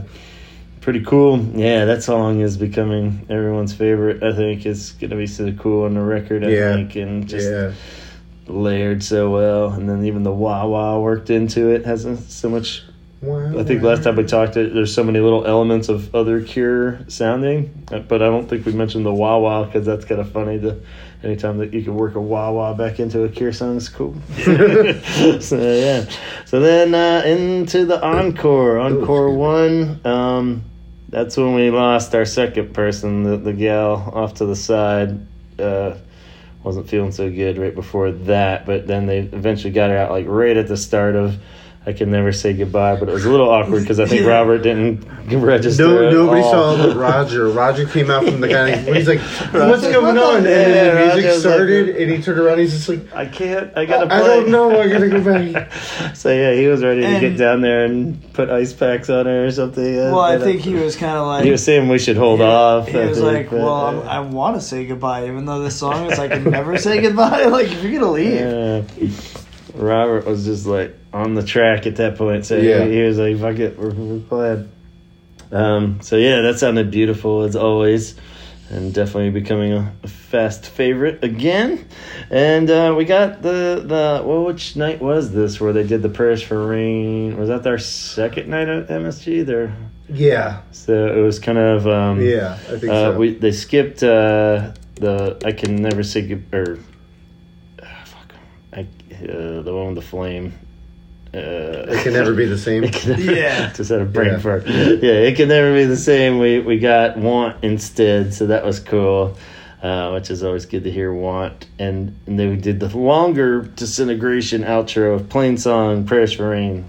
pretty 0.88 1.04
cool. 1.04 1.38
Yeah, 1.54 1.84
that 1.84 2.02
song 2.02 2.40
is 2.40 2.56
becoming 2.56 3.26
everyone's 3.30 3.74
favorite. 3.74 4.24
I 4.24 4.32
think 4.34 4.66
it's 4.66 4.94
gonna 4.94 5.18
be 5.18 5.28
so 5.28 5.52
cool 5.52 5.84
on 5.84 5.96
the 5.96 6.00
record. 6.00 6.46
I 6.46 6.50
Yeah. 6.52 6.76
think 6.76 6.96
and 6.96 7.28
just 7.28 7.52
yeah. 7.52 7.72
layered 8.48 9.04
so 9.04 9.30
well, 9.30 9.68
and 9.74 9.90
then 9.90 10.06
even 10.06 10.24
the 10.24 10.32
wah 10.32 10.66
wah 10.66 10.98
worked 10.98 11.30
into 11.30 11.72
it 11.72 11.84
has 11.86 12.06
a- 12.06 12.16
so 12.16 12.48
much 12.48 12.84
I 13.22 13.64
think 13.64 13.82
last 13.82 14.04
time 14.04 14.16
we 14.16 14.24
talked, 14.24 14.54
there's 14.54 14.94
so 14.94 15.04
many 15.04 15.20
little 15.20 15.46
elements 15.46 15.90
of 15.90 16.16
other 16.16 16.40
Cure 16.40 17.00
sounding, 17.10 17.74
uh, 17.92 18.00
but 18.00 18.22
I 18.22 18.28
don't 18.28 18.48
think 18.48 18.66
we 18.66 18.72
mentioned 18.72 19.06
the 19.06 19.14
wah 19.14 19.40
wah 19.40 19.66
because 19.66 19.86
that's 19.86 20.06
kind 20.06 20.22
of 20.22 20.32
funny. 20.32 20.58
To 20.62 20.78
anytime 21.22 21.58
that 21.58 21.74
you 21.74 21.82
can 21.84 21.96
work 21.96 22.16
a 22.16 22.22
wah 22.22 22.52
wah 22.52 22.74
back 22.76 23.02
into 23.02 23.24
a 23.26 23.30
Cure 23.30 23.52
song 23.52 23.76
is 23.76 23.90
cool. 23.90 24.16
so 25.42 25.58
yeah, 25.60 26.06
so 26.46 26.62
then 26.62 26.96
uh, 26.96 27.24
into 27.26 27.84
the 27.84 28.02
encore, 28.02 28.80
encore 28.80 29.32
one. 29.34 30.00
Um, 30.06 30.64
that's 31.10 31.38
when 31.38 31.54
we 31.56 31.70
lost 31.70 32.14
our 32.16 32.26
second 32.26 32.74
person, 32.74 33.24
the 33.24 33.38
the 33.38 33.54
gal 33.54 34.12
off 34.14 34.36
to 34.36 34.46
the 34.46 34.56
side. 34.56 35.26
Uh, 35.60 35.96
wasn't 36.64 36.90
feeling 36.90 37.12
so 37.12 37.30
good 37.32 37.58
right 37.58 37.74
before 37.74 38.12
that, 38.12 38.66
but 38.66 38.88
then 38.88 39.06
they 39.06 39.20
eventually 39.20 39.72
got 39.72 39.90
her 39.90 39.98
out 39.98 40.12
like 40.12 40.26
right 40.28 40.58
at 40.58 40.68
the 40.68 40.76
start 40.76 41.16
of 41.16 41.38
I 41.88 41.94
can 41.94 42.12
never 42.12 42.34
say 42.34 42.52
goodbye, 42.52 42.98
but 43.00 43.08
it 43.08 43.14
was 43.14 43.24
a 43.24 43.32
little 43.32 43.50
awkward 43.50 43.80
because 43.82 43.98
I 44.02 44.06
think 44.06 44.24
Yeah. 44.24 44.28
Robert 44.28 44.58
didn't 44.58 45.06
register. 45.42 45.88
No, 45.88 46.08
at 46.08 46.12
nobody 46.14 46.42
all. 46.42 46.52
saw 46.76 46.86
but 46.88 46.98
Roger. 46.98 47.48
Roger 47.48 47.86
came 47.88 48.12
out 48.12 48.26
from 48.26 48.42
the 48.42 48.50
guy. 48.50 48.76
He's 48.94 49.08
like, 49.08 49.20
"What's 49.22 49.54
Roger's 49.54 49.82
going 49.94 50.18
on?" 50.18 50.36
And 50.38 50.46
then 50.46 50.96
the 50.96 51.02
music 51.02 51.24
Roger's 51.24 51.46
like- 51.46 51.54
started, 51.56 51.90
and 51.96 52.12
he 52.12 52.22
turned 52.22 52.40
around. 52.40 52.60
He's 52.60 52.74
just 52.74 52.90
like, 52.90 53.14
I 53.16 53.26
can't. 53.26 53.72
I 53.78 53.86
gotta. 53.86 54.14
"I 54.14 54.20
Play. 54.20 54.28
don't 54.28 54.50
know. 54.50 54.82
I 54.82 54.90
gotta 54.90 55.08
go 55.08 55.24
back." 55.24 55.72
so 56.14 56.30
yeah, 56.30 56.54
he 56.56 56.68
was 56.68 56.84
ready 56.84 57.02
to 57.04 57.20
get 57.22 57.38
down 57.38 57.62
there 57.62 57.86
and 57.86 58.22
put 58.34 58.50
ice 58.50 58.74
packs 58.74 59.10
on 59.10 59.26
her 59.26 59.46
or 59.46 59.52
something. 59.52 59.96
Well, 59.96 60.20
I 60.20 60.36
but, 60.36 60.42
uh, 60.42 60.46
think 60.46 60.62
he 60.64 60.74
was 60.74 60.98
kind 60.98 61.18
of 61.18 61.26
like. 61.26 61.46
he 61.46 61.52
was 61.52 61.64
saying 61.64 61.88
we 61.88 62.00
should 62.00 62.18
hold 62.18 62.42
Yeah, 62.42 62.48
off. 62.48 62.90
He 62.90 63.00
I 63.00 63.06
was 63.06 63.18
think, 63.20 63.32
like, 63.34 63.50
but, 63.50 63.60
"Well, 63.62 64.02
uh, 64.04 64.10
I'm, 64.10 64.34
want 64.34 64.58
to 64.58 64.62
say 64.62 64.86
goodbye, 64.86 65.26
even 65.28 65.46
though 65.46 65.64
this 65.64 65.78
song 65.80 66.12
is 66.12 66.18
like 66.18 66.32
I 66.32 66.40
can 66.40 66.52
never 66.52 66.78
say 66.78 67.00
goodbye. 67.02 67.46
Like 67.46 67.68
if 67.68 67.82
you're 67.82 67.94
gonna 67.98 68.12
leave, 68.12 68.34
Yeah. 68.34 68.82
Robert 69.74 70.26
was 70.26 70.44
just 70.46 70.66
like 70.66 70.94
on 71.18 71.34
the 71.36 71.44
track 71.44 71.86
at 71.88 71.96
that 71.98 72.18
point, 72.18 72.46
so 72.46 72.58
Yeah. 72.58 72.86
he, 72.86 72.94
he 72.96 73.02
was 73.02 73.18
like, 73.18 73.38
"Fuck 73.40 73.60
it, 73.60 73.78
we're, 73.78 73.90
we're 73.92 74.20
glad." 74.20 74.70
Um, 75.52 76.00
so 76.02 76.18
yeah, 76.18 76.42
that 76.42 76.60
sounded 76.60 76.92
beautiful 76.92 77.44
as 77.44 77.56
always, 77.56 78.16
and 78.70 78.94
definitely 78.94 79.30
becoming 79.32 79.72
a, 79.74 79.94
a 80.04 80.08
fast 80.08 80.66
favorite 80.68 81.24
again. 81.24 81.88
And 82.30 82.70
uh, 82.70 82.94
we 82.98 83.06
got 83.06 83.42
the 83.42 83.82
the 83.86 84.22
well, 84.26 84.44
which 84.46 84.76
night 84.76 85.02
was 85.02 85.32
this 85.32 85.60
where 85.62 85.72
they 85.74 85.84
did 85.88 86.02
the 86.02 86.10
prayers 86.10 86.42
for 86.44 86.68
rain? 86.68 87.38
Was 87.38 87.48
that 87.50 87.64
their 87.64 87.78
second 87.78 88.50
night 88.50 88.68
at 88.68 88.88
MSG? 88.90 89.46
There, 89.46 89.74
Yeah, 90.10 90.62
so 90.72 91.08
it 91.08 91.22
was 91.22 91.40
kind 91.40 91.58
of 91.58 91.88
um, 91.88 92.22
yeah, 92.22 92.54
I 92.56 92.78
think 92.78 92.92
uh, 92.92 93.12
so. 93.14 93.18
we 93.18 93.34
they 93.36 93.54
skipped 93.54 94.04
uh, 94.04 94.74
the 94.96 95.38
I 95.46 95.54
can 95.54 95.78
never 95.78 96.04
say 96.04 96.38
or 96.52 96.78
ah, 97.82 98.04
fuck 98.04 98.34
I 98.74 98.82
uh, 98.82 99.62
the 99.62 99.72
one 99.74 99.88
with 99.88 99.96
the 99.96 100.02
flame. 100.10 100.52
Uh, 101.34 101.86
it 101.90 102.04
can 102.04 102.14
never 102.14 102.34
be 102.34 102.46
the 102.46 102.58
same. 102.58 102.84
Can 102.90 103.12
never- 103.12 103.34
Yeah. 103.34 103.72
just 103.76 103.90
had 103.90 104.02
a 104.02 104.06
brain 104.06 104.32
Yeah. 104.34 104.40
fart. 104.40 104.66
Yeah, 104.68 105.12
it 105.12 105.36
can 105.36 105.50
never 105.50 105.74
be 105.74 105.84
the 105.86 105.98
same. 105.98 106.40
We 106.40 106.60
we 106.60 106.80
got 106.80 107.18
want 107.18 107.64
instead, 107.64 108.34
so 108.34 108.48
that 108.48 108.64
was 108.66 108.80
cool. 108.80 109.38
Uh, 109.84 110.10
which 110.14 110.32
is 110.32 110.42
always 110.44 110.66
good 110.66 110.84
to 110.86 110.90
hear 110.92 111.14
want 111.14 111.68
and, 111.78 112.18
and 112.26 112.40
then 112.40 112.50
we 112.50 112.56
did 112.56 112.80
the 112.80 112.98
longer 112.98 113.62
disintegration 113.62 114.64
outro 114.64 115.14
of 115.14 115.22
Plainsong 115.30 116.08
prayers 116.08 116.34
for 116.34 116.50
rain 116.50 116.84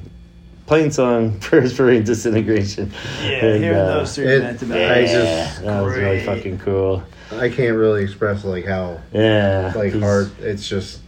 Plainsong 0.66 1.38
prayers 1.42 1.76
for 1.76 1.84
rain 1.84 2.02
disintegration 2.02 2.90
yeah, 3.22 3.44
And, 3.44 3.62
hearing 3.62 3.78
uh, 3.78 3.86
those 3.98 4.14
three 4.14 4.26
it- 4.32 4.40
meant 4.42 4.58
to 4.60 4.64
be. 4.64 4.72
I 4.74 5.00
yeah, 5.00 5.04
just- 5.06 5.62
that 5.64 5.80
was 5.82 5.96
really 5.96 6.20
fucking 6.24 6.58
cool 6.60 7.02
I 7.30 7.50
can't 7.50 7.76
really 7.76 8.04
express 8.04 8.42
like 8.42 8.64
how 8.64 9.00
Yeah, 9.12 9.74
like 9.76 9.92
hard. 9.92 10.30
It's 10.40 10.66
just 10.66 11.00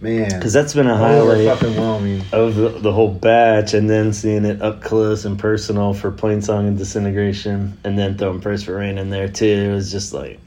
man, 0.00 0.30
Because 0.30 0.52
that's 0.52 0.74
been 0.74 0.86
a 0.86 0.96
highlight 0.96 1.46
overwhelming. 1.46 2.22
of 2.32 2.54
the, 2.56 2.68
the 2.70 2.92
whole 2.92 3.12
batch, 3.12 3.74
and 3.74 3.88
then 3.88 4.12
seeing 4.12 4.44
it 4.44 4.62
up 4.62 4.82
close 4.82 5.24
and 5.24 5.38
personal 5.38 5.94
for 5.94 6.10
Plainsong 6.10 6.66
and 6.68 6.78
Disintegration, 6.78 7.78
and 7.84 7.98
then 7.98 8.16
throwing 8.18 8.40
Prayers 8.40 8.64
for 8.64 8.74
Rain 8.76 8.98
in 8.98 9.10
there 9.10 9.28
too. 9.28 9.46
It 9.70 9.74
was 9.74 9.90
just 9.90 10.12
like 10.12 10.40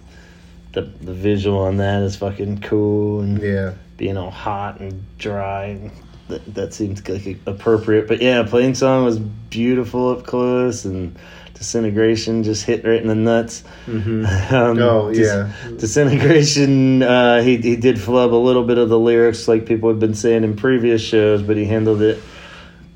the 0.73 0.81
the 0.81 1.13
visual 1.13 1.59
on 1.59 1.77
that 1.77 2.01
is 2.03 2.15
fucking 2.15 2.61
cool, 2.61 3.21
and 3.21 3.41
Yeah, 3.41 3.73
being 3.97 4.17
all 4.17 4.31
hot 4.31 4.79
and 4.79 5.03
dry. 5.17 5.65
And 5.65 5.91
that, 6.29 6.53
that 6.55 6.73
seems 6.73 7.07
like 7.07 7.37
appropriate. 7.45 8.07
But 8.07 8.21
yeah, 8.21 8.43
Plainsong 8.43 9.03
was 9.03 9.19
beautiful 9.19 10.09
up 10.09 10.25
close, 10.25 10.85
and 10.85 11.15
Disintegration 11.63 12.43
just 12.43 12.65
hit 12.65 12.83
right 12.83 13.01
in 13.01 13.07
the 13.07 13.15
nuts. 13.15 13.63
hmm 13.85 14.25
Um, 14.51 14.77
Oh, 14.79 15.11
Dis- 15.13 15.19
yeah. 15.27 15.51
Disintegration. 15.77 17.01
Uh, 17.01 17.41
he 17.41 17.57
he 17.57 17.75
did 17.77 17.99
flub 17.99 18.33
a 18.33 18.35
little 18.35 18.63
bit 18.65 18.77
of 18.77 18.89
the 18.89 18.99
lyrics, 18.99 19.47
like 19.47 19.65
people 19.65 19.87
have 19.89 19.99
been 19.99 20.13
saying 20.13 20.43
in 20.43 20.55
previous 20.55 21.01
shows, 21.01 21.41
but 21.41 21.55
he 21.57 21.65
handled 21.65 22.01
it 22.01 22.19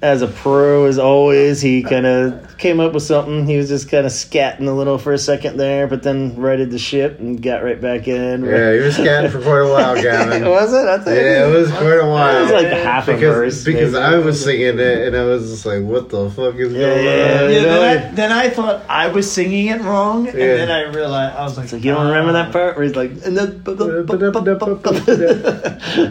as 0.01 0.21
a 0.21 0.27
pro 0.27 0.85
as 0.85 0.99
always. 0.99 1.59
He 1.59 1.81
kind 1.81 2.05
of 2.05 2.57
came 2.59 2.79
up 2.79 2.93
with 2.93 3.01
something. 3.03 3.47
He 3.47 3.57
was 3.57 3.67
just 3.67 3.89
kind 3.89 4.05
of 4.05 4.11
scatting 4.11 4.67
a 4.67 4.71
little 4.71 4.97
for 4.99 5.11
a 5.11 5.17
second 5.17 5.57
there, 5.57 5.87
but 5.87 6.03
then 6.03 6.35
righted 6.35 6.69
the 6.69 6.77
ship 6.77 7.19
and 7.19 7.41
got 7.41 7.63
right 7.63 7.79
back 7.81 8.07
in. 8.07 8.43
yeah. 8.45 8.73
He 8.73 8.79
was 8.79 8.95
scatting 8.97 9.31
for 9.31 9.41
quite 9.41 9.61
a 9.61 9.67
while, 9.71 9.95
Gavin. 10.01 10.45
was 10.47 10.71
it? 10.73 10.85
I 10.87 10.97
thought 10.99 11.09
Yeah, 11.11 11.47
it 11.47 11.51
was 11.51 11.71
quite 11.71 11.99
a 11.99 12.05
while. 12.05 12.05
It 12.05 12.09
while. 12.11 12.43
was 12.43 12.51
like 12.51 12.67
half 12.83 13.07
a 13.07 13.13
because 13.13 13.35
verse. 13.35 13.63
because 13.63 13.93
maybe. 13.93 14.03
I 14.03 14.17
was 14.19 14.43
singing 14.43 14.79
it 14.79 15.07
and 15.07 15.15
I 15.15 15.23
was 15.23 15.49
just 15.49 15.65
like, 15.65 15.81
"What 15.83 16.09
the 16.09 16.29
fuck 16.29 16.53
is 16.55 16.71
Yeah, 16.73 16.79
going 16.79 17.05
yeah, 17.05 17.11
on?" 17.11 17.17
Yeah, 17.17 17.47
You 17.49 17.61
know, 17.63 17.79
then, 17.81 17.97
I, 18.11 18.11
then 18.15 18.31
I 18.31 18.49
thought 18.49 18.85
I 18.89 19.07
was 19.09 19.31
singing 19.31 19.67
it 19.67 19.81
wrong, 19.81 20.27
and 20.27 20.37
then 20.37 20.69
I 20.69 20.83
realized 20.93 21.35
I 21.37 21.43
was 21.43 21.57
like, 21.57 21.63
It's 21.65 21.73
like 21.73 21.83
you 21.83 21.91
don't 21.93 22.05
remember 22.07 22.33
that 22.33 22.51
part 22.51 22.75
where 22.77 22.85
he's 22.85 22.95
like, 22.95 23.11
and 23.25 23.35
then, 23.35 23.61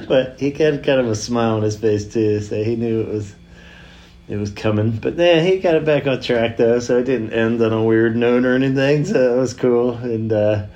but 0.08 0.36
he 0.40 0.50
had 0.50 0.84
kind 0.84 1.00
of 1.00 1.06
a 1.08 1.14
smile 1.14 1.54
on 1.56 1.62
his 1.62 1.76
face 1.76 2.12
too, 2.12 2.40
so 2.40 2.62
he 2.62 2.76
knew 2.76 3.00
it 3.02 3.08
was 3.08 3.34
it 4.28 4.36
was 4.36 4.50
coming. 4.50 4.92
But 4.92 5.16
yeah, 5.16 5.40
he 5.40 5.58
got 5.58 5.74
it 5.74 5.84
back 5.84 6.06
on 6.06 6.20
track 6.20 6.56
though, 6.56 6.78
so 6.80 6.98
it 6.98 7.04
didn't 7.04 7.32
end 7.32 7.62
on 7.62 7.72
a 7.72 7.82
weird 7.82 8.16
note 8.16 8.44
or 8.44 8.54
anything. 8.54 9.04
So 9.04 9.36
it 9.36 9.40
was 9.40 9.54
cool 9.54 9.94
and 9.94 10.32
uh, 10.32 10.66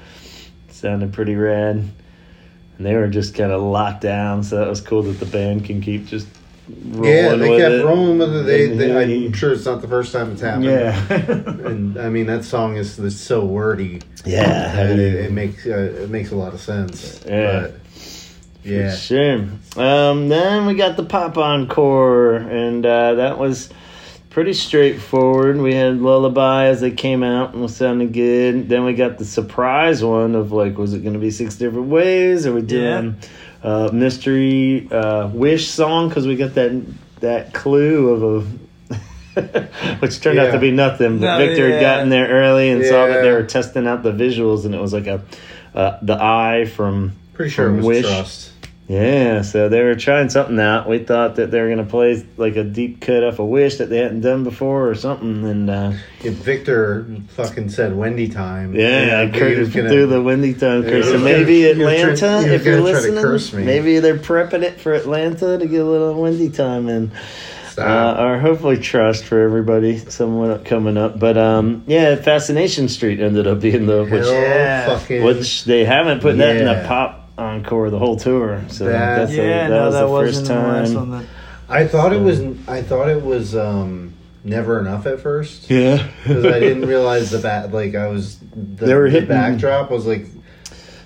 sounded 0.68 1.12
pretty 1.12 1.34
rad. 1.36 1.76
And 1.76 2.86
they 2.86 2.94
were 2.94 3.08
just 3.08 3.34
kind 3.34 3.52
of 3.52 3.60
locked 3.62 4.00
down, 4.00 4.42
so 4.42 4.56
that 4.58 4.68
was 4.68 4.80
cool 4.80 5.02
that 5.02 5.20
the 5.20 5.26
band 5.26 5.66
can 5.66 5.82
keep 5.82 6.06
just 6.06 6.26
Yeah, 6.68 7.34
they 7.34 7.58
kept 7.58 7.74
it. 7.74 7.84
rolling 7.84 8.18
with 8.18 8.34
it. 8.34 8.42
They, 8.46 8.68
they, 8.68 9.06
he- 9.06 9.26
I'm 9.26 9.32
sure 9.34 9.52
it's 9.52 9.66
not 9.66 9.82
the 9.82 9.88
first 9.88 10.12
time 10.12 10.32
it's 10.32 10.40
happened. 10.40 10.64
yeah, 10.64 11.12
and 11.68 11.98
I 11.98 12.08
mean 12.08 12.24
that 12.26 12.44
song 12.44 12.76
is, 12.76 12.98
is 12.98 13.20
so 13.20 13.44
wordy. 13.44 14.00
yeah. 14.24 14.84
it, 14.88 14.98
it 14.98 15.32
makes 15.32 15.66
uh, 15.66 15.94
it 16.00 16.08
makes 16.08 16.30
a 16.30 16.36
lot 16.36 16.54
of 16.54 16.60
sense. 16.60 17.22
Yeah. 17.26 17.60
But, 17.68 17.79
yeah. 18.64 18.94
Sure. 18.94 19.48
Um, 19.76 20.28
then 20.28 20.66
we 20.66 20.74
got 20.74 20.96
the 20.96 21.04
pop 21.04 21.36
encore, 21.38 22.36
and 22.36 22.84
uh, 22.84 23.14
that 23.14 23.38
was 23.38 23.70
pretty 24.30 24.52
straightforward. 24.52 25.58
We 25.58 25.74
had 25.74 26.00
Lullaby 26.00 26.66
as 26.66 26.80
they 26.80 26.90
came 26.92 27.22
out 27.22 27.52
and 27.52 27.62
was 27.62 27.76
sounding 27.76 28.12
good. 28.12 28.68
Then 28.68 28.84
we 28.84 28.94
got 28.94 29.18
the 29.18 29.24
surprise 29.24 30.02
one 30.04 30.34
of 30.34 30.52
like, 30.52 30.78
was 30.78 30.94
it 30.94 31.00
going 31.00 31.14
to 31.14 31.18
be 31.20 31.30
six 31.30 31.56
different 31.56 31.88
ways? 31.88 32.46
Are 32.46 32.52
we 32.52 32.62
doing 32.62 33.16
uh, 33.62 33.90
mystery 33.92 34.88
uh, 34.90 35.28
wish 35.28 35.68
song? 35.68 36.08
Because 36.08 36.26
we 36.26 36.36
got 36.36 36.54
that 36.54 36.84
that 37.20 37.52
clue 37.54 38.08
of 38.08 38.22
a. 38.46 38.46
Which 40.00 40.20
turned 40.20 40.40
out 40.40 40.50
to 40.52 40.58
be 40.58 40.72
nothing, 40.72 41.20
but 41.20 41.38
No, 41.38 41.46
Victor 41.46 41.70
had 41.70 41.80
gotten 41.80 42.08
there 42.08 42.28
early 42.28 42.68
and 42.68 42.84
saw 42.84 43.06
that 43.06 43.22
they 43.22 43.30
were 43.30 43.44
testing 43.44 43.86
out 43.86 44.02
the 44.02 44.10
visuals, 44.10 44.64
and 44.64 44.74
it 44.74 44.80
was 44.80 44.92
like 44.92 45.06
a 45.06 45.22
uh, 45.72 45.98
the 46.02 46.20
eye 46.20 46.64
from 46.64 47.12
Pretty 47.40 47.50
sure 47.54 47.70
it 47.70 47.76
was 47.76 47.86
Wish. 47.86 48.04
Trust. 48.06 48.52
Yeah, 48.86 49.42
so 49.42 49.68
they 49.70 49.82
were 49.82 49.94
trying 49.94 50.28
something 50.30 50.58
out. 50.58 50.86
We 50.88 50.98
thought 50.98 51.36
that 51.36 51.50
they 51.52 51.60
were 51.60 51.68
going 51.68 51.78
to 51.78 51.84
play 51.84 52.26
like 52.36 52.56
a 52.56 52.64
deep 52.64 53.00
cut 53.00 53.22
off 53.22 53.38
a 53.38 53.44
wish 53.44 53.76
that 53.76 53.88
they 53.88 53.98
hadn't 53.98 54.20
done 54.20 54.42
before 54.44 54.90
or 54.90 54.94
something. 54.96 55.46
And 55.48 55.70
uh, 55.70 55.92
If 56.24 56.34
Victor 56.34 57.06
fucking 57.28 57.70
said 57.70 57.96
Wendy 57.96 58.28
time. 58.28 58.74
yeah, 58.74 59.20
I 59.20 59.24
was 59.58 59.72
gonna- 59.72 59.88
through 59.88 60.06
the 60.08 60.20
windy 60.20 60.52
time 60.54 60.82
Yeah, 60.82 60.90
curse. 60.90 61.06
So 61.06 61.18
maybe 61.18 61.62
gonna- 61.62 61.84
Atlanta, 61.88 62.10
was 62.10 62.44
if 62.46 62.64
you're 62.66 62.80
listening, 62.82 63.64
maybe 63.64 64.00
they're 64.00 64.18
prepping 64.18 64.64
it 64.64 64.80
for 64.80 64.92
Atlanta 64.92 65.56
to 65.56 65.66
get 65.66 65.80
a 65.80 65.84
little 65.84 66.20
windy 66.20 66.50
time 66.50 66.88
in. 66.88 67.12
Uh, 67.78 68.16
or 68.18 68.38
hopefully 68.40 68.76
trust 68.76 69.24
for 69.24 69.40
everybody 69.40 69.96
somewhat 69.98 70.64
coming 70.64 70.96
up. 70.98 71.18
But 71.18 71.38
um, 71.38 71.84
yeah, 71.86 72.16
Fascination 72.16 72.88
Street 72.88 73.20
ended 73.20 73.46
up 73.46 73.60
being 73.60 73.86
the 73.86 74.04
which 74.04 74.26
Yeah. 74.26 75.24
which 75.24 75.64
they 75.64 75.84
haven't 75.84 76.20
put 76.20 76.36
that 76.38 76.56
in 76.56 76.64
the 76.66 76.84
pop 76.86 77.19
encore 77.40 77.90
the 77.90 77.98
whole 77.98 78.16
tour. 78.16 78.62
So 78.68 78.84
That- 78.84 79.16
that's 79.18 79.32
a, 79.32 79.36
yeah, 79.36 79.68
that 79.68 79.70
no, 79.70 79.84
was 79.86 79.94
that 79.94 80.00
the 80.02 80.08
wasn't 80.08 80.46
first 80.46 80.46
time. 80.46 80.94
one 80.94 81.10
that. 81.12 81.24
I 81.68 81.86
thought 81.86 82.12
it 82.12 82.20
was. 82.20 82.40
I 82.68 82.82
thought 82.82 83.08
it 83.08 83.22
was 83.22 83.54
um, 83.56 84.12
never 84.44 84.80
enough 84.80 85.06
at 85.06 85.20
first 85.20 85.70
Yeah, 85.70 86.04
because 86.22 86.44
I 86.46 86.58
didn't 86.58 86.86
realize 86.88 87.30
the 87.30 87.38
back. 87.38 87.72
Like 87.72 87.94
I 87.94 88.08
was. 88.08 88.38
The, 88.38 88.86
They 88.86 88.94
were 88.94 89.04
the 89.04 89.10
hitting- 89.10 89.28
backdrop 89.28 89.90
was 89.90 90.06
like. 90.06 90.26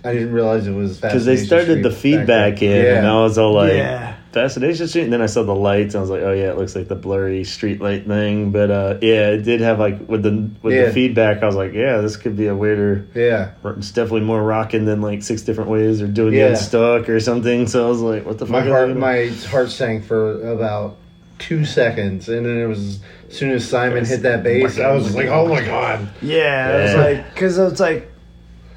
I 0.06 0.12
didn't 0.12 0.32
realize 0.34 0.66
it 0.66 0.72
was 0.74 0.98
because 0.98 1.24
they 1.24 1.36
Fascination 1.36 1.46
started 1.46 1.82
the 1.82 1.90
feedback 1.90 2.26
backdrop. 2.54 2.62
in, 2.62 2.84
Yeah. 2.84 2.98
and 2.98 3.06
I 3.06 3.20
was 3.20 3.38
all 3.38 3.54
like, 3.54 3.72
yeah. 3.72 4.13
Fascination 4.34 4.86
Street, 4.88 5.04
and 5.04 5.12
then 5.12 5.22
I 5.22 5.26
saw 5.26 5.42
the 5.44 5.54
lights, 5.54 5.94
and 5.94 6.00
I 6.00 6.02
was 6.02 6.10
like, 6.10 6.22
oh 6.22 6.32
yeah, 6.32 6.50
it 6.50 6.58
looks 6.58 6.76
like 6.76 6.88
the 6.88 6.94
blurry 6.94 7.44
street 7.44 7.80
light 7.80 8.06
thing. 8.06 8.50
But 8.52 8.70
uh, 8.70 8.98
yeah, 9.00 9.30
it 9.30 9.42
did 9.44 9.60
have 9.62 9.78
like 9.78 10.06
with 10.08 10.22
the 10.22 10.50
with 10.62 10.74
Yeah. 10.74 10.86
the 10.86 10.92
feedback, 10.92 11.42
I 11.42 11.46
was 11.46 11.56
like, 11.56 11.72
yeah, 11.72 11.98
this 12.02 12.16
could 12.16 12.36
be 12.36 12.48
a 12.48 12.54
weirder. 12.54 13.06
yeah. 13.14 13.52
It's 13.64 13.92
definitely 13.92 14.22
more 14.26 14.42
rocking 14.42 14.84
than 14.84 15.00
like 15.00 15.22
six 15.22 15.42
different 15.42 15.70
ways 15.70 16.02
or 16.02 16.06
doing 16.08 16.34
Yeah. 16.34 16.50
yeah. 16.50 16.54
stuck 16.56 17.08
or 17.08 17.20
something. 17.20 17.66
So 17.66 17.86
I 17.86 17.88
was 17.88 18.00
like, 18.00 18.26
what 18.26 18.38
the 18.38 18.46
My 18.46 18.60
fuck? 18.60 18.68
heart, 18.68 18.96
my 18.96 19.26
heart 19.48 19.70
sank 19.70 20.04
for 20.04 20.46
about 20.50 20.96
two 21.38 21.64
seconds, 21.64 22.28
and 22.28 22.44
then 22.46 22.58
it 22.58 22.66
was 22.66 23.00
as 23.28 23.36
soon 23.38 23.50
as 23.50 23.68
Simon 23.68 24.04
hit 24.04 24.22
that 24.22 24.42
bass, 24.44 24.78
I 24.78 24.92
was 24.92 25.14
like, 25.16 25.26
"Oh 25.26 25.48
my 25.48 25.60
god!" 25.64 26.08
Yeah, 26.22 26.78
it 26.78 26.82
was 26.84 26.94
like 26.94 27.34
because 27.34 27.58
I 27.58 27.64
was 27.64 27.80
like, 27.80 28.10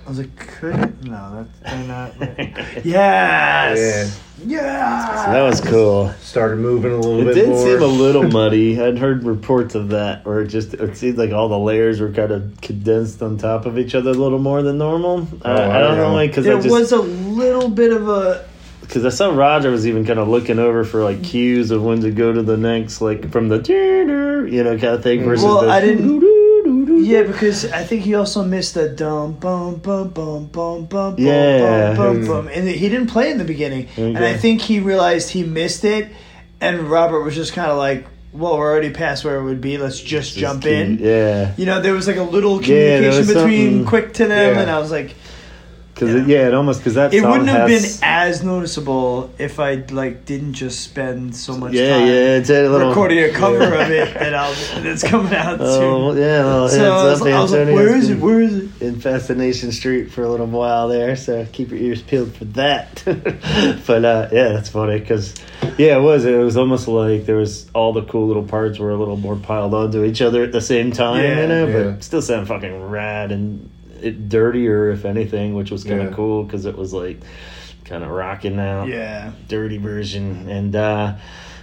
I 0.08 0.10
was 0.10 0.20
like, 0.20 0.38
could 0.38 0.74
it? 0.76 1.04
No, 1.04 1.46
that's 1.64 1.76
they're 1.76 1.84
not. 1.88 2.14
yes, 2.86 4.22
yeah. 4.46 5.26
So 5.26 5.32
that 5.34 5.42
was 5.42 5.60
cool. 5.60 6.14
Started 6.22 6.60
moving 6.60 6.94
a 6.94 6.96
little 6.96 7.20
It 7.22 7.26
bit 7.26 7.38
It 7.38 7.42
did 7.42 7.50
more. 7.50 7.58
seem 7.68 7.82
a 7.82 7.86
little 7.88 8.24
muddy. 8.32 8.82
I'd 8.82 8.98
heard 8.98 9.26
reports 9.26 9.76
of 9.76 9.90
that, 9.90 10.26
where 10.26 10.42
it 10.42 10.48
just 10.48 10.74
it 10.76 10.96
seemed 10.96 11.18
like 11.18 11.32
all 11.32 11.50
the 11.50 11.60
layers 11.60 12.00
were 12.00 12.12
kind 12.14 12.32
of 12.32 12.58
condensed 12.62 13.22
on 13.22 13.38
top 13.38 13.66
of 13.66 13.78
each 13.78 13.96
other 13.96 14.12
a 14.12 14.14
little 14.14 14.40
more 14.40 14.62
than 14.62 14.78
normal. 14.78 15.28
Oh, 15.44 15.52
I, 15.52 15.52
I 15.52 15.54
I 15.54 15.58
don't 15.58 15.72
don't 15.90 15.98
know, 15.98 16.08
know. 16.10 16.14
like 16.14 16.32
because 16.32 16.46
There 16.46 16.56
just 16.56 16.70
was 16.70 16.94
a 16.94 17.02
little 17.02 17.68
bit 17.70 17.92
of 17.92 18.08
a 18.08 18.48
because 18.80 19.04
I 19.04 19.10
saw 19.10 19.36
Roger 19.36 19.70
was 19.70 19.86
even 19.86 20.06
kind 20.06 20.20
of 20.20 20.30
looking 20.30 20.60
over 20.60 20.86
for 20.86 21.04
like 21.04 21.22
cues 21.22 21.72
of 21.72 21.84
when 21.84 22.00
to 22.00 22.12
go 22.12 22.32
to 22.32 22.42
the 22.42 22.56
next, 22.56 23.02
like 23.02 23.30
from 23.30 23.50
the 23.50 23.58
you 24.50 24.64
know 24.64 24.72
kind 24.78 24.94
of 24.96 25.04
thing 25.04 25.26
versus 25.26 25.44
Well, 25.44 25.64
the 25.64 25.70
I 25.70 25.82
didn't- 25.82 26.22
Yeah, 26.98 27.24
because 27.24 27.72
I 27.72 27.84
think 27.84 28.04
he 28.04 28.16
also 28.16 28.44
missed 28.44 28.74
the 28.74 28.90
dum 28.90 29.34
bum 29.34 29.76
bum 29.76 30.10
bum 30.10 30.46
bum 30.48 30.86
bum 30.86 31.16
Yeah. 31.18 31.94
bum 31.96 32.18
bum 32.18 32.28
bum, 32.28 32.48
and 32.48 32.68
he 32.68 32.90
didn't 32.90 33.08
play 33.08 33.32
in 33.32 33.38
the 33.38 33.44
beginning. 33.46 33.88
Okay. 33.94 34.04
And 34.14 34.18
I 34.26 34.34
think 34.36 34.62
he 34.62 34.80
realized 34.80 35.30
he 35.30 35.44
missed 35.44 35.86
it, 35.86 36.08
and 36.60 36.82
Robert 36.90 37.22
was 37.24 37.36
just 37.36 37.54
kind 37.54 37.70
of 37.72 37.78
like, 37.78 38.06
"Well, 38.34 38.58
we're 38.58 38.70
already 38.72 38.90
past 38.90 39.24
where 39.24 39.38
it 39.38 39.44
would 39.44 39.62
be. 39.62 39.78
Let's 39.78 40.00
just, 40.00 40.30
Just 40.34 40.38
jump 40.38 40.64
keep- 40.64 40.72
in." 40.72 40.98
Yeah, 41.00 41.52
You 41.58 41.66
know, 41.66 41.82
there 41.82 41.94
was 41.94 42.08
like 42.08 42.18
a 42.18 42.24
little 42.24 42.60
communication 42.60 43.18
was 43.18 43.28
between 43.28 43.70
something- 43.70 43.86
Quick 43.86 44.14
to 44.16 44.28
them, 44.28 44.56
Yeah. 44.56 44.62
and 44.62 44.72
I 44.72 44.80
was 44.80 44.92
like, 44.92 45.16
because 46.00 46.14
it, 46.14 46.28
yeah, 46.28 46.48
it 46.48 46.54
almost 46.54 46.80
because 46.80 46.94
that 46.94 47.12
it 47.14 47.22
song 47.22 47.32
wouldn't 47.32 47.50
have 47.50 47.68
has, 47.70 48.00
been 48.00 48.08
as 48.08 48.44
noticeable 48.44 49.32
if 49.40 49.60
I 49.60 49.76
like 49.90 50.26
didn't 50.26 50.54
just 50.54 50.82
spend 50.82 51.36
so 51.36 51.58
much 51.58 51.74
yeah, 51.74 51.98
time 51.98 52.08
yeah, 52.08 52.38
it's 52.38 52.50
a 52.52 52.70
little 52.70 52.90
recording 52.90 53.20
a 53.24 53.30
cover 53.34 53.64
of 53.64 53.90
it 53.90 54.14
that 54.14 54.36
I'll, 54.36 54.54
that's 54.84 55.04
coming 55.04 55.34
out 55.34 55.58
Oh 55.62 56.14
soon. 56.14 56.22
yeah, 56.22 56.44
well, 56.44 56.70
So 56.70 56.78
heads 56.78 56.82
I 56.82 56.92
was, 56.92 57.22
I 57.22 57.42
was 57.42 57.52
like, 57.52 57.60
Antonio 57.62 57.74
"Where 57.76 57.96
has 57.96 58.04
is 58.04 58.10
it? 58.12 58.20
Where 58.20 58.42
is 58.42 58.56
it?" 58.56 58.82
in 58.82 59.00
Fascination 59.00 59.72
Street 59.72 60.12
for 60.12 60.24
a 60.24 60.30
little 60.30 60.46
while 60.46 60.88
there, 60.88 61.16
so 61.16 61.48
keep 61.52 61.70
your 61.72 61.80
ears 61.80 62.02
peeled 62.04 62.34
for 62.36 62.46
that. 62.46 63.02
but 63.88 64.06
uh, 64.06 64.30
yeah, 64.32 64.50
that's 64.50 64.70
funny 64.70 65.00
because 65.00 65.34
yeah, 65.78 65.98
it 65.98 66.02
was. 66.02 66.26
It 66.26 66.38
was 66.38 66.58
almost 66.58 66.88
like 66.88 67.26
there 67.26 67.38
was 67.38 67.68
all 67.74 67.92
the 67.94 68.04
cool 68.04 68.28
little 68.28 68.44
parts 68.44 68.78
were 68.78 68.92
a 68.92 68.96
little 68.98 69.18
more 69.18 69.36
piled 69.36 69.74
onto 69.74 70.04
each 70.04 70.22
other 70.22 70.44
at 70.44 70.52
the 70.52 70.62
same 70.62 70.92
time, 70.92 71.24
Yeah, 71.24 71.42
you 71.42 71.48
know. 71.48 71.68
yeah. 71.68 71.84
But 71.92 72.04
still 72.04 72.22
sound 72.22 72.48
fucking 72.48 72.84
rad 72.90 73.32
and 73.32 73.70
it 74.04 74.30
dirtier, 74.30 74.90
if 74.92 75.06
anything, 75.06 75.54
which 75.56 75.72
was 75.72 75.84
kind 75.84 76.02
of 76.02 76.10
Yeah. 76.10 76.16
cool 76.16 76.44
because 76.44 76.66
it 76.66 76.78
was 76.78 76.94
like 76.94 77.20
kind 77.86 78.04
of 78.04 78.10
rocking 78.10 78.60
out 78.60 78.88
Yeah. 78.90 79.32
dirty 79.48 79.78
version 79.78 80.50
and 80.50 80.76
uh 80.76 81.14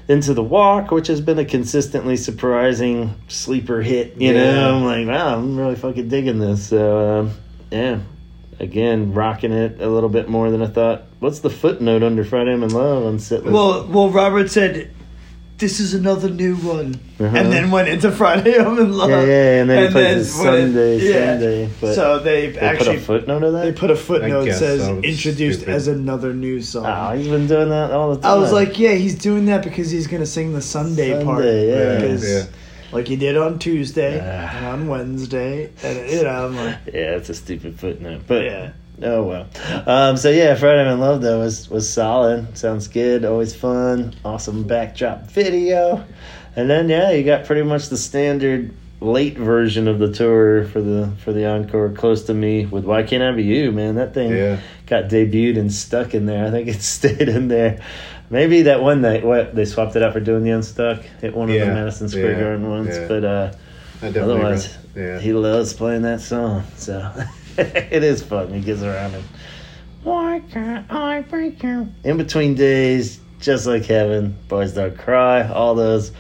into 0.09 0.33
the 0.35 0.43
walk 0.43 0.91
which 0.91 1.07
has 1.09 1.21
been 1.21 1.39
a 1.39 1.45
consistently 1.45 2.17
surprising 2.17 3.15
sleeper 3.29 3.81
hit 3.83 4.17
you 4.19 4.33
Yeah. 4.33 4.53
know 4.55 4.77
i'm 4.77 4.85
like 4.85 5.07
wow 5.07 5.37
i'm 5.37 5.57
really 5.57 5.77
fucking 5.77 6.09
digging 6.09 6.39
this 6.39 6.69
so 6.69 7.21
um, 7.21 7.31
yeah 7.71 7.99
again 8.61 9.13
rocking 9.15 9.53
it 9.53 9.81
a 9.81 9.89
little 9.89 10.09
bit 10.11 10.29
more 10.29 10.51
than 10.51 10.63
i 10.63 10.67
thought 10.67 11.03
what's 11.21 11.41
the 11.41 11.51
footnote 11.51 12.03
under 12.03 12.23
friday 12.25 12.53
i'm 12.53 12.63
in 12.63 12.71
love 12.71 13.05
on 13.05 13.15
list? 13.15 13.33
Well, 13.45 13.87
well, 13.87 14.11
Robert 14.11 14.51
said, 14.51 14.91
"This 15.59 15.79
is 15.81 15.95
another 15.95 16.29
new 16.31 16.57
one," 16.57 16.99
Uh-huh. 17.21 17.37
and 17.37 17.53
then 17.53 17.71
went 17.71 17.89
into 17.89 18.11
Friday 18.11 18.59
I'm 18.59 18.79
in 18.79 18.93
love. 18.93 19.11
yeah, 19.11 19.23
yeah, 19.25 19.61
and 19.61 19.71
then 19.71 19.87
he 19.87 19.93
plays 19.93 20.37
when 20.37 20.47
it- 20.55 20.61
Sunday, 20.63 20.99
yeah. 20.99 21.13
Sunday. 21.27 21.71
But 21.81 21.95
so 21.95 22.19
they, 22.19 22.51
they 22.51 22.59
actually 22.61 22.97
put 22.97 22.97
a 22.97 23.01
footnote 23.01 23.43
of 23.45 23.53
that. 23.53 23.63
they 23.65 23.73
put 23.73 23.91
a 23.91 23.97
footnote 23.97 24.45
that 24.47 24.59
says 24.59 24.81
that 24.87 24.95
was 24.97 25.05
introduced 25.05 25.61
stupid. 25.61 25.75
as 25.75 25.89
another 25.89 26.33
new 26.35 26.61
song. 26.61 26.87
oh, 26.87 27.17
he's 27.17 27.29
been 27.29 27.47
doing 27.47 27.69
that 27.71 27.93
all 27.93 28.15
the 28.15 28.21
time. 28.21 28.31
I 28.33 28.35
was 28.35 28.53
like, 28.53 28.79
yeah, 28.79 28.93
he's 28.95 29.15
doing 29.15 29.47
that 29.47 29.63
because 29.65 29.91
he's 29.91 30.07
gonna 30.07 30.27
sing 30.27 30.53
the 30.53 30.63
Sunday, 30.63 31.23
part, 31.25 31.45
yeah. 31.45 32.03
Yeah. 32.05 32.45
like 32.93 33.07
he 33.09 33.17
did 33.17 33.37
on 33.37 33.59
Tuesday 33.59 34.21
Ah. 34.21 34.57
and 34.57 34.67
on 34.67 34.87
Wednesday, 34.89 35.71
and 35.83 36.11
you 36.11 36.23
know, 36.25 36.47
I'm 36.47 36.57
like, 36.57 36.77
yeah, 36.87 37.17
it's 37.17 37.29
a 37.29 37.35
stupid 37.35 37.79
footnote, 37.79 38.23
but 38.27 38.45
yeah. 38.45 38.73
Oh 39.03 39.25
well. 39.25 39.49
Um, 39.87 40.17
so 40.17 40.31
yeah, 40.31 40.55
Friday 40.55 40.91
in 40.91 41.01
Love 41.01 41.21
though 41.21 41.41
was 41.41 41.69
was 41.69 41.89
solid. 41.91 42.57
Sounds 42.57 42.89
good. 42.89 43.25
Always 43.25 43.55
fun. 43.55 44.15
Awesome 44.25 44.65
backdrop 44.65 45.23
video. 45.23 46.05
And 46.57 46.71
then 46.71 46.89
yeah, 46.89 47.11
you 47.11 47.25
got 47.25 47.45
pretty 47.45 47.63
much 47.63 47.89
the 47.89 47.97
standard 47.97 48.75
late 49.01 49.37
version 49.37 49.89
of 49.89 49.99
the 49.99 50.13
tour 50.13 50.65
for 50.67 50.81
the 50.81 51.11
for 51.25 51.33
the 51.33 51.47
encore. 51.47 51.91
Close 51.91 52.25
to 52.25 52.35
me 52.35 52.67
with 52.67 52.85
Why 52.85 53.03
Can't 53.03 53.23
I 53.23 53.33
Be 53.33 53.43
You? 53.43 53.73
Man, 53.73 53.97
that 53.97 54.15
thing 54.15 54.31
Yeah. 54.31 54.61
got 54.87 55.05
debuted 55.05 55.59
and 55.59 55.73
stuck 55.73 56.15
in 56.15 56.27
there. 56.27 56.47
I 56.47 56.51
think 56.51 56.69
it 56.69 56.81
stayed 56.83 57.29
in 57.29 57.49
there. 57.49 57.81
Maybe 58.31 58.63
that 58.63 58.83
one 58.83 59.03
night, 59.03 59.25
what 59.25 59.55
they 59.55 59.65
swapped 59.65 59.97
it 59.97 60.03
out 60.03 60.13
for 60.13 60.21
doing 60.21 60.45
the 60.45 60.51
Unstuck 60.51 61.05
at 61.23 61.35
one 61.35 61.51
of 61.51 61.59
the 61.59 61.67
Madison 61.67 62.09
Square 62.09 62.33
yeah, 62.33 62.41
Garden 62.41 62.71
ones. 62.71 62.97
But 63.09 63.25
uh. 63.25 63.53
Otherwise, 64.03 64.77
yeah. 64.95 65.19
he 65.19 65.33
loves 65.33 65.73
playing 65.73 66.03
that 66.03 66.21
song, 66.21 66.65
so 66.77 67.11
it 67.59 68.03
is 68.03 68.23
fun. 68.23 68.53
He 68.53 68.61
gets 68.61 68.83
around 68.83 69.15
and 69.15 69.25
why 70.03 70.43
can't 70.51 70.91
I 70.93 71.23
break 71.23 71.63
you? 71.63 71.89
In 72.05 72.19
between 72.19 72.55
days, 72.55 73.21
just 73.41 73.67
like 73.67 73.87
heaven, 73.87 74.37
boys 74.49 74.73
don't 74.73 74.99
cry. 74.99 75.49
All 75.49 75.75
those 75.75 76.13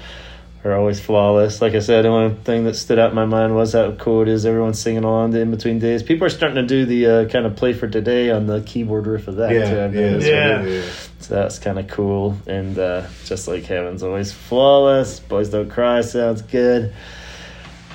are 0.64 0.74
always 0.74 0.98
flawless. 0.98 1.60
Like 1.60 1.74
I 1.74 1.80
said, 1.80 2.06
the 2.06 2.08
only 2.08 2.34
thing 2.34 2.64
that 2.64 2.76
stood 2.76 2.98
out 2.98 3.10
in 3.10 3.14
my 3.14 3.26
mind 3.26 3.54
was 3.54 3.74
how 3.74 3.92
cool 3.92 4.22
it 4.22 4.28
is. 4.28 4.46
Everyone's 4.46 4.80
singing 4.80 5.04
along 5.04 5.32
to 5.32 5.40
in 5.40 5.50
between 5.50 5.78
days. 5.78 6.02
People 6.02 6.26
are 6.26 6.30
starting 6.30 6.56
to 6.56 6.66
do 6.66 6.86
the 6.86 7.06
uh, 7.06 7.28
kind 7.28 7.44
of 7.44 7.56
play 7.56 7.74
for 7.74 7.86
today 7.86 8.30
on 8.30 8.46
the 8.46 8.62
keyboard 8.62 9.06
riff 9.06 9.28
of 9.28 9.36
that. 9.36 9.50
too, 9.50 9.54
yeah, 9.54 9.84
I've 9.84 9.94
yeah. 9.94 10.16
Yeah. 10.16 10.62
yeah. 10.62 10.90
So 11.20 11.34
that's 11.34 11.58
kind 11.58 11.78
of 11.78 11.88
cool. 11.88 12.38
And 12.46 12.78
uh, 12.78 13.06
just 13.26 13.46
like 13.46 13.64
Heaven's 13.64 14.02
always 14.02 14.32
flawless. 14.32 15.20
Boys 15.20 15.50
Don't 15.50 15.70
Cry 15.70 16.00
sounds 16.00 16.40
good. 16.40 16.94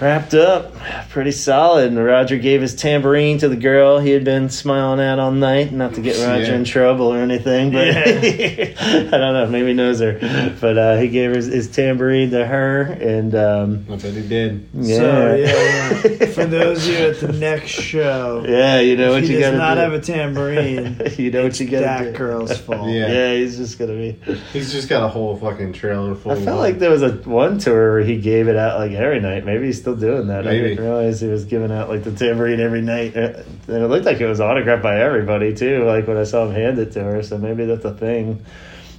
Wrapped 0.01 0.33
up 0.33 0.73
pretty 1.09 1.31
solid. 1.31 1.87
And 1.91 2.03
Roger 2.03 2.37
gave 2.37 2.61
his 2.61 2.73
tambourine 2.75 3.37
to 3.39 3.49
the 3.49 3.55
girl 3.57 3.99
he 3.99 4.11
had 4.11 4.23
been 4.23 4.49
smiling 4.49 4.99
at 5.01 5.19
all 5.19 5.31
night. 5.31 5.73
Not 5.73 5.95
to 5.95 6.01
get 6.01 6.17
Roger 6.25 6.51
Yeah. 6.51 6.55
in 6.55 6.63
trouble 6.63 7.13
or 7.13 7.17
anything, 7.17 7.71
but 7.71 7.87
I 7.97 8.73
don't 9.09 9.33
know. 9.33 9.47
Maybe 9.49 9.67
he 9.69 9.73
knows 9.73 9.99
her. 9.99 10.55
But 10.61 10.77
uh, 10.77 10.97
he 10.97 11.09
gave 11.09 11.31
his, 11.31 11.47
his 11.47 11.67
tambourine 11.69 12.31
to 12.31 12.45
her. 12.45 12.81
And 12.83 13.35
um, 13.35 13.85
I 13.91 13.95
bet 13.97 14.13
he 14.13 14.27
did. 14.27 14.69
yeah. 14.73 14.97
So 14.97 15.35
yeah, 15.35 16.01
yeah. 16.09 16.25
for 16.27 16.45
those 16.45 16.87
of 16.87 16.93
you 16.93 16.99
at 17.07 17.19
the 17.19 17.33
next 17.33 17.69
show, 17.71 18.45
yeah, 18.47 18.79
you 18.79 18.95
know 18.95 19.11
what 19.11 19.23
if 19.23 19.29
he 19.29 19.35
you 19.35 19.41
does 19.41 19.55
not 19.55 19.77
have 19.77 19.91
a 19.93 19.99
tambourine. 19.99 21.01
you 21.17 21.31
know 21.31 21.43
what 21.43 21.59
you 21.59 21.67
got 21.67 21.79
to 21.79 21.85
that 22.05 22.13
girl's 22.15 22.57
fault. 22.61 22.87
Yeah. 22.89 23.07
yeah, 23.11 23.33
he's 23.35 23.57
just 23.57 23.77
going 23.77 23.91
to 23.91 23.97
be. 24.27 24.33
He's 24.53 24.71
just 24.71 24.87
got 24.87 25.03
a 25.03 25.09
whole 25.09 25.35
fucking 25.35 25.73
trailer 25.73 26.15
full. 26.15 26.31
I 26.31 26.35
of 26.35 26.43
felt 26.45 26.59
like 26.59 26.79
there 26.79 26.89
was 26.91 27.01
a 27.03 27.11
one 27.11 27.57
tour 27.59 27.91
where 27.93 28.01
he 28.01 28.19
gave 28.21 28.47
it 28.47 28.55
out 28.55 28.79
like 28.79 28.91
every 28.91 29.19
night. 29.19 29.45
Maybe 29.45 29.65
he's 29.65 29.79
still 29.79 29.88
doing 29.95 30.27
that. 30.27 30.47
I 30.47 30.51
didn't 30.51 30.83
realize 30.83 31.21
he 31.21 31.27
was 31.27 31.45
giving 31.45 31.71
out 31.71 31.89
like 31.89 32.03
the 32.03 32.11
tambourine 32.11 32.59
every 32.59 32.81
night. 32.81 33.15
Uh, 33.15 33.43
And 33.67 33.83
it 33.83 33.87
looked 33.87 34.05
like 34.05 34.19
it 34.19 34.27
was 34.27 34.41
autographed 34.41 34.83
by 34.83 34.99
everybody 35.01 35.53
too. 35.53 35.85
Like 35.85 36.07
when 36.07 36.17
I 36.17 36.23
saw 36.23 36.45
him 36.45 36.53
hand 36.53 36.79
it 36.79 36.91
to 36.93 37.03
her. 37.03 37.23
So 37.23 37.37
maybe 37.37 37.65
that's 37.65 37.85
a 37.85 37.93
thing. 37.93 38.43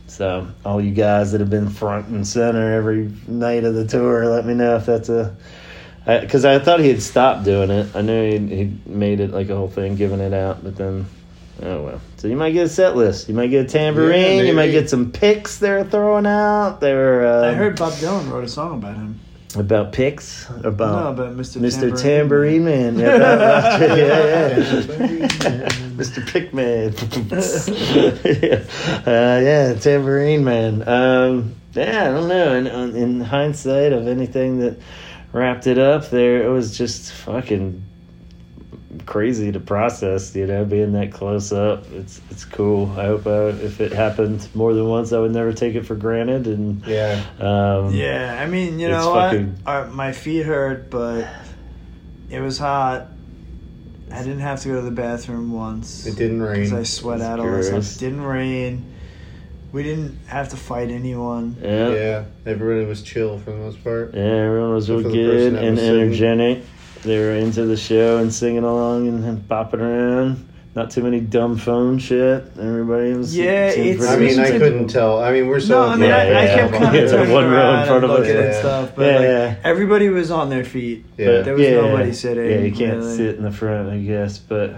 So 0.06 0.48
all 0.64 0.80
you 0.80 0.90
guys 0.90 1.32
that 1.32 1.40
have 1.40 1.50
been 1.50 1.70
front 1.70 2.08
and 2.08 2.26
center 2.26 2.74
every 2.74 3.12
night 3.28 3.64
of 3.64 3.74
the 3.74 3.86
tour, 3.86 4.26
let 4.26 4.44
me 4.44 4.54
know 4.54 4.76
if 4.76 4.86
that's 4.86 5.08
a. 5.08 5.36
Because 6.04 6.44
I, 6.44 6.58
thought 6.58 6.80
he 6.80 6.88
had 6.88 7.02
stopped 7.02 7.44
doing 7.44 7.70
it. 7.70 7.94
I 7.94 8.00
knew 8.00 8.48
he 8.48 8.56
he 8.56 8.80
made 8.86 9.20
it 9.20 9.30
like 9.30 9.50
a 9.50 9.56
whole 9.56 9.68
thing, 9.68 9.96
giving 9.96 10.20
it 10.20 10.32
out, 10.32 10.64
but 10.64 10.76
then. 10.76 11.06
Oh 11.62 11.82
well. 11.82 12.00
So 12.16 12.26
you 12.26 12.36
might 12.36 12.52
get 12.52 12.66
a 12.66 12.68
set 12.68 12.96
list. 12.96 13.28
You 13.28 13.34
might 13.34 13.48
get 13.48 13.66
a 13.66 13.68
tambourine. 13.68 14.38
Yeah, 14.38 14.42
you 14.44 14.54
might 14.54 14.70
get 14.70 14.88
some 14.88 15.12
picks 15.12 15.58
they're 15.58 15.84
throwing 15.84 16.26
out. 16.26 16.80
They 16.80 16.94
were. 16.94 17.26
Uh, 17.26 17.50
I 17.50 17.54
heard 17.54 17.78
Bob 17.78 17.92
Dylan 17.92 18.30
wrote 18.30 18.44
a 18.44 18.48
song 18.48 18.78
about 18.78 18.96
him. 18.96 19.20
About 19.56 19.92
picks. 19.92 20.48
no, 20.50 20.68
About 20.68 21.14
about 21.14 21.36
Mr. 21.36 21.60
Mr. 21.60 22.00
Tambourine. 22.00 22.64
Tambourine 22.64 22.64
Man. 22.64 22.98
Yeah, 22.98 23.14
about 23.16 23.80
Roger. 23.80 23.96
yeah, 23.96 25.28
yeah. 25.28 25.68
Mr. 25.96 26.26
Pickman. 26.26 26.94
yeah. 28.42 28.64
Uh, 29.10 29.40
yeah, 29.40 29.74
Tambourine 29.74 30.44
Man. 30.44 30.86
Um, 30.88 31.54
yeah, 31.72 32.08
I 32.08 32.12
don't 32.12 32.28
know. 32.28 32.54
In, 32.54 32.96
in 32.96 33.20
hindsight 33.20 33.92
of 33.92 34.06
anything 34.06 34.60
that 34.60 34.78
wrapped 35.32 35.66
it 35.66 35.78
up 35.78 36.10
there, 36.10 36.42
it 36.42 36.48
was 36.48 36.76
just 36.76 37.12
fucking 37.12 37.82
crazy 39.06 39.52
to 39.52 39.60
process, 39.60 40.34
you 40.34 40.46
know, 40.46 40.64
being 40.64 40.92
that 40.92 41.12
close 41.12 41.52
up. 41.52 41.84
It's 41.92 42.20
it's 42.30 42.44
cool. 42.44 42.90
I 42.98 43.04
hope 43.06 43.26
uh, 43.26 43.52
if 43.62 43.80
it 43.80 43.92
happened 43.92 44.48
more 44.54 44.74
than 44.74 44.86
once, 44.86 45.12
I 45.12 45.18
would 45.20 45.32
never 45.32 45.52
take 45.52 45.74
it 45.74 45.86
for 45.86 45.94
granted. 45.94 46.46
And 46.46 46.84
Yeah. 46.86 47.22
um, 47.38 47.94
Yeah, 47.94 48.36
I 48.40 48.46
mean, 48.46 48.78
you 48.80 48.88
know 48.88 49.10
what? 49.10 49.30
fucking- 49.30 49.54
Uh, 49.66 49.86
my 49.92 50.12
feet 50.12 50.44
hurt, 50.44 50.90
but 50.90 51.26
it 52.30 52.40
was 52.40 52.58
hot. 52.58 53.08
I 54.12 54.18
didn't 54.24 54.40
have 54.40 54.60
to 54.62 54.68
go 54.68 54.74
to 54.74 54.82
the 54.82 54.90
bathroom 54.90 55.52
once. 55.52 56.04
It 56.06 56.16
didn't 56.16 56.42
rain. 56.42 56.54
Because 56.56 56.72
I 56.72 56.76
rain. 56.76 56.84
sweat 56.84 57.20
out 57.20 57.38
all 57.38 57.50
this 57.52 57.70
Gross. 57.70 57.86
stuff. 57.86 58.02
It 58.02 58.06
didn't 58.10 58.24
rain. 58.24 58.86
We 59.72 59.84
didn't 59.84 60.18
have 60.26 60.48
to 60.48 60.56
fight 60.56 60.90
anyone. 60.90 61.56
yeah. 61.62 61.88
Yeah. 61.90 62.24
Everybody 62.44 62.86
was 62.86 63.02
chill 63.02 63.38
for 63.38 63.52
the 63.52 63.56
most 63.56 63.84
part. 63.84 64.14
Yeah, 64.14 64.20
everyone 64.22 64.72
was 64.74 64.90
real 64.90 64.98
Except 64.98 65.14
for 65.14 65.16
the 65.16 65.22
good 65.24 65.52
and 65.54 65.78
energetic. 65.78 66.18
singing. 66.18 66.62
Energetic. 67.04 67.04
They 67.04 67.18
were 67.18 67.32
into 67.46 67.66
the 67.66 67.76
show 67.76 68.18
and 68.18 68.32
singing 68.32 68.64
along 68.64 69.08
and, 69.08 69.24
and 69.24 69.38
bopping 69.48 69.80
around. 69.80 70.46
Not 70.72 70.92
too 70.92 71.02
many 71.02 71.18
dumb 71.20 71.56
phone 71.58 71.98
shit. 71.98 72.44
Everybody 72.56 73.12
was. 73.14 73.36
Yeah, 73.36 73.72
seemed 73.72 73.86
it's- 73.88 74.08
I 74.08 74.16
mean, 74.16 74.38
I 74.38 74.42
Listen 74.42 74.58
couldn't 74.60 74.86
tell. 74.88 75.20
I 75.20 75.32
mean, 75.32 75.48
we're 75.48 75.58
so. 75.58 75.82
No, 75.84 75.88
I 75.88 75.96
mean, 75.96 76.08
Yeah, 76.10 76.16
I, 76.16 76.20
I 76.20 76.24
yeah, 76.24 76.54
kept 76.54 76.72
yeah. 76.74 76.78
kind 76.78 76.94
Yeah, 76.94 77.00
of 77.02 77.10
turning 77.10 77.32
one 77.32 77.44
row 77.44 77.50
in 77.50 77.54
around 77.56 77.86
front 77.88 78.04
and 78.04 78.04
of 78.04 78.10
us, 78.12 78.18
looking 78.20 78.34
yeah. 78.36 78.42
and 78.46 78.54
stuff, 78.54 78.92
but 78.94 79.02
Yeah, 79.06 79.12
like 79.18 79.22
yeah. 79.24 79.56
everybody 79.64 80.08
was 80.10 80.30
on 80.30 80.48
their 80.48 80.64
feet. 80.64 81.04
Yeah. 81.18 81.40
There 81.42 81.54
was 81.54 81.62
yeah, 81.64 81.70
nobody 81.72 82.12
sitting. 82.12 82.44
Yeah, 82.50 82.58
you 82.60 82.70
can't 82.72 82.98
really. 82.98 83.16
sit 83.16 83.34
in 83.34 83.42
the 83.42 83.50
front, 83.50 83.90
I 83.90 83.98
guess. 83.98 84.38
But, 84.38 84.76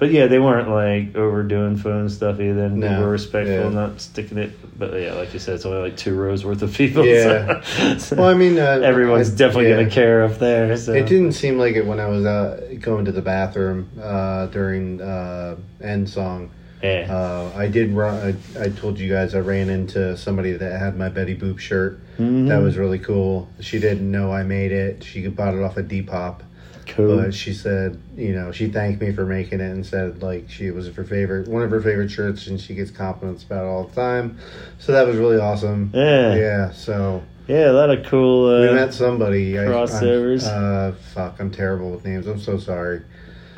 but 0.00 0.10
yeah, 0.10 0.26
they 0.26 0.40
weren't 0.40 0.68
like 0.68 1.14
overdoing 1.14 1.76
phone 1.76 2.08
stuff 2.08 2.40
either. 2.40 2.64
And 2.64 2.82
they 2.82 2.88
were 2.98 3.10
respectful, 3.10 3.54
yeah. 3.54 3.68
not 3.68 4.00
sticking 4.00 4.38
it. 4.38 4.50
But 4.78 4.94
yeah, 5.00 5.12
like 5.12 5.32
you 5.32 5.38
said, 5.38 5.54
it's 5.56 5.66
only 5.66 5.78
like 5.82 5.96
two 5.96 6.14
rows 6.16 6.44
worth 6.44 6.62
of 6.62 6.72
people. 6.74 7.04
Yeah. 7.06 7.60
so- 7.62 7.98
so 7.98 8.16
Well, 8.18 8.28
I 8.28 8.34
mean, 8.34 8.58
uh, 8.58 8.80
everyone's 8.82 9.32
I- 9.32 9.36
definitely 9.36 9.68
yeah. 9.70 9.76
gonna 9.76 9.90
care 9.90 10.24
up 10.24 10.38
there. 10.38 10.76
So 10.78 10.92
It 10.94 11.06
didn't 11.06 11.32
seem 11.32 11.58
like 11.58 11.76
it 11.76 11.86
when 11.86 12.00
I 12.00 12.08
was 12.08 12.24
uh, 12.24 12.74
going 12.80 13.04
to 13.04 13.12
the 13.12 13.22
bathroom 13.22 13.88
uh, 14.02 14.46
during 14.46 15.00
uh, 15.00 15.56
Endsong. 15.80 16.48
Yeah. 16.82 17.14
Uh, 17.14 17.52
I 17.58 17.68
did 17.68 17.92
run. 17.92 18.38
I, 18.56 18.62
I 18.64 18.68
told 18.70 18.98
you 18.98 19.12
guys 19.12 19.34
I 19.34 19.40
ran 19.40 19.68
into 19.68 20.16
somebody 20.16 20.52
that 20.52 20.80
had 20.80 20.96
my 20.96 21.10
Betty 21.10 21.36
Boop 21.36 21.58
shirt. 21.58 22.00
Mhm. 22.16 22.48
That 22.48 22.62
was 22.62 22.78
really 22.78 22.98
cool. 22.98 23.50
She 23.60 23.78
didn't 23.78 24.10
know 24.10 24.32
I 24.32 24.44
made 24.44 24.72
it. 24.72 25.04
She 25.04 25.26
bought 25.28 25.52
it 25.54 25.62
off 25.62 25.76
of 25.76 25.86
Depop. 25.88 26.40
Cool. 26.86 27.16
But 27.16 27.34
she 27.34 27.52
said, 27.54 28.00
you 28.16 28.34
know, 28.34 28.52
she 28.52 28.68
thanked 28.68 29.00
me 29.00 29.12
for 29.12 29.24
making 29.24 29.60
it 29.60 29.70
and 29.70 29.84
said 29.86 30.22
like 30.22 30.50
she 30.50 30.70
was 30.70 30.88
her 30.94 31.04
favorite, 31.04 31.48
one 31.48 31.62
of 31.62 31.70
her 31.70 31.80
favorite 31.80 32.10
shirts, 32.10 32.46
and 32.46 32.60
she 32.60 32.74
gets 32.74 32.90
compliments 32.90 33.42
about 33.44 33.64
it 33.64 33.68
all 33.68 33.84
the 33.84 33.94
time. 33.94 34.38
So 34.78 34.92
that 34.92 35.06
was 35.06 35.16
really 35.16 35.38
awesome. 35.38 35.90
Yeah. 35.94 36.34
Yeah. 36.34 36.70
So 36.72 37.22
yeah, 37.48 37.70
a 37.70 37.72
lot 37.72 37.90
of 37.90 38.04
cool. 38.06 38.48
Uh, 38.48 38.60
we 38.68 38.74
met 38.74 38.94
somebody. 38.94 39.58
I- 39.58 39.64
I'm- 39.64 40.38
uh, 40.44 40.92
fuck, 41.14 41.40
I'm 41.40 41.50
terrible 41.50 41.90
with 41.90 42.04
names. 42.04 42.26
I'm 42.26 42.38
so 42.40 42.58
sorry. 42.58 43.02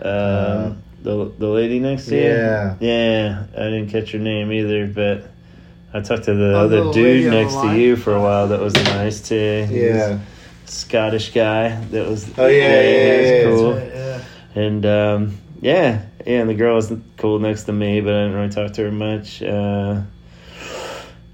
Um, 0.00 0.82
the 1.02 1.30
the 1.38 1.46
lady 1.48 1.78
next 1.78 2.06
to 2.06 2.16
you. 2.16 2.22
Yeah. 2.22 2.74
yeah. 2.80 3.44
I 3.56 3.64
didn't 3.64 3.88
catch 3.88 4.12
her 4.12 4.18
name 4.18 4.52
either, 4.52 4.86
but 4.86 5.30
I 5.92 6.00
talked 6.00 6.24
to 6.24 6.34
the 6.34 6.54
Oh, 6.54 6.64
other 6.64 6.84
the 6.84 6.92
dude 6.92 7.26
on 7.26 7.32
the 7.34 7.40
next 7.42 7.54
to 7.54 7.76
you 7.78 7.96
for 7.96 8.14
a 8.14 8.20
while. 8.20 8.48
That 8.48 8.60
was 8.60 8.74
nice 8.74 9.20
too. 9.28 9.66
He 9.68 9.74
was 9.80 9.96
Yeah. 9.96 10.18
Scottish 10.72 11.32
guy. 11.32 11.76
That 11.86 12.08
was. 12.08 12.30
Oh, 12.38 12.46
yeah, 12.46 12.82
yeah, 12.82 13.18
was 13.18 13.28
yeah, 13.28 13.36
yeah. 13.36 13.44
cool. 13.44 13.72
Right, 13.74 13.92
yeah. 13.94 14.24
And 14.54 14.86
um, 14.86 15.38
yeah, 15.60 16.02
yeah, 16.26 16.40
and 16.40 16.50
the 16.50 16.54
girl 16.54 16.74
was 16.74 16.92
cool 17.16 17.38
next 17.38 17.64
to 17.64 17.72
me, 17.72 18.00
but 18.00 18.14
I 18.14 18.22
didn't 18.24 18.36
really 18.36 18.48
talk 18.50 18.72
to 18.74 18.82
her 18.84 18.92
much. 18.92 19.42
Uh, 19.42 20.02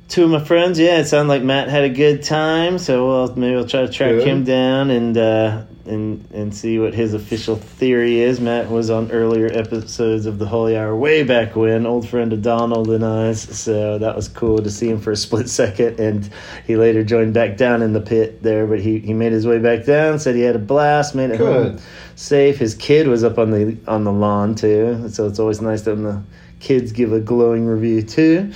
two 0.08 0.24
of 0.24 0.30
my 0.30 0.42
friends, 0.42 0.78
yeah, 0.78 0.98
it 0.98 1.04
sounded 1.04 1.28
like 1.28 1.42
Matt 1.42 1.68
had 1.68 1.84
a 1.84 1.88
good 1.90 2.22
time, 2.22 2.78
so 2.78 3.06
well, 3.08 3.36
maybe 3.36 3.56
I'll 3.56 3.66
try 3.66 3.82
to 3.82 3.92
track 3.92 4.12
Good. 4.12 4.26
him 4.26 4.44
down 4.44 4.90
and 4.90 5.16
uh, 5.16 5.64
and 5.84 6.26
and 6.32 6.54
see 6.54 6.78
what 6.78 6.94
his 6.94 7.12
official 7.14 7.56
theory 7.56 8.20
is. 8.20 8.40
Matt 8.40 8.70
was 8.70 8.90
on 8.90 9.10
earlier 9.10 9.46
episodes 9.52 10.26
of 10.26 10.38
the 10.38 10.46
Holy 10.46 10.76
Hour 10.76 10.96
way 10.96 11.22
back 11.22 11.54
when, 11.54 11.86
old 11.86 12.08
friend 12.08 12.32
of 12.32 12.42
Donald 12.42 12.88
and 12.88 13.04
I's, 13.04 13.40
so 13.40 13.98
that 13.98 14.16
was 14.16 14.28
cool 14.28 14.58
to 14.58 14.70
see 14.70 14.88
him 14.88 15.00
for 15.00 15.12
a 15.12 15.16
split 15.16 15.48
second, 15.50 16.00
and 16.00 16.28
he 16.66 16.76
later 16.76 17.04
joined 17.04 17.34
back 17.34 17.56
down 17.56 17.82
in 17.82 17.92
the 17.92 18.00
pit 18.00 18.42
there, 18.42 18.66
but 18.66 18.80
he, 18.80 18.98
he 19.00 19.12
made 19.12 19.32
his 19.32 19.46
way 19.46 19.58
back 19.58 19.84
down, 19.84 20.18
said 20.18 20.34
he 20.34 20.42
had 20.42 20.56
a 20.56 20.60
blast, 20.60 21.14
made 21.14 21.30
it 21.30 21.38
home 21.38 21.72
Good. 21.72 21.82
safe. 22.16 22.58
His 22.58 22.74
kid 22.74 23.08
was 23.08 23.24
up 23.24 23.38
on 23.38 23.50
the 23.50 23.76
on 23.86 24.04
the 24.04 24.12
lawn 24.12 24.54
too, 24.54 25.08
so 25.10 25.26
it's 25.26 25.38
always 25.38 25.60
nice 25.60 25.84
when 25.84 26.02
the 26.02 26.22
kids 26.60 26.92
give 26.92 27.12
a 27.12 27.20
glowing 27.20 27.66
review 27.66 28.02
too. 28.02 28.52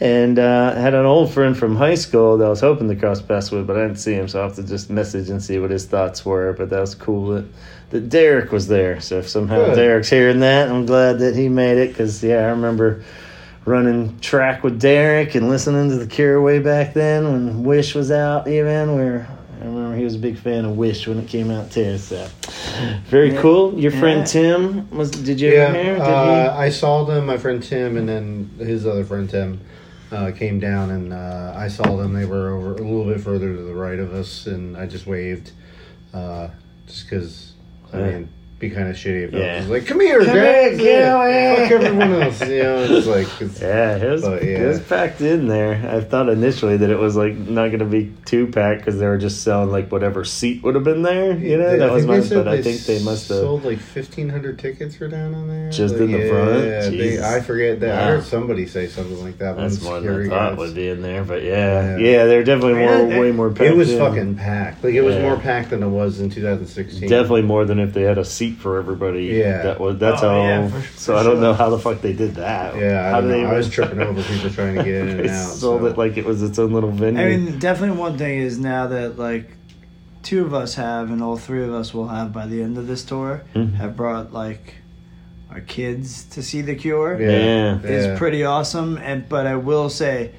And 0.00 0.38
uh, 0.38 0.74
had 0.74 0.94
an 0.94 1.06
old 1.06 1.32
friend 1.32 1.56
from 1.56 1.76
high 1.76 1.94
school 1.94 2.36
that 2.38 2.44
I 2.44 2.48
was 2.48 2.60
hoping 2.60 2.88
to 2.88 2.96
cross 2.96 3.22
paths 3.22 3.50
with, 3.50 3.66
but 3.66 3.76
I 3.76 3.82
didn't 3.82 3.98
see 3.98 4.14
him, 4.14 4.28
so 4.28 4.40
I 4.40 4.44
have 4.44 4.56
to 4.56 4.62
just 4.62 4.90
message 4.90 5.30
and 5.30 5.42
see 5.42 5.58
what 5.58 5.70
his 5.70 5.86
thoughts 5.86 6.24
were. 6.24 6.52
But 6.52 6.70
that 6.70 6.80
was 6.80 6.94
cool 6.94 7.28
that 7.34 7.46
that 7.90 8.08
Derek 8.08 8.50
was 8.50 8.66
there. 8.66 9.00
So 9.00 9.18
if 9.18 9.28
somehow 9.28 9.66
Good. 9.66 9.76
Derek's 9.76 10.10
hearing 10.10 10.40
that, 10.40 10.68
I'm 10.68 10.86
glad 10.86 11.20
that 11.20 11.36
he 11.36 11.48
made 11.48 11.78
it 11.78 11.88
because 11.88 12.22
yeah, 12.22 12.38
I 12.38 12.50
remember. 12.50 13.02
Running 13.64 14.20
track 14.20 14.62
with 14.62 14.80
Derek 14.80 15.34
and 15.34 15.48
listening 15.48 15.88
to 15.88 15.96
the 15.96 16.06
Cure 16.06 16.40
way 16.40 16.60
back 16.60 16.94
then 16.94 17.24
when 17.24 17.64
Wish 17.64 17.96
was 17.96 18.12
out, 18.12 18.46
even 18.46 18.94
where 18.94 19.26
I 19.60 19.64
remember 19.64 19.96
he 19.96 20.04
was 20.04 20.14
a 20.14 20.18
big 20.18 20.38
fan 20.38 20.64
of 20.64 20.76
Wish 20.76 21.06
when 21.08 21.18
it 21.18 21.28
came 21.28 21.50
out 21.50 21.70
too. 21.70 21.96
So 21.98 22.28
very 23.08 23.32
Yeah. 23.32 23.40
cool. 23.40 23.78
Your 23.78 23.90
friend 23.90 24.20
Yeah. 24.20 24.24
Tim 24.26 24.90
was. 24.90 25.10
Did 25.10 25.40
you 25.40 25.52
Yeah, 25.52 25.72
hear? 25.72 25.94
Did 25.94 26.02
uh, 26.02 26.54
I 26.56 26.68
saw 26.68 27.04
them. 27.04 27.26
My 27.26 27.38
friend 27.38 27.62
Tim 27.62 27.96
and 27.96 28.08
then 28.08 28.50
his 28.58 28.86
other 28.86 29.04
friend 29.04 29.28
Tim 29.30 29.60
uh, 30.12 30.30
came 30.32 30.60
down, 30.60 30.90
and 30.90 31.12
uh, 31.12 31.54
I 31.56 31.68
saw 31.68 31.96
them. 31.96 32.12
They 32.12 32.26
were 32.26 32.50
over 32.50 32.74
a 32.74 32.82
little 32.82 33.04
bit 33.06 33.20
further 33.20 33.54
to 33.54 33.62
the 33.62 33.74
right 33.74 33.98
of 33.98 34.12
us, 34.12 34.46
and 34.46 34.76
I 34.76 34.86
just 34.86 35.06
waved, 35.06 35.52
uh, 36.12 36.48
just 36.86 37.08
because. 37.08 37.52
I 37.92 37.98
mean, 37.98 38.28
be 38.58 38.70
kind 38.70 38.88
of 38.88 38.96
shitty 38.96 39.28
if 39.28 39.34
I 39.34 39.38
Yeah. 39.38 39.58
was 39.60 39.68
like, 39.68 39.86
"Come 39.86 40.00
here, 40.00 40.24
Come 40.24 40.34
here, 40.34 41.12
away." 41.14 41.56
fuck 41.58 41.70
everyone 41.72 42.22
else." 42.22 42.40
You 42.40 42.62
know, 42.62 42.76
it's 42.88 43.06
like, 43.16 43.28
it's. 43.42 43.60
Yeah, 43.60 43.96
it 43.96 44.10
was, 44.10 44.22
But, 44.22 44.42
yeah. 44.44 44.62
it 44.62 44.66
was 44.68 44.80
packed 44.80 45.20
in 45.20 45.46
there. 45.46 45.74
I 45.94 46.00
thought 46.00 46.30
initially 46.30 46.78
that 46.78 46.88
it 46.88 46.98
was 46.98 47.16
like 47.16 47.36
not 47.36 47.66
going 47.68 47.80
to 47.80 47.84
be 47.84 48.14
too 48.24 48.46
packed 48.46 48.80
because 48.80 48.98
they 48.98 49.06
were 49.06 49.18
just 49.18 49.42
selling 49.42 49.70
like 49.70 49.92
whatever 49.92 50.24
seat 50.24 50.62
would 50.62 50.74
have 50.74 50.84
been 50.84 51.02
there. 51.02 51.36
You 51.36 51.58
know, 51.58 51.70
They- 51.70 51.78
that 51.78 51.90
I 51.90 51.92
was 51.92 52.06
my. 52.06 52.20
But 52.20 52.48
I 52.48 52.62
think 52.62 52.80
they 52.84 53.02
must 53.02 53.28
have. 53.28 53.38
sold 53.40 53.64
like 53.66 53.78
fifteen 53.78 54.30
hundred 54.30 54.58
tickets 54.58 54.96
for 54.96 55.06
down 55.08 55.34
on 55.34 55.48
there. 55.48 55.70
Just 55.70 55.94
Like, 55.94 56.02
in 56.04 56.12
the 56.12 56.28
front? 56.28 56.64
Yeah, 56.66 56.88
they, 56.88 57.22
I 57.22 57.40
forget 57.42 57.80
that. 57.80 58.02
I 58.02 58.06
heard 58.12 58.24
somebody 58.24 58.66
say 58.66 58.86
something 58.88 59.22
like 59.22 59.36
that. 59.38 59.56
That's 59.58 59.82
more 59.82 60.00
than 60.00 60.26
I 60.26 60.28
thought 60.30 60.48
guys. 60.50 60.58
would 60.58 60.74
be 60.74 60.88
in 60.88 61.02
there, 61.02 61.24
but 61.24 61.42
yeah, 61.42 61.98
Yeah. 61.98 61.98
yeah, 61.98 62.24
they're 62.24 62.42
definitely 62.44 62.74
more, 62.80 63.08
Yeah, 63.08 63.20
way 63.20 63.32
more 63.32 63.50
packed. 63.50 63.70
It 63.70 63.76
was 63.76 63.92
in. 63.92 63.98
fucking 63.98 64.34
packed. 64.36 64.82
Like 64.82 64.94
it 64.94 65.02
was 65.02 65.14
Yeah. 65.16 65.22
more 65.22 65.36
packed 65.36 65.70
than 65.70 65.82
it 65.82 65.88
was 65.88 66.20
in 66.20 66.30
2016. 66.30 67.08
Definitely 67.08 67.42
more 67.42 67.64
than 67.66 67.78
if 67.78 67.92
they 67.92 68.02
had 68.02 68.16
a 68.16 68.24
seat 68.24 68.45
for 68.52 68.78
everybody. 68.78 69.24
Yeah. 69.26 69.62
that 69.62 69.80
was 69.80 69.98
that's 69.98 70.22
Oh, 70.22 70.28
all. 70.30 70.44
yeah, 70.46 70.68
for- 70.68 70.98
so 70.98 71.12
for 71.14 71.18
I 71.18 71.22
don't 71.22 71.40
know 71.40 71.52
how 71.54 71.70
the 71.70 71.78
fuck 71.78 72.00
they 72.00 72.12
did 72.12 72.36
that. 72.36 72.76
Yeah, 72.76 73.06
I, 73.06 73.10
how 73.10 73.20
don't 73.20 73.30
did 73.30 73.42
know. 73.42 73.48
they 73.48 73.54
I 73.54 73.56
was 73.56 73.68
tripping 73.70 74.00
over 74.00 74.22
people 74.22 74.50
trying 74.50 74.76
to 74.76 74.84
get 74.84 74.94
in 74.94 75.20
and 75.20 75.28
out. 75.30 75.48
sold 75.52 75.80
so. 75.82 75.86
it 75.86 75.98
like 75.98 76.16
it 76.16 76.24
was 76.24 76.42
its 76.42 76.58
own 76.58 76.72
little 76.72 76.90
venue. 76.90 77.20
I 77.20 77.36
mean, 77.36 77.58
definitely 77.58 77.96
one 77.98 78.16
thing 78.18 78.38
is 78.38 78.58
now 78.58 78.86
that 78.88 79.18
like 79.18 79.50
two 80.22 80.44
of 80.44 80.52
us 80.54 80.74
have, 80.74 81.10
and 81.10 81.22
all 81.22 81.36
three 81.36 81.62
of 81.64 81.72
us 81.72 81.92
will 81.94 82.08
have 82.08 82.32
by 82.32 82.46
the 82.46 82.62
end 82.62 82.76
of 82.78 82.86
this 82.86 83.04
tour, 83.04 83.42
Mhm. 83.54 83.74
have 83.74 83.96
brought 83.96 84.32
like 84.32 84.74
our 85.50 85.60
kids 85.60 86.24
to 86.24 86.42
see 86.42 86.60
the 86.60 86.74
Cure. 86.74 87.20
Yeah. 87.20 87.78
yeah. 87.82 87.88
Is 87.88 88.18
pretty 88.18 88.44
awesome, 88.44 88.96
and 88.98 89.28
but 89.28 89.46
I 89.46 89.56
will 89.56 89.88
say, 89.88 90.32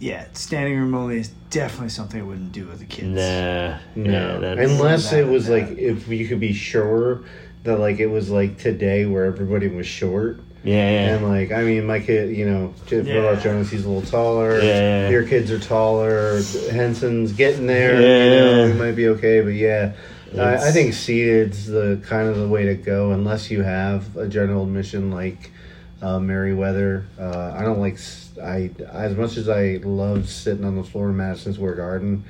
yeah, 0.00 0.26
standing 0.32 0.78
room 0.78 0.94
only 0.94 1.18
is 1.18 1.28
definitely 1.50 1.88
something 1.90 2.20
I 2.20 2.24
wouldn't 2.24 2.52
do 2.52 2.66
with 2.66 2.80
the 2.80 2.84
kids. 2.84 3.08
nah, 3.08 3.78
No, 3.94 4.38
yeah, 4.40 4.54
that's, 4.54 4.70
unless 4.70 5.12
it 5.12 5.26
was 5.26 5.46
that- 5.46 5.68
like 5.68 5.78
if 5.78 6.08
you 6.08 6.26
could 6.28 6.40
be 6.40 6.52
sure 6.52 7.22
that 7.62 7.78
like 7.78 7.98
it 8.00 8.06
was 8.08 8.30
like 8.30 8.58
today 8.58 9.06
where 9.06 9.24
everybody 9.24 9.68
was 9.68 9.86
short 9.86 10.38
yeah, 10.64 10.74
yeah. 10.90 11.14
and 11.16 11.28
like 11.28 11.50
I 11.52 11.62
mean 11.62 11.86
my 11.86 11.98
kid 12.00 12.36
you 12.36 12.44
know 12.50 12.74
J- 12.86 13.02
Yeah. 13.02 13.14
Robert 13.20 13.42
Jones 13.42 13.70
he's 13.70 13.84
a 13.86 13.88
little 13.88 14.08
taller 14.10 14.60
Yeah. 14.60 15.08
your 15.08 15.22
kids 15.26 15.50
are 15.50 15.58
taller 15.58 16.42
Henson's 16.72 17.32
getting 17.32 17.66
there 17.66 17.94
you 18.00 18.06
Yeah. 18.06 18.40
know 18.56 18.64
it 18.66 18.76
might 18.76 18.96
be 18.96 19.08
okay 19.08 19.40
but 19.40 19.54
yeah 19.54 19.92
I, 20.34 20.40
I 20.40 20.52
It's- 20.54 20.72
think 20.74 20.92
seated's 20.94 21.66
the 21.66 22.00
kind 22.06 22.28
of 22.28 22.36
the 22.36 22.48
way 22.48 22.64
to 22.66 22.74
go 22.74 23.12
unless 23.12 23.50
you 23.50 23.62
have 23.62 24.14
a 24.16 24.26
general 24.28 24.64
admission 24.64 25.10
like 25.10 25.50
uh, 26.02 26.18
Merriweather. 26.18 27.06
Uh, 27.18 27.54
I 27.56 27.62
don't 27.62 27.78
like 27.80 27.96
s- 28.36 28.42
I 28.42 28.70
as 28.92 29.16
much 29.16 29.36
as 29.36 29.48
I 29.48 29.80
love 29.82 30.28
sitting 30.28 30.64
on 30.64 30.76
the 30.76 30.84
floor 30.84 31.10
in 31.10 31.16
Madison 31.16 31.52
Square 31.54 31.74
Garden. 31.76 32.24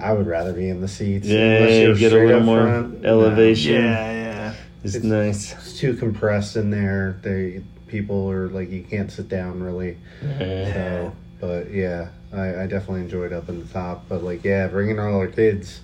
I 0.00 0.12
would 0.12 0.26
rather 0.26 0.52
be 0.52 0.68
in 0.68 0.80
the 0.80 0.88
seats. 0.88 1.26
Yeah, 1.26 1.38
unless 1.56 1.80
you're 1.82 1.94
get 1.96 2.12
a 2.12 2.24
little 2.24 2.40
more 2.42 2.62
front. 2.62 3.04
elevation. 3.04 3.74
Yeah, 3.74 4.12
yeah. 4.12 4.54
it's, 4.84 4.94
it's- 4.94 5.04
nice. 5.10 5.52
It's 5.54 5.78
too 5.78 5.94
compressed 5.94 6.56
in 6.56 6.70
there. 6.70 7.18
They 7.22 7.62
people 7.88 8.30
are 8.30 8.48
like 8.48 8.70
you 8.70 8.82
can't 8.82 9.10
sit 9.10 9.28
down 9.28 9.62
really. 9.62 9.98
Yeah. 10.22 10.72
So, 10.72 11.12
but 11.40 11.70
yeah, 11.72 12.08
I, 12.32 12.62
I 12.62 12.66
definitely 12.66 13.00
enjoyed 13.00 13.32
up 13.32 13.48
in 13.48 13.58
the 13.58 13.66
top. 13.72 14.04
But 14.08 14.22
like, 14.22 14.44
yeah, 14.44 14.68
bringing 14.68 14.98
all 15.00 15.16
our 15.16 15.26
kids 15.26 15.80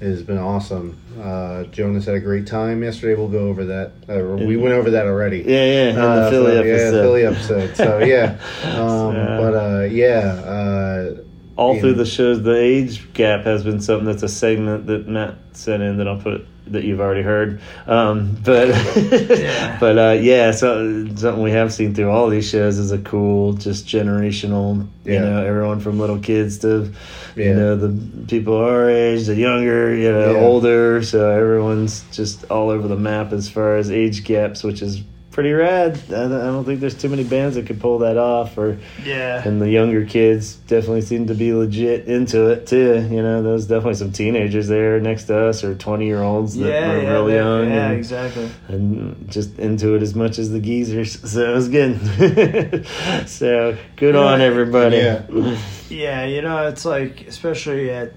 has 0.00 0.22
been 0.22 0.38
awesome. 0.38 0.96
Uh, 1.20 1.64
Jonas 1.64 2.06
had 2.06 2.14
a 2.14 2.20
great 2.20 2.46
time 2.46 2.82
yesterday. 2.82 3.14
We'll 3.14 3.28
go 3.28 3.48
over 3.48 3.64
that. 3.66 3.92
Uh, 4.08 4.44
we 4.44 4.56
went 4.56 4.74
over 4.74 4.90
that 4.92 5.06
already. 5.06 5.44
Yeah, 5.46 5.92
yeah, 5.92 6.02
Uh, 6.02 6.30
Philly 6.30 6.52
so, 6.52 6.58
episode. 6.58 6.66
Yeah, 6.84 6.90
the 6.90 7.02
Philly 7.02 7.26
episode. 7.26 7.76
So 7.76 7.98
yeah, 8.04 8.38
um, 8.64 8.88
So- 8.88 9.12
but 9.40 9.54
uh, 9.54 9.84
yeah, 9.84 10.18
uh, 10.44 11.14
All 11.56 11.78
through 11.78 11.94
the 11.94 12.06
shows, 12.06 12.42
the 12.42 12.56
age 12.56 13.12
gap 13.12 13.44
has 13.44 13.62
been 13.64 13.80
something 13.80 14.06
that's 14.06 14.22
a 14.22 14.28
segment 14.28 14.86
that 14.86 15.06
Matt 15.08 15.36
sent 15.52 15.82
in 15.82 15.98
that 15.98 16.08
I'll 16.08 16.20
put 16.20 16.46
that 16.72 16.84
you've 16.84 17.00
already 17.00 17.22
heard. 17.22 17.60
Um, 17.86 18.36
but 18.44 18.68
Yeah. 18.68 19.76
but 19.80 19.98
uh, 19.98 20.18
yeah, 20.20 20.50
so 20.52 21.06
something 21.16 21.42
we 21.42 21.50
have 21.52 21.72
seen 21.72 21.94
through 21.94 22.10
all 22.10 22.28
these 22.28 22.48
shows 22.48 22.78
is 22.78 22.92
a 22.92 22.98
cool, 22.98 23.52
just 23.54 23.86
generational. 23.86 24.86
You 25.04 25.18
know, 25.18 25.44
everyone 25.44 25.80
from 25.80 25.98
little 25.98 26.18
kids 26.18 26.58
to 26.58 26.92
Yeah. 27.36 27.44
you 27.44 27.54
know 27.54 27.76
the 27.76 28.26
people 28.26 28.56
our 28.56 28.88
age, 28.90 29.26
the 29.26 29.34
younger, 29.34 29.94
you 29.94 30.10
know, 30.12 30.32
Yeah. 30.34 30.40
older. 30.40 31.02
So 31.02 31.30
everyone's 31.30 32.04
just 32.12 32.44
all 32.50 32.70
over 32.70 32.86
the 32.88 32.96
map 32.96 33.32
as 33.32 33.48
far 33.48 33.76
as 33.76 33.90
age 33.90 34.24
gaps, 34.24 34.62
which 34.62 34.82
is 34.82 35.02
pretty 35.30 35.52
rad. 35.52 35.96
I 36.08 36.26
don't 36.28 36.64
think 36.64 36.80
there's 36.80 36.96
too 37.00 37.08
many 37.08 37.22
bands 37.22 37.54
that 37.54 37.66
could 37.66 37.80
pull 37.80 37.98
that 38.00 38.16
off 38.16 38.58
or 38.58 38.78
Yeah. 39.04 39.46
and 39.46 39.60
the 39.62 39.70
younger 39.70 40.04
kids 40.04 40.54
definitely 40.56 41.02
seem 41.02 41.28
to 41.28 41.34
be 41.34 41.52
legit 41.52 42.06
into 42.06 42.48
it 42.48 42.66
too. 42.66 43.06
You 43.10 43.22
know, 43.22 43.40
there's 43.42 43.66
definitely 43.66 43.94
some 43.94 44.10
teenagers 44.12 44.66
there 44.66 44.98
next 45.00 45.24
to 45.24 45.36
us 45.38 45.62
or 45.62 45.74
20 45.76 46.04
year 46.06 46.20
olds 46.22 46.56
that 46.56 46.68
yeah, 46.68 46.88
were 46.88 47.02
yeah, 47.02 47.10
real 47.10 47.30
yeah, 47.30 47.36
young 47.36 47.68
Yeah, 47.70 47.88
and, 47.90 47.98
exactly. 47.98 48.50
and 48.68 49.30
just 49.30 49.56
into 49.58 49.94
it 49.94 50.02
as 50.02 50.14
much 50.16 50.38
as 50.38 50.50
the 50.50 50.60
geezers. 50.60 51.18
So 51.30 51.50
it 51.52 51.54
was 51.54 51.68
good. 51.68 52.86
so 53.28 53.76
good 53.96 54.16
on 54.16 54.40
everybody. 54.40 54.96
Yeah. 54.96 55.56
Yeah, 55.88 56.24
you 56.26 56.42
know, 56.42 56.66
it's 56.66 56.84
like 56.84 57.22
especially 57.28 57.90
at 57.90 58.12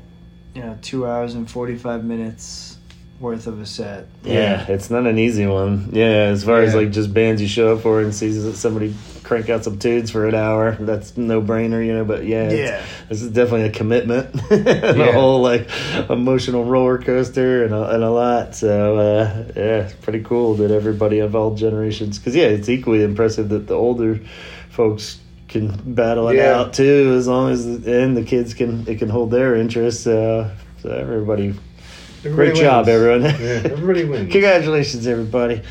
you 0.55 0.61
know 0.61 0.77
two 0.81 1.05
hours 1.07 1.33
and 1.35 1.49
forty 1.49 1.75
five 1.75 2.03
minutes 2.03 2.77
worth 3.23 3.47
of 3.47 3.59
a 3.61 3.65
set. 3.65 4.05
Yeah, 4.23 4.65
it's 4.67 4.89
not 4.91 5.07
an 5.07 5.17
easy 5.17 5.47
one. 5.47 5.89
Yeah, 5.93 6.05
as 6.29 6.43
far 6.43 6.61
as 6.61 6.75
like 6.75 6.91
just 6.91 7.11
bands 7.13 7.41
you 7.41 7.47
show 7.47 7.73
up 7.75 7.81
for 7.81 8.01
and 8.01 8.13
sees 8.13 8.43
that 8.43 8.53
somebody 8.55 8.93
crank 9.23 9.49
out 9.49 9.63
some 9.63 9.79
tunes 9.79 10.11
for 10.11 10.27
an 10.27 10.35
hour, 10.35 10.75
that's 10.75 11.15
no 11.17 11.41
brainer, 11.41 11.83
you 11.83 11.93
know. 11.93 12.03
But 12.05 12.25
yeah, 12.25 12.51
Yeah. 12.51 12.85
this 13.09 13.21
is 13.21 13.31
definitely 13.31 13.67
a 13.69 13.71
commitment, 13.71 14.35
and 14.51 15.01
a 15.01 15.11
whole 15.13 15.41
like 15.41 15.69
emotional 16.09 16.65
roller 16.65 16.97
coaster 16.99 17.63
and 17.63 17.73
a, 17.73 17.95
and 17.95 18.03
a 18.03 18.11
lot. 18.11 18.53
So 18.55 18.97
uh, 18.97 19.43
yeah, 19.55 19.85
it's 19.85 19.93
pretty 19.93 20.21
cool 20.21 20.55
that 20.55 20.69
everybody 20.71 21.19
of 21.19 21.35
all 21.35 21.55
generations. 21.55 22.19
Because 22.19 22.35
yeah, 22.35 22.47
it's 22.47 22.69
equally 22.69 23.01
impressive 23.03 23.49
that 23.49 23.67
the 23.67 23.73
older 23.75 24.19
folks 24.69 25.19
can 25.47 25.67
battle 25.93 26.27
it 26.29 26.35
Yeah. 26.35 26.59
out 26.59 26.73
too, 26.73 27.13
as 27.17 27.27
long 27.27 27.51
as 27.51 27.65
and 27.65 28.17
the 28.17 28.23
kids 28.23 28.53
can 28.53 28.85
it 28.87 28.99
can 28.99 29.07
hold 29.09 29.31
their 29.31 29.55
interest. 29.55 30.05
Uh, 30.05 30.49
so 30.81 30.89
everybody 30.89 31.55
Everybody 32.25 32.51
Great 32.51 32.61
job, 32.61 32.85
wins. 32.85 32.95
everyone. 32.95 33.21
Yeah, 33.23 33.71
everybody 33.73 34.03
wins. 34.09 34.31
Congratulations, 34.31 35.07
everybody. 35.07 35.61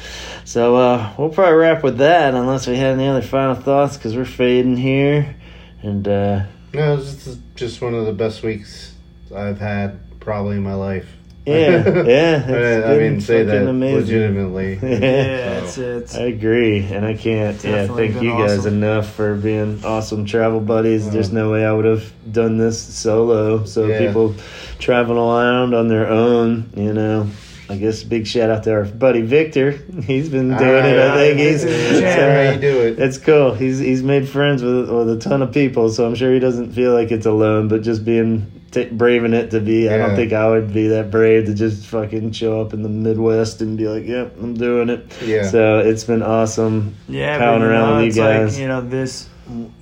So 0.44 0.76
uh, 0.76 1.12
we'll 1.16 1.30
probably 1.30 1.54
wrap 1.54 1.82
with 1.82 1.98
that, 1.98 2.34
unless 2.34 2.66
we 2.66 2.76
had 2.76 2.94
any 2.94 3.08
other 3.08 3.22
final 3.22 3.54
thoughts, 3.54 3.96
because 3.96 4.14
we're 4.16 4.24
fading 4.26 4.76
here. 4.76 5.34
And 5.82 6.06
uh, 6.06 6.44
No, 6.74 6.96
this 6.96 7.26
is 7.26 7.38
just 7.54 7.80
one 7.80 7.94
of 7.94 8.04
the 8.06 8.12
best 8.12 8.42
weeks 8.42 8.94
I've 9.34 9.60
had 9.60 9.98
probably 10.20 10.56
in 10.56 10.62
my 10.62 10.74
life. 10.74 11.08
Yeah, 11.46 12.04
yeah, 12.04 12.44
it's 12.48 12.86
I, 12.86 12.94
I 12.94 12.98
mean, 12.98 13.20
say 13.20 13.42
that 13.42 13.66
amazing. 13.68 14.00
legitimately. 14.00 14.78
Yeah, 14.82 15.66
So, 15.66 15.82
it's 15.98 16.12
it's 16.12 16.14
I 16.16 16.22
agree, 16.24 16.84
and 16.84 17.04
I 17.04 17.14
can't. 17.14 17.62
yeah, 17.64 17.86
thank 17.88 18.22
you 18.22 18.30
guys 18.30 18.60
awesome. 18.60 18.74
enough 18.82 19.12
for 19.12 19.34
being 19.34 19.84
awesome 19.84 20.24
travel 20.24 20.60
buddies. 20.60 21.10
There's 21.10 21.32
no 21.32 21.50
way 21.50 21.66
I 21.66 21.72
would 21.72 21.84
have 21.84 22.12
done 22.32 22.58
this 22.58 22.80
solo. 22.80 23.64
So 23.64 23.86
Yeah. 23.86 24.06
people 24.06 24.34
traveling 24.78 25.18
around 25.18 25.74
on 25.74 25.88
their 25.88 26.06
own, 26.08 26.70
you 26.76 26.92
know. 26.92 27.26
I 27.68 27.76
guess 27.76 28.02
big 28.02 28.26
shout 28.26 28.50
out 28.50 28.64
to 28.64 28.72
our 28.72 28.84
buddy 28.84 29.22
Victor. 29.22 29.70
He's 30.04 30.28
been 30.28 30.48
doing 30.56 30.84
it. 30.84 30.98
I 30.98 31.16
think 31.16 31.38
he's. 31.38 31.64
Yeah, 31.64 32.46
how 32.46 32.52
you 32.54 32.60
do 32.72 32.80
it. 32.82 32.98
It's 32.98 33.16
cool. 33.16 33.54
He's 33.54 33.78
he's 33.78 34.02
made 34.02 34.28
friends 34.28 34.62
with 34.62 34.90
with 34.90 35.08
a 35.08 35.16
ton 35.18 35.40
of 35.40 35.52
people, 35.52 35.88
so 35.88 36.04
I'm 36.06 36.14
sure 36.14 36.32
he 36.34 36.38
doesn't 36.38 36.72
feel 36.72 36.92
like 36.92 37.10
it's 37.10 37.24
alone. 37.24 37.68
But 37.68 37.80
just 37.82 38.04
being 38.04 38.46
t- 38.72 38.86
braving 38.86 39.32
it 39.34 39.50
to 39.52 39.60
be, 39.60 39.88
I 39.88 39.96
don't 39.98 40.16
think 40.16 40.32
I 40.32 40.48
would 40.48 40.72
be 40.72 40.88
that 40.88 41.10
brave 41.10 41.46
to 41.46 41.54
just 41.54 41.86
fucking 41.86 42.32
show 42.32 42.60
up 42.60 42.72
in 42.72 42.82
the 42.82 42.88
Midwest 42.88 43.60
and 43.60 43.76
be 43.78 43.86
like, 43.86 44.06
"Yep, 44.06 44.36
I'm 44.40 44.54
doing 44.54 44.88
it." 44.88 45.06
Yeah. 45.22 45.48
So 45.48 45.78
it's 45.78 46.04
been 46.04 46.22
awesome. 46.22 46.96
yeah, 47.08 47.38
Palling 47.38 47.60
but, 47.60 47.64
you 47.66 47.70
around 47.70 47.90
know, 47.90 48.04
with 48.06 48.16
you 48.16 48.22
guys. 48.22 48.54
Like, 48.54 48.62
you 48.62 48.68
know 48.68 48.80
this, 48.80 49.28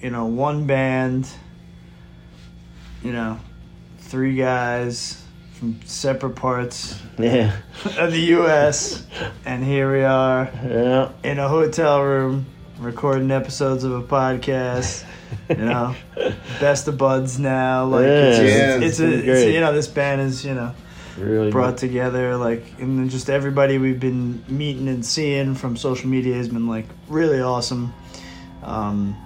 you 0.02 0.10
know, 0.10 0.26
one 0.26 0.66
band, 0.66 1.28
you 3.02 3.12
know, 3.12 3.38
three 3.98 4.36
guys 4.36 5.22
from 5.54 5.80
separate 5.84 6.36
parts 6.36 6.98
Yeah, 7.18 7.52
of 7.98 8.12
the 8.12 8.20
U.S. 8.38 9.06
and 9.44 9.62
here 9.62 9.92
we 9.92 10.02
are 10.02 10.50
yeah, 10.64 11.12
in 11.22 11.38
a 11.38 11.48
hotel 11.48 12.02
room 12.02 12.46
recording 12.80 13.30
episodes 13.30 13.84
of 13.84 13.92
a 13.92 14.02
podcast. 14.02 15.04
You 15.48 15.56
know, 15.64 15.94
best 16.58 16.88
of 16.88 16.98
buds 16.98 17.38
now. 17.38 17.84
Like 17.86 18.04
it's, 18.06 18.38
Yeah, 18.38 18.76
it's 18.76 18.84
it's, 18.84 18.98
been 18.98 19.12
a, 19.12 19.32
it's 19.32 19.44
you 19.46 19.60
know 19.60 19.72
this 19.72 19.86
band 19.86 20.20
is 20.22 20.44
you 20.44 20.54
know 20.54 20.74
really. 21.18 21.50
brought 21.50 21.76
together 21.76 22.36
like 22.36 22.64
and 22.78 22.98
then 22.98 23.08
just 23.08 23.30
everybody 23.30 23.78
we've 23.78 24.00
been 24.00 24.42
meeting 24.48 24.88
and 24.88 25.04
seeing 25.04 25.54
from 25.54 25.76
social 25.76 26.08
media 26.08 26.34
has 26.34 26.48
been 26.48 26.66
like 26.66 26.86
really 27.08 27.40
awesome. 27.40 27.92
Um, 28.62 29.16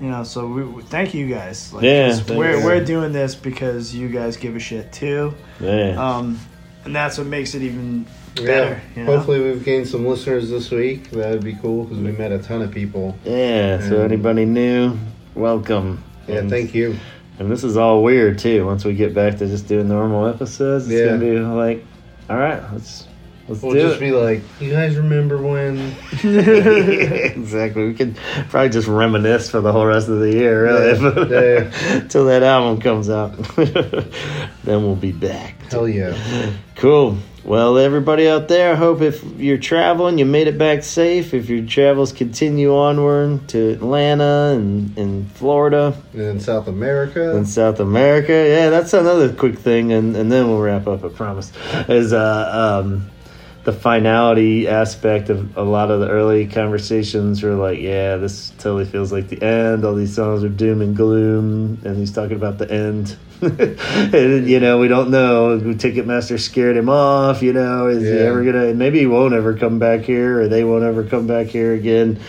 you 0.00 0.08
know, 0.10 0.24
so 0.24 0.46
we, 0.48 0.82
thank 0.82 1.14
you 1.14 1.28
guys. 1.28 1.72
Like, 1.72 1.84
Yeah, 1.84 2.20
we're 2.28 2.58
you. 2.58 2.64
we're 2.64 2.84
doing 2.84 3.12
this 3.12 3.36
because 3.36 3.94
you 3.94 4.08
guys 4.08 4.36
give 4.36 4.56
a 4.56 4.58
shit 4.58 4.92
too. 4.92 5.32
yeah. 5.60 5.90
Um, 5.96 6.40
and 6.84 6.94
that's 6.96 7.18
what 7.18 7.28
makes 7.28 7.54
it 7.54 7.62
even 7.62 8.06
Yeah. 8.36 8.80
You 8.96 9.04
know? 9.04 9.16
Hopefully, 9.16 9.40
we've 9.40 9.64
gained 9.64 9.88
some 9.88 10.06
listeners 10.06 10.50
this 10.50 10.70
week. 10.70 11.10
That 11.10 11.30
would 11.30 11.44
be 11.44 11.54
cool 11.54 11.84
because 11.84 11.98
we 11.98 12.10
mm. 12.10 12.18
met 12.18 12.32
a 12.32 12.38
ton 12.38 12.62
of 12.62 12.70
people. 12.70 13.16
yeah. 13.24 13.80
So 13.88 14.02
anybody 14.02 14.44
new, 14.44 14.98
welcome. 15.34 16.02
Yeah, 16.26 16.36
And- 16.36 16.50
thank 16.50 16.74
you. 16.74 16.96
And 17.38 17.50
this 17.50 17.64
is 17.64 17.76
all 17.76 18.02
weird 18.02 18.38
too. 18.38 18.64
Once 18.66 18.84
we 18.84 18.92
get 18.94 19.14
back 19.14 19.38
to 19.38 19.46
just 19.46 19.66
doing 19.66 19.88
normal 19.88 20.26
episodes, 20.26 20.88
it's 20.88 21.00
Yeah. 21.00 21.06
gonna 21.06 21.18
be 21.18 21.38
like, 21.40 21.84
all 22.30 22.36
right, 22.36 22.62
let's 22.72 23.06
let's 23.48 23.62
We'll 23.62 23.72
do 23.74 23.80
just 23.80 23.96
it. 23.96 24.00
be 24.00 24.12
like, 24.12 24.42
you 24.60 24.70
guys 24.70 24.96
remember 24.96 25.36
when? 25.38 25.78
exactly. 26.22 27.84
We 27.88 27.94
could 27.94 28.16
probably 28.48 28.70
just 28.70 28.88
reminisce 28.88 29.50
for 29.50 29.60
the 29.60 29.72
whole 29.72 29.86
rest 29.86 30.08
of 30.08 30.20
the 30.20 30.30
year, 30.32 30.64
really, 30.64 31.30
Yeah, 31.30 32.00
till 32.08 32.26
that 32.26 32.42
album 32.42 32.80
comes 32.80 33.08
out. 33.10 33.32
then 33.56 34.82
we'll 34.82 34.96
be 34.96 35.12
back. 35.12 35.60
Hell 35.70 35.88
yeah. 35.88 36.16
Cool. 36.76 37.18
Well, 37.44 37.76
everybody 37.76 38.28
out 38.28 38.46
there, 38.46 38.72
I 38.72 38.76
hope 38.76 39.00
if 39.00 39.24
you're 39.36 39.58
traveling, 39.58 40.16
you 40.18 40.24
made 40.24 40.46
it 40.46 40.56
back 40.58 40.84
safe. 40.84 41.34
If 41.34 41.48
your 41.50 41.66
travels 41.66 42.12
continue 42.12 42.72
onward 42.72 43.48
to 43.48 43.70
Atlanta 43.72 44.52
and, 44.54 44.96
and 44.96 45.28
Florida 45.32 45.92
And 46.12 46.20
in 46.22 46.40
South 46.40 46.68
America. 46.68 47.36
and 47.36 47.48
South 47.48 47.80
America, 47.80 48.32
yeah, 48.32 48.70
that's 48.70 48.92
another 48.92 49.32
quick 49.32 49.58
thing, 49.58 49.90
and, 49.92 50.14
and 50.14 50.30
then 50.30 50.46
we'll 50.48 50.60
wrap 50.60 50.86
up. 50.86 51.02
I 51.04 51.08
promise. 51.08 51.50
Is 51.88 52.12
uh, 52.12 52.80
um, 52.84 53.10
the 53.64 53.72
finality 53.72 54.66
aspect 54.66 55.30
of 55.30 55.56
a 55.56 55.62
lot 55.62 55.90
of 55.90 56.00
the 56.00 56.08
early 56.08 56.46
conversations 56.46 57.42
were 57.42 57.54
like, 57.54 57.78
yeah, 57.78 58.16
this 58.16 58.50
totally 58.58 58.84
feels 58.84 59.12
like 59.12 59.28
the 59.28 59.40
end. 59.40 59.84
All 59.84 59.94
these 59.94 60.14
songs 60.14 60.42
are 60.42 60.48
doom 60.48 60.82
and 60.82 60.96
gloom, 60.96 61.80
and 61.84 61.96
he's 61.96 62.12
talking 62.12 62.36
about 62.36 62.58
the 62.58 62.70
end. 62.70 63.16
and, 63.40 64.48
you 64.48 64.58
know, 64.58 64.78
we 64.78 64.88
don't 64.88 65.10
know. 65.10 65.60
Ticketmaster 65.60 66.40
scared 66.40 66.76
him 66.76 66.88
off. 66.88 67.40
You 67.42 67.52
know, 67.52 67.86
is 67.86 68.02
he 68.02 68.18
ever 68.18 68.44
gonna? 68.44 68.74
Maybe 68.74 68.98
he 68.98 69.06
won't 69.06 69.34
ever 69.34 69.56
come 69.56 69.78
back 69.78 70.00
here, 70.00 70.40
or 70.40 70.48
they 70.48 70.64
won't 70.64 70.84
ever 70.84 71.04
come 71.04 71.28
back 71.28 71.46
here 71.46 71.72
again. 71.72 72.20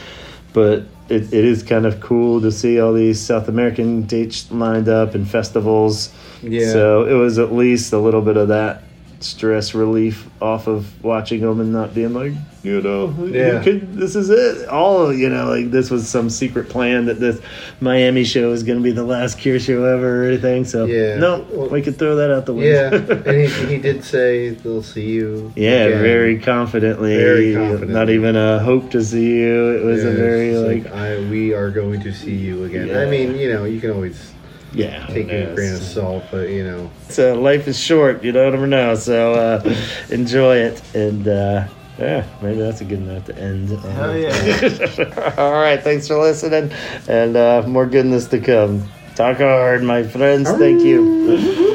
But 0.53 0.85
it, 1.09 1.33
it 1.33 1.45
is 1.45 1.63
kind 1.63 1.87
of 1.87 1.99
cool 1.99 2.41
to 2.41 2.51
see 2.51 2.79
all 2.79 2.93
these 2.93 3.19
South 3.19 3.47
American 3.47 4.03
dates 4.03 4.51
lined 4.51 4.87
up 4.87 5.15
and 5.15 5.27
festivals. 5.27 6.13
Yeah. 6.43 6.71
So 6.71 7.05
it 7.05 7.13
was 7.13 7.39
at 7.39 7.51
least 7.51 7.91
a 7.91 7.97
little 7.97 8.21
bit 8.21 8.37
of 8.37 8.49
that 8.49 8.83
stress 9.23 9.73
relief 9.73 10.27
off 10.41 10.67
of 10.67 11.03
watching 11.03 11.41
them 11.41 11.59
and 11.59 11.71
not 11.71 11.93
being 11.95 12.13
like, 12.13 12.33
you 12.63 12.81
know, 12.81 13.13
Yeah. 13.27 13.57
you 13.57 13.63
could, 13.63 13.93
this 13.95 14.15
is 14.15 14.29
it. 14.29 14.67
All, 14.69 15.13
you 15.13 15.29
know, 15.29 15.49
like 15.49 15.71
this 15.71 15.89
was 15.89 16.07
some 16.07 16.29
secret 16.29 16.69
plan 16.69 17.05
that 17.07 17.19
this 17.19 17.41
Miami 17.81 18.23
show 18.23 18.51
is 18.51 18.63
going 18.63 18.77
to 18.79 18.83
be 18.83 18.91
the 18.91 19.03
last 19.03 19.37
Cure 19.37 19.59
show 19.59 19.83
ever 19.83 20.23
or 20.23 20.27
anything. 20.27 20.63
So, 20.65 20.85
Yeah. 20.85 21.17
no, 21.17 21.45
Well- 21.51 21.69
we 21.69 21.81
could 21.81 21.97
throw 21.97 22.15
that 22.17 22.31
out 22.31 22.45
the 22.45 22.53
window. 22.53 22.91
yeah. 22.91 23.31
and 23.31 23.41
he, 23.49 23.65
he 23.75 23.77
did 23.77 24.03
say 24.03 24.49
they'll 24.51 24.83
see 24.83 25.09
you. 25.11 25.51
Yeah, 25.55 25.85
again. 25.85 26.01
very 26.01 26.39
confidently. 26.39 27.15
Very 27.17 27.53
confidently. 27.53 27.93
Not 27.93 28.09
even 28.09 28.35
a 28.35 28.59
hope 28.59 28.91
to 28.91 29.03
see 29.03 29.25
you. 29.39 29.69
It 29.77 29.83
was 29.83 30.03
Yeah, 30.03 30.09
a 30.09 30.13
very 30.15 30.49
it's 30.49 30.85
like, 30.85 30.93
I, 30.93 31.19
we 31.29 31.53
are 31.53 31.69
going 31.69 32.01
to 32.01 32.13
see 32.13 32.35
you 32.35 32.63
again. 32.65 32.87
Yeah. 32.87 32.99
I 33.01 33.05
mean, 33.09 33.37
you 33.37 33.51
know, 33.51 33.65
you 33.65 33.79
can 33.81 33.91
always 33.91 34.32
yeah. 34.73 35.05
take 35.07 35.27
it 35.29 35.51
a 35.51 35.55
grain 35.55 35.73
of 35.73 35.81
salt, 35.81 36.23
but 36.31 36.49
you 36.49 36.63
know, 36.63 36.91
So 37.09 37.39
life 37.39 37.67
is 37.67 37.79
short, 37.79 38.23
you 38.23 38.31
don't 38.31 38.51
never 38.51 38.67
know. 38.67 38.95
So 38.95 39.33
uh, 39.33 39.75
enjoy 40.09 40.57
it, 40.57 40.81
and 40.95 41.27
uh, 41.27 41.67
yeah, 41.97 42.25
maybe 42.41 42.59
that's 42.59 42.81
a 42.81 42.85
good 42.85 43.01
note 43.01 43.25
to 43.27 43.37
end. 43.37 43.71
on. 43.71 43.79
Hell 43.79 44.17
yeah. 44.17 45.33
All 45.37 45.53
right, 45.53 45.81
thanks 45.81 46.07
for 46.07 46.17
listening, 46.17 46.71
and 47.07 47.35
uh, 47.35 47.63
more 47.67 47.85
goodness 47.85 48.27
to 48.27 48.39
come. 48.39 48.87
Talk 49.15 49.37
hard, 49.37 49.83
my 49.83 50.03
friends. 50.03 50.49
Thank 50.51 50.81
you. 50.81 51.69